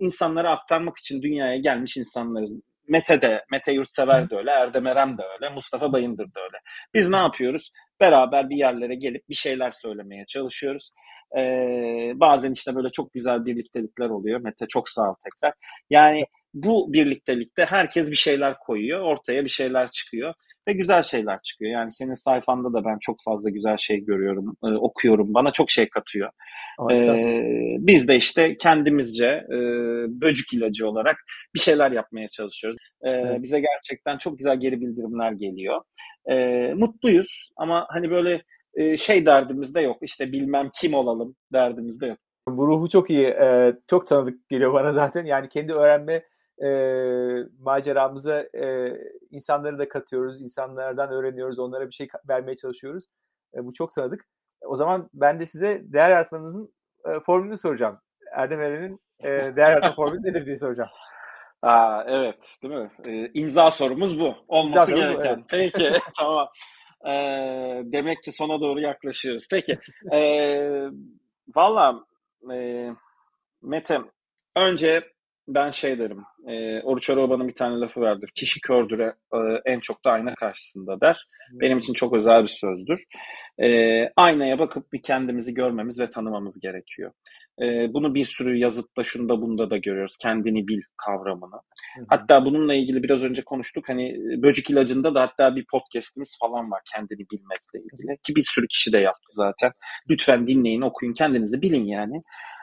insanlara 0.00 0.50
aktarmak 0.50 0.98
için 0.98 1.22
dünyaya 1.22 1.56
gelmiş 1.56 1.96
insanlarız. 1.96 2.56
Mete 2.88 3.20
de, 3.20 3.44
Mete 3.50 3.72
Yurtsever 3.72 4.30
de 4.30 4.36
öyle, 4.36 4.50
Erdem 4.50 4.86
Erem 4.86 5.18
de 5.18 5.22
öyle, 5.22 5.54
Mustafa 5.54 5.92
Bayındır 5.92 6.24
da 6.24 6.40
öyle. 6.40 6.56
Biz 6.94 7.08
ne 7.08 7.16
yapıyoruz? 7.16 7.70
Beraber 8.00 8.50
bir 8.50 8.56
yerlere 8.56 8.94
gelip 8.94 9.28
bir 9.28 9.34
şeyler 9.34 9.70
söylemeye 9.70 10.24
çalışıyoruz. 10.28 10.90
Ee, 11.38 12.12
bazen 12.14 12.52
işte 12.52 12.74
böyle 12.74 12.88
çok 12.88 13.12
güzel 13.12 13.44
birliktelikler 13.44 14.08
oluyor. 14.08 14.40
Mete 14.40 14.66
çok 14.68 14.88
sağ 14.88 15.10
ol 15.10 15.14
tekrar. 15.24 15.54
Yani 15.90 16.24
bu 16.54 16.92
birliktelikte 16.92 17.64
herkes 17.64 18.10
bir 18.10 18.16
şeyler 18.16 18.58
koyuyor, 18.58 19.00
ortaya 19.00 19.44
bir 19.44 19.48
şeyler 19.48 19.90
çıkıyor 19.90 20.34
ve 20.68 20.72
güzel 20.72 21.02
şeyler 21.02 21.38
çıkıyor. 21.42 21.72
Yani 21.72 21.90
senin 21.90 22.14
sayfanda 22.14 22.72
da 22.72 22.84
ben 22.84 22.98
çok 23.00 23.16
fazla 23.24 23.50
güzel 23.50 23.76
şey 23.76 24.04
görüyorum, 24.04 24.56
e, 24.64 24.66
okuyorum. 24.66 25.34
Bana 25.34 25.50
çok 25.50 25.70
şey 25.70 25.88
katıyor. 25.88 26.30
Ee, 26.90 27.76
biz 27.78 28.08
de 28.08 28.16
işte 28.16 28.56
kendimizce 28.56 29.26
e, 29.26 29.56
böcük 30.20 30.52
ilacı 30.52 30.88
olarak 30.88 31.16
bir 31.54 31.60
şeyler 31.60 31.92
yapmaya 31.92 32.28
çalışıyoruz. 32.28 32.78
Evet. 33.02 33.42
Bize 33.42 33.60
gerçekten 33.60 34.18
çok 34.18 34.38
güzel 34.38 34.60
geri 34.60 34.80
bildirimler 34.80 35.32
geliyor. 35.32 35.80
Ee, 36.30 36.74
mutluyuz 36.74 37.50
ama 37.56 37.86
hani 37.88 38.10
böyle 38.10 38.42
e, 38.74 38.96
şey 38.96 39.26
derdimiz 39.26 39.74
de 39.74 39.80
yok. 39.80 39.96
İşte 40.02 40.32
bilmem 40.32 40.70
kim 40.80 40.94
olalım 40.94 41.36
derdimiz 41.52 42.00
de 42.00 42.06
yok. 42.06 42.18
Bu 42.48 42.66
ruhu 42.66 42.88
çok 42.88 43.10
iyi, 43.10 43.26
e, 43.26 43.72
çok 43.90 44.06
tanıdık 44.06 44.48
geliyor 44.48 44.72
bana 44.72 44.92
zaten. 44.92 45.24
Yani 45.24 45.48
kendi 45.48 45.72
öğrenme 45.72 46.22
e, 46.64 46.68
maceramıza 47.58 48.40
e, 48.40 48.92
insanları 49.30 49.78
da 49.78 49.88
katıyoruz, 49.88 50.40
insanlardan 50.42 51.10
öğreniyoruz, 51.10 51.58
onlara 51.58 51.86
bir 51.86 51.94
şey 51.94 52.08
vermeye 52.28 52.56
çalışıyoruz. 52.56 53.04
E, 53.54 53.64
bu 53.64 53.72
çok 53.72 53.94
tanıdık. 53.94 54.26
O 54.60 54.76
zaman 54.76 55.10
ben 55.14 55.40
de 55.40 55.46
size 55.46 55.82
değer 55.84 56.10
yaratmanızın 56.10 56.74
e, 57.04 57.20
formülünü 57.20 57.58
soracağım. 57.58 57.98
Erdem 58.32 58.60
Eren'in 58.60 59.00
e, 59.20 59.28
değer 59.56 59.70
yaratma 59.70 59.94
formülü 59.94 60.22
nedir 60.22 60.46
diye 60.46 60.58
soracağım. 60.58 60.90
Aa, 61.62 62.04
evet 62.06 62.56
değil 62.62 62.74
mi? 62.74 62.90
Ee, 63.04 63.30
imza 63.34 63.70
sorumuz 63.70 64.20
bu. 64.20 64.34
Olması 64.48 64.92
imza 64.92 65.04
gereken. 65.04 65.36
Bu, 65.36 65.56
evet. 65.56 65.72
Peki 65.72 65.92
tamam. 66.18 66.48
Ee, 67.06 67.82
demek 67.84 68.22
ki 68.22 68.32
sona 68.32 68.60
doğru 68.60 68.80
yaklaşıyoruz. 68.80 69.46
Peki. 69.50 69.78
Ee, 70.12 70.88
Valla 71.56 72.04
e, 72.52 72.90
Mete 73.62 73.98
önce 74.56 75.15
ben 75.48 75.70
şey 75.70 75.98
derim. 75.98 76.24
E, 76.48 76.82
Oruç 76.82 77.10
Aroba'nın 77.10 77.48
bir 77.48 77.54
tane 77.54 77.80
lafı 77.80 78.00
vardır. 78.00 78.30
Kişi 78.34 78.60
kördür 78.60 79.00
e, 79.00 79.12
en 79.64 79.80
çok 79.80 80.04
da 80.04 80.10
ayna 80.10 80.34
karşısında 80.34 81.00
der. 81.00 81.26
Benim 81.52 81.78
için 81.78 81.92
çok 81.92 82.14
özel 82.14 82.42
bir 82.42 82.48
sözdür. 82.48 83.04
E, 83.62 83.68
aynaya 84.16 84.58
bakıp 84.58 84.92
bir 84.92 85.02
kendimizi 85.02 85.54
görmemiz 85.54 86.00
ve 86.00 86.10
tanımamız 86.10 86.60
gerekiyor. 86.60 87.12
E, 87.62 87.64
bunu 87.94 88.14
bir 88.14 88.24
sürü 88.24 88.56
yazıtta 88.56 89.02
şunda 89.02 89.40
bunda 89.40 89.70
da 89.70 89.76
görüyoruz. 89.76 90.16
Kendini 90.22 90.68
bil 90.68 90.80
kavramını. 91.06 91.60
Hı 91.96 92.00
hı. 92.00 92.06
Hatta 92.08 92.44
bununla 92.44 92.74
ilgili 92.74 93.02
biraz 93.02 93.24
önce 93.24 93.42
konuştuk. 93.42 93.88
Hani 93.88 94.16
böcek 94.42 94.70
ilacında 94.70 95.14
da 95.14 95.22
hatta 95.22 95.56
bir 95.56 95.64
podcastimiz 95.70 96.38
falan 96.40 96.70
var 96.70 96.80
kendini 96.94 97.26
bilmekle 97.32 97.78
ilgili. 97.78 98.18
Ki 98.22 98.36
bir 98.36 98.44
sürü 98.48 98.66
kişi 98.68 98.92
de 98.92 98.98
yaptı 98.98 99.26
zaten. 99.28 99.72
Lütfen 100.10 100.46
dinleyin, 100.46 100.80
okuyun, 100.80 101.12
kendinizi 101.12 101.62
bilin 101.62 101.84
yani. 101.84 102.22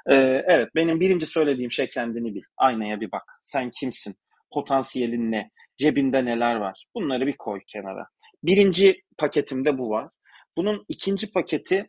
Ee, 0.10 0.16
evet 0.48 0.70
benim 0.76 1.00
birinci 1.00 1.26
söylediğim 1.26 1.72
şey 1.72 1.90
kendini 1.90 2.36
bil. 2.36 2.44
Aynaya 2.58 3.02
bir 3.02 3.12
bak. 3.12 3.24
Sen 3.44 3.72
kimsin? 3.80 4.16
potansiyelin 4.54 5.32
ne? 5.32 5.52
Cebinde 5.78 6.26
neler 6.26 6.56
var? 6.56 6.86
Bunları 6.96 7.28
bir 7.28 7.38
koy 7.38 7.62
kenara. 7.68 8.08
Birinci 8.44 9.02
paketimde 9.18 9.78
bu 9.78 9.90
var. 9.90 10.10
Bunun 10.58 10.86
ikinci 10.90 11.32
paketi 11.32 11.88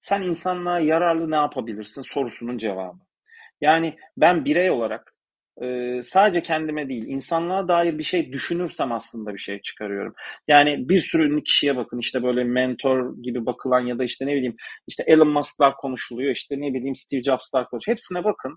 sen 0.00 0.22
insanlığa 0.22 0.80
yararlı 0.80 1.30
ne 1.30 1.36
yapabilirsin 1.36 2.02
sorusunun 2.02 2.58
cevabı. 2.58 2.98
Yani 3.60 3.98
ben 4.16 4.44
birey 4.44 4.70
olarak 4.70 5.14
e, 5.62 6.00
sadece 6.02 6.42
kendime 6.42 6.88
değil 6.88 7.04
insanlığa 7.06 7.68
dair 7.68 7.98
bir 7.98 8.02
şey 8.02 8.32
düşünürsem 8.32 8.92
aslında 8.92 9.34
bir 9.34 9.38
şey 9.38 9.60
çıkarıyorum. 9.60 10.14
Yani 10.48 10.88
bir 10.88 11.00
sürü 11.00 11.32
ünlü 11.32 11.42
kişiye 11.42 11.76
bakın 11.76 11.98
işte 11.98 12.22
böyle 12.22 12.44
mentor 12.44 13.22
gibi 13.22 13.46
bakılan 13.46 13.80
ya 13.80 13.98
da 13.98 14.04
işte 14.04 14.26
ne 14.26 14.34
bileyim 14.34 14.56
işte 14.86 15.04
Elon 15.06 15.28
Musk'lar 15.28 15.76
konuşuluyor 15.76 16.30
işte 16.30 16.60
ne 16.60 16.74
bileyim 16.74 16.94
Steve 16.94 17.22
Jobs'lar 17.22 17.68
konuşuluyor. 17.68 17.96
Hepsine 17.96 18.24
bakın. 18.24 18.56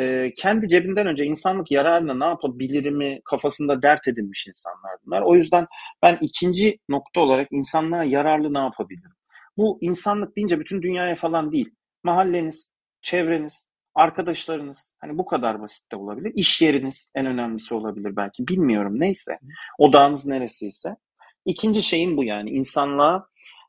E, 0.00 0.32
kendi 0.36 0.68
cebinden 0.68 1.06
önce 1.06 1.24
insanlık 1.24 1.70
yararına 1.70 2.14
ne 2.14 2.24
yapabilir 2.24 2.90
mi 2.90 3.20
kafasında 3.24 3.82
dert 3.82 4.08
edinmiş 4.08 4.46
insanlar 4.46 4.92
bunlar. 5.06 5.22
O 5.22 5.34
yüzden 5.34 5.66
ben 6.02 6.18
ikinci 6.20 6.78
nokta 6.88 7.20
olarak 7.20 7.48
insanlığa 7.50 8.04
yararlı 8.04 8.54
ne 8.54 8.58
yapabilirim? 8.58 9.12
Bu 9.56 9.78
insanlık 9.80 10.36
deyince 10.36 10.60
bütün 10.60 10.82
dünyaya 10.82 11.16
falan 11.16 11.52
değil. 11.52 11.70
Mahalleniz, 12.04 12.70
çevreniz, 13.02 13.66
arkadaşlarınız 13.94 14.94
hani 15.00 15.18
bu 15.18 15.24
kadar 15.24 15.62
basit 15.62 15.92
de 15.92 15.96
olabilir. 15.96 16.32
İş 16.34 16.62
yeriniz 16.62 17.10
en 17.14 17.26
önemlisi 17.26 17.74
olabilir 17.74 18.16
belki. 18.16 18.48
Bilmiyorum 18.48 19.00
neyse. 19.00 19.38
Odağınız 19.78 20.26
neresiyse. 20.26 20.96
İkinci 21.44 21.82
şeyin 21.82 22.16
bu 22.16 22.24
yani 22.24 22.50
insanlığa 22.50 23.26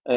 e, 0.09 0.15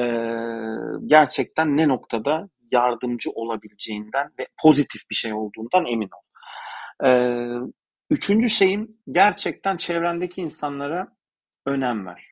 gerçekten 1.06 1.76
ne 1.76 1.88
noktada 1.88 2.48
yardımcı 2.72 3.30
olabileceğinden 3.30 4.30
ve 4.38 4.46
pozitif 4.62 5.10
bir 5.10 5.14
şey 5.14 5.32
olduğundan 5.32 5.86
emin 5.86 6.08
ol. 6.08 6.26
E, 7.06 7.10
üçüncü 8.10 8.50
şeyim 8.50 8.96
gerçekten 9.10 9.76
çevrendeki 9.76 10.40
insanlara 10.40 11.08
önem 11.66 12.06
ver. 12.06 12.30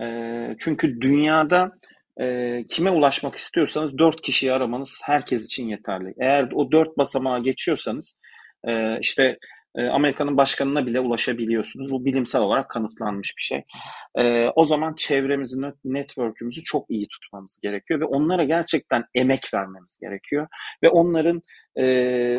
E, 0.00 0.56
çünkü 0.58 1.00
dünyada 1.00 1.78
e, 2.20 2.64
kime 2.70 2.90
ulaşmak 2.90 3.34
istiyorsanız 3.34 3.98
dört 3.98 4.22
kişiyi 4.22 4.52
aramanız 4.52 5.00
herkes 5.04 5.46
için 5.46 5.68
yeterli. 5.68 6.14
Eğer 6.20 6.48
o 6.54 6.72
dört 6.72 6.98
basamağa 6.98 7.38
geçiyorsanız 7.38 8.16
e, 8.68 8.98
işte 9.00 9.38
e, 9.76 9.86
Amerika'nın 9.86 10.36
başkanına 10.36 10.86
bile 10.86 11.00
ulaşabiliyorsunuz. 11.00 11.90
Bu 11.90 12.04
bilimsel 12.04 12.40
olarak 12.40 12.70
kanıtlanmış 12.70 13.34
bir 13.36 13.42
şey. 13.42 13.62
E, 14.14 14.48
o 14.56 14.66
zaman 14.66 14.94
çevremizi, 14.94 15.56
network'ümüzü 15.84 16.64
çok 16.64 16.90
iyi 16.90 17.08
tutmamız 17.08 17.58
gerekiyor 17.62 18.00
ve 18.00 18.04
onlara 18.04 18.44
gerçekten 18.44 19.04
emek 19.14 19.54
vermemiz 19.54 19.98
gerekiyor 20.00 20.48
ve 20.82 20.88
onların 20.88 21.42
e, 21.78 21.84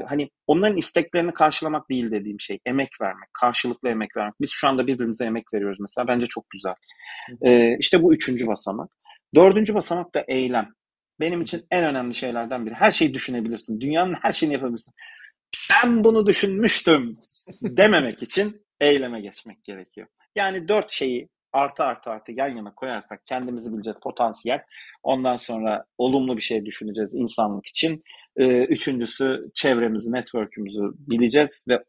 hani 0.07 0.30
onların 0.47 0.78
isteklerini 0.78 1.34
karşılamak 1.34 1.89
değil 1.89 2.11
dediğim 2.11 2.39
şey 2.39 2.59
emek 2.65 3.01
vermek, 3.01 3.34
karşılıklı 3.34 3.89
emek 3.89 4.17
vermek. 4.17 4.36
Biz 4.41 4.49
şu 4.53 4.67
anda 4.67 4.88
birbirimize 4.88 5.25
emek 5.25 5.53
veriyoruz 5.53 5.80
mesela. 5.80 6.07
Bence 6.07 6.28
çok 6.28 6.49
güzel. 6.49 6.75
E, 7.41 7.78
işte 7.78 8.03
bu 8.03 8.13
üçüncü 8.13 8.47
basamak. 8.47 8.89
Dördüncü 9.36 9.75
basamak 9.75 10.15
da 10.15 10.25
eylem. 10.28 10.73
Benim 11.19 11.41
için 11.41 11.65
en 11.71 11.84
önemli 11.86 12.15
şeylerden 12.15 12.65
biri. 12.65 12.73
Her 12.73 12.91
şeyi 12.91 13.13
düşünebilirsin. 13.13 13.82
Dünyanın 13.82 14.15
her 14.21 14.32
şeyini 14.32 14.53
yapabilirsin. 14.53 14.93
Ben 15.71 16.03
bunu 16.03 16.25
düşünmüştüm 16.25 17.17
dememek 17.61 18.23
için 18.23 18.65
eyleme 18.82 19.21
geçmek 19.21 19.63
gerekiyor. 19.63 20.07
Yani 20.36 20.67
dört 20.67 20.91
şeyi 20.91 21.30
artı 21.53 21.84
artı 21.84 22.09
artı 22.09 22.32
yan 22.32 22.55
yana 22.55 22.73
koyarsak 22.73 23.25
kendimizi 23.25 23.73
bileceğiz 23.73 23.99
potansiyel. 23.99 24.63
Ondan 25.03 25.36
sonra 25.36 25.86
olumlu 25.97 26.38
bir 26.38 26.41
şey 26.41 26.65
düşüneceğiz 26.65 27.13
insanlık 27.13 27.65
için. 27.65 28.03
Ee, 28.38 28.63
üçüncüsü 28.63 29.51
çevremizi, 29.53 30.11
network'ümüzü 30.11 30.82
bileceğiz 30.97 31.65
ve 31.67 31.84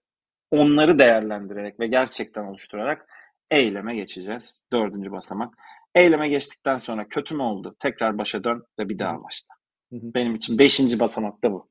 onları 0.50 0.98
değerlendirerek 0.98 1.80
ve 1.80 1.86
gerçekten 1.86 2.44
oluşturarak 2.44 3.06
eyleme 3.50 3.96
geçeceğiz. 3.96 4.62
Dördüncü 4.72 5.12
basamak. 5.12 5.54
Eyleme 5.94 6.28
geçtikten 6.28 6.78
sonra 6.78 7.08
kötü 7.08 7.34
mü 7.34 7.42
oldu? 7.42 7.76
Tekrar 7.80 8.18
başa 8.18 8.44
dön 8.44 8.64
ve 8.78 8.88
bir 8.88 8.98
daha 8.98 9.22
başla. 9.24 9.48
Benim 9.92 10.34
için 10.34 10.58
beşinci 10.58 11.00
basamak 11.00 11.44
da 11.44 11.52
bu. 11.52 11.68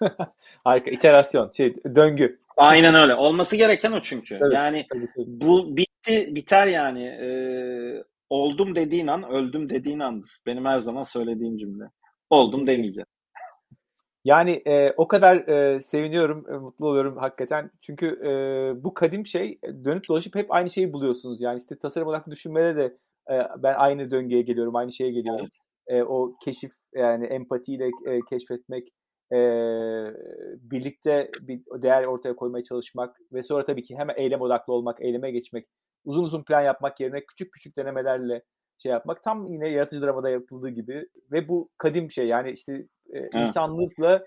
Harika. 0.64 0.90
İterasyon, 0.90 1.50
şey, 1.50 1.76
döngü. 1.94 2.40
Aynen 2.56 2.94
öyle. 2.94 3.14
Olması 3.14 3.56
gereken 3.56 3.92
o 3.92 4.02
çünkü. 4.02 4.34
Evet, 4.34 4.52
yani 4.54 4.86
tabii, 4.92 5.08
tabii. 5.16 5.26
bu 5.26 5.76
bitti, 5.76 6.34
biter 6.34 6.66
yani. 6.66 7.04
Ee, 7.04 8.04
oldum 8.30 8.76
dediğin 8.76 9.06
an, 9.06 9.30
öldüm 9.30 9.68
dediğin 9.68 10.00
andır. 10.00 10.38
Benim 10.46 10.64
her 10.64 10.78
zaman 10.78 11.02
söylediğim 11.02 11.56
cümle. 11.56 11.84
Oldum 12.30 12.66
demeyeceğim. 12.66 13.06
Yani 14.24 14.62
e, 14.66 14.92
o 14.96 15.08
kadar 15.08 15.36
e, 15.48 15.80
seviniyorum, 15.80 16.46
e, 16.50 16.52
mutlu 16.52 16.88
oluyorum 16.88 17.16
hakikaten. 17.16 17.70
Çünkü 17.80 18.06
e, 18.06 18.30
bu 18.84 18.94
kadim 18.94 19.26
şey 19.26 19.58
dönüp 19.84 20.08
dolaşıp 20.08 20.34
hep 20.34 20.52
aynı 20.52 20.70
şeyi 20.70 20.92
buluyorsunuz. 20.92 21.40
Yani 21.40 21.58
işte 21.58 21.78
tasarım 21.78 22.08
odaklı 22.08 22.32
düşünmede 22.32 22.76
de 22.76 22.96
ben 23.58 23.74
aynı 23.74 24.10
döngüye 24.10 24.42
geliyorum, 24.42 24.76
aynı 24.76 24.92
şeye 24.92 25.10
geliyorum. 25.10 25.48
Evet. 25.86 26.00
E, 26.00 26.04
o 26.04 26.32
keşif 26.44 26.72
yani 26.94 27.26
empatiyle 27.26 27.90
keşfetmek, 28.30 28.88
birlikte 30.70 31.30
bir 31.40 31.60
değer 31.82 32.04
ortaya 32.04 32.36
koymaya 32.36 32.64
çalışmak 32.64 33.16
ve 33.32 33.42
sonra 33.42 33.64
tabii 33.64 33.82
ki 33.82 33.96
hemen 33.96 34.14
eylem 34.16 34.40
odaklı 34.40 34.72
olmak, 34.72 35.02
eyleme 35.02 35.30
geçmek, 35.30 35.66
uzun 36.04 36.22
uzun 36.22 36.44
plan 36.44 36.60
yapmak 36.60 37.00
yerine 37.00 37.24
küçük 37.24 37.52
küçük 37.52 37.76
denemelerle 37.76 38.42
şey 38.82 38.92
yapmak 38.92 39.22
tam 39.22 39.52
yine 39.52 39.68
yaratıcı 39.68 40.02
dramada 40.02 40.30
yapıldığı 40.30 40.68
gibi 40.68 41.08
ve 41.32 41.48
bu 41.48 41.70
kadim 41.78 42.10
şey 42.10 42.26
yani 42.26 42.50
işte 42.50 42.86
insanlıkla 43.34 44.24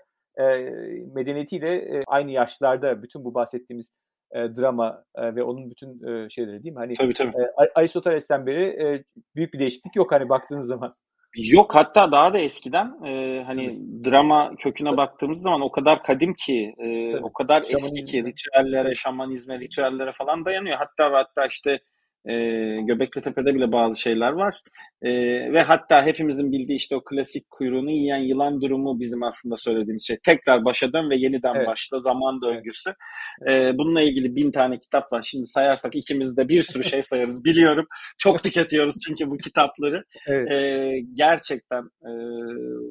medeniyetiyle 1.14 2.02
aynı 2.06 2.30
yaşlarda 2.30 3.02
bütün 3.02 3.24
bu 3.24 3.34
bahsettiğimiz 3.34 3.90
e, 4.32 4.56
drama 4.56 5.04
e, 5.14 5.34
ve 5.34 5.42
onun 5.42 5.70
bütün 5.70 6.08
e, 6.08 6.28
şeyleri 6.28 6.62
değil 6.62 6.74
mi? 6.74 6.78
Hani 6.78 6.94
tabii, 6.94 7.14
tabii. 7.14 7.30
E, 7.30 7.70
Aristoteles'ten 7.74 8.46
beri 8.46 8.64
e, 8.64 9.04
büyük 9.36 9.54
bir 9.54 9.58
değişiklik 9.58 9.96
yok 9.96 10.12
hani 10.12 10.28
baktığınız 10.28 10.66
zaman. 10.66 10.94
Yok 11.36 11.74
hatta 11.74 12.12
daha 12.12 12.34
da 12.34 12.38
eskiden 12.38 13.04
e, 13.04 13.42
hani 13.46 13.66
Tabii. 13.66 14.10
drama 14.10 14.56
köküne 14.58 14.96
baktığımız 14.96 15.42
zaman 15.42 15.60
o 15.60 15.70
kadar 15.70 16.02
kadim 16.02 16.34
ki 16.34 16.74
e, 16.78 17.16
o 17.16 17.32
kadar 17.32 17.62
eski 17.62 18.04
ki 18.04 18.24
ritüellere, 18.24 18.94
şamanizme, 18.94 19.58
ritüellere 19.58 20.12
falan 20.12 20.44
dayanıyor. 20.44 20.76
Hatta 20.76 21.12
hatta 21.12 21.46
işte 21.46 21.80
e, 22.26 22.34
Göbekli 22.82 23.20
Tepe'de 23.20 23.54
bile 23.54 23.72
bazı 23.72 24.00
şeyler 24.00 24.32
var. 24.32 24.60
E, 25.02 25.10
ve 25.52 25.60
hatta 25.62 26.02
hepimizin 26.06 26.52
bildiği 26.52 26.76
işte 26.76 26.96
o 26.96 27.04
klasik 27.04 27.50
kuyruğunu 27.50 27.90
yiyen 27.90 28.18
yılan 28.18 28.60
durumu 28.60 29.00
bizim 29.00 29.22
aslında 29.22 29.56
söylediğimiz 29.56 30.06
şey. 30.06 30.18
Tekrar 30.24 30.64
başa 30.64 30.92
dön 30.92 31.10
ve 31.10 31.16
yeniden 31.16 31.54
evet. 31.54 31.66
başla 31.66 32.00
zaman 32.00 32.42
döngüsü. 32.42 32.94
Evet. 33.42 33.74
E, 33.74 33.78
bununla 33.78 34.02
ilgili 34.02 34.36
bin 34.36 34.50
tane 34.50 34.78
kitap 34.78 35.12
var. 35.12 35.22
Şimdi 35.22 35.44
sayarsak 35.44 35.96
ikimiz 35.96 36.36
de 36.36 36.48
bir 36.48 36.62
sürü 36.62 36.84
şey 36.84 37.02
sayarız. 37.02 37.44
Biliyorum. 37.44 37.86
Çok 38.18 38.42
tüketiyoruz 38.42 38.94
çünkü 39.06 39.30
bu 39.30 39.36
kitapları. 39.36 40.04
Evet. 40.26 40.52
E, 40.52 40.92
gerçekten 41.12 41.82
e, 41.82 42.10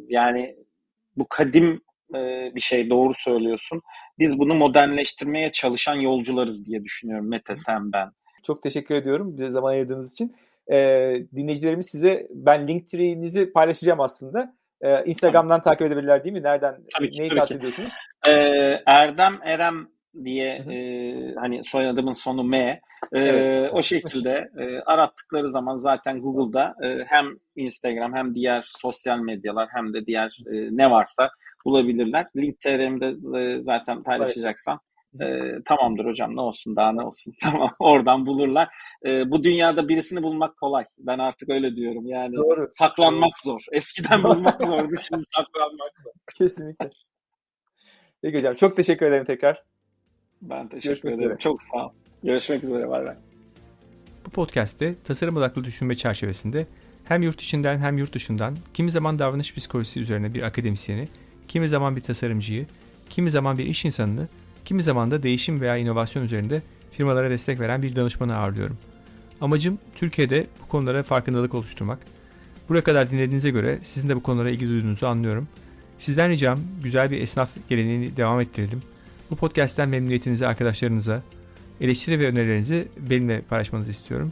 yani 0.10 0.56
bu 1.18 1.28
kadim 1.30 1.82
e, 2.16 2.20
bir 2.56 2.62
şey 2.62 2.90
doğru 2.90 3.14
söylüyorsun. 3.16 3.82
Biz 4.20 4.40
bunu 4.40 4.56
modernleştirmeye 4.56 5.52
çalışan 5.52 5.96
yolcularız 5.96 6.66
diye 6.66 6.84
düşünüyorum 6.84 7.30
Mete 7.30 7.56
sen 7.56 7.92
ben. 7.92 8.12
Çok 8.44 8.64
teşekkür 8.64 8.96
ediyorum 8.96 9.34
bize 9.34 9.50
zaman 9.50 9.72
ayırdığınız 9.72 10.14
için. 10.14 10.36
E, 10.68 10.78
dinleyicilerimiz 11.36 11.90
size 11.90 12.28
ben 12.30 12.68
Linktree'nizi 12.68 13.52
paylaşacağım 13.52 14.02
aslında. 14.02 14.56
E, 14.82 15.06
Instagram'dan 15.06 15.62
takip 15.62 15.88
edebilirler 15.88 16.24
değil 16.24 16.34
mi? 16.34 16.44
Nereden 16.44 16.76
tabii 16.98 17.10
ki, 17.10 17.22
neyi 17.22 17.30
tabii 17.30 17.40
takip 17.40 17.62
ki. 17.62 17.68
ediyorsunuz? 17.68 17.92
E, 18.28 18.32
Erdem 18.86 19.40
Erem 19.44 19.88
diye 20.24 20.50
e, 20.50 20.76
hani 21.36 21.64
soyadımın 21.64 22.14
sonu 22.14 22.44
M. 22.44 22.58
E, 22.58 23.20
evet. 23.20 23.72
O 23.74 23.84
şekilde 23.84 24.50
e, 24.58 24.80
arattıkları 24.86 25.50
zaman 25.50 25.78
zaten 25.78 26.22
Google'da 26.22 26.76
e, 26.84 27.04
hem 27.08 27.26
Instagram 27.56 28.16
hem 28.16 28.36
diğer 28.36 28.64
sosyal 28.66 29.20
medyalar 29.20 29.70
hem 29.74 29.94
de 29.94 30.06
diğer 30.06 30.38
e, 30.48 30.78
ne 30.78 30.92
varsa 30.92 31.30
bulabilirler. 31.66 32.28
Link 32.38 32.60
TR'mde 32.60 33.40
e, 33.40 33.64
zaten 33.64 34.04
paylaşacaksam 34.04 34.80
e, 35.20 35.26
tamamdır 35.66 36.06
hocam 36.06 36.36
ne 36.36 36.42
olsun 36.42 36.76
daha 36.76 36.92
ne 36.92 37.02
olsun 37.02 37.34
tamam 37.42 37.70
oradan 37.80 38.26
bulurlar. 38.26 38.70
E, 39.06 39.32
bu 39.32 39.44
dünyada 39.44 39.90
birisini 39.90 40.24
bulmak 40.24 40.58
kolay. 40.58 40.84
Ben 40.98 41.20
artık 41.20 41.50
öyle 41.50 41.76
diyorum 41.76 42.08
yani 42.08 42.36
Doğru. 42.36 42.68
saklanmak 42.72 43.32
Doğru. 43.46 43.54
zor. 43.54 43.66
Eskiden 43.72 44.24
bulmak 44.24 44.62
zordu 44.68 44.94
şimdi 45.08 45.24
saklanmak 45.36 45.92
zor. 46.04 46.12
Kesinlikle. 46.36 46.90
Peki 48.22 48.38
hocam 48.38 48.54
çok 48.54 48.78
teşekkür 48.78 49.06
ederim 49.06 49.26
tekrar. 49.26 49.64
Ben 50.42 50.68
teşekkür 50.68 50.90
Görüşmek 50.90 51.14
ederim. 51.14 51.30
Üzere. 51.30 51.40
Çok 51.40 51.62
sağ 51.62 51.86
ol. 51.86 51.92
Görüşmek 52.24 52.64
üzere. 52.64 52.90
Bay 52.90 53.06
bay. 53.06 53.16
Bu 54.26 54.30
podcast'te 54.30 54.96
tasarım 55.04 55.38
odaklı 55.38 55.64
düşünme 55.64 55.96
çerçevesinde 55.96 56.68
hem 57.04 57.22
yurt 57.22 57.42
içinden 57.42 57.78
hem 57.78 57.98
yurt 57.98 58.14
dışından 58.14 58.58
kimi 58.74 58.92
zaman 58.92 59.20
davranış 59.20 59.56
psikolojisi 59.56 60.00
üzerine 60.00 60.34
bir 60.34 60.42
akademisyeni, 60.42 61.08
kimi 61.48 61.68
zaman 61.70 61.96
bir 61.96 62.02
tasarımcıyı, 62.02 62.66
kimi 63.10 63.30
zaman 63.30 63.58
bir 63.58 63.66
iş 63.66 63.86
insanını 63.86 64.28
Kimi 64.66 64.84
zaman 64.84 65.12
da 65.12 65.24
değişim 65.24 65.62
veya 65.62 65.78
inovasyon 65.78 66.24
üzerinde 66.24 66.62
firmalara 66.92 67.30
destek 67.30 67.60
veren 67.60 67.82
bir 67.82 67.96
danışmanı 67.96 68.36
ağırlıyorum. 68.36 68.78
Amacım 69.42 69.80
Türkiye'de 69.96 70.48
bu 70.64 70.68
konulara 70.68 71.04
farkındalık 71.04 71.54
oluşturmak. 71.54 72.00
Buraya 72.70 72.84
kadar 72.84 73.12
dinlediğinize 73.12 73.50
göre 73.50 73.80
sizin 73.84 74.10
de 74.10 74.16
bu 74.16 74.24
konulara 74.24 74.50
ilgi 74.50 74.68
duyduğunuzu 74.68 75.08
anlıyorum. 75.08 75.48
Sizden 76.00 76.30
ricam 76.30 76.60
güzel 76.84 77.12
bir 77.12 77.22
esnaf 77.22 77.50
geleneğini 77.70 78.18
devam 78.18 78.42
ettirelim. 78.42 78.82
Bu 79.32 79.36
podcast'ten 79.36 79.90
memnuniyetinizi 79.90 80.48
arkadaşlarınıza, 80.48 81.22
Eleştiri 81.82 82.20
ve 82.20 82.28
önerilerinizi 82.28 82.88
benimle 82.98 83.42
paylaşmanızı 83.42 83.92
istiyorum. 83.92 84.32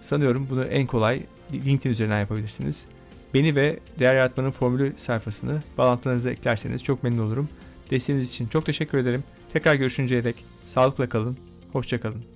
Sanıyorum 0.00 0.46
bunu 0.50 0.64
en 0.64 0.86
kolay 0.86 1.22
LinkedIn 1.52 1.90
üzerinden 1.90 2.20
yapabilirsiniz. 2.20 2.86
Beni 3.34 3.54
ve 3.54 3.78
Değer 3.98 4.14
Yaratmanın 4.14 4.50
Formülü 4.50 4.92
sayfasını 4.96 5.62
bağlantılarınıza 5.78 6.30
eklerseniz 6.30 6.82
çok 6.82 7.02
memnun 7.02 7.26
olurum. 7.26 7.48
Desteğiniz 7.90 8.28
için 8.30 8.46
çok 8.46 8.66
teşekkür 8.66 8.98
ederim. 8.98 9.24
Tekrar 9.56 9.74
görüşünceye 9.74 10.24
dek 10.24 10.44
sağlıkla 10.66 11.08
kalın, 11.08 11.36
hoşçakalın. 11.72 12.35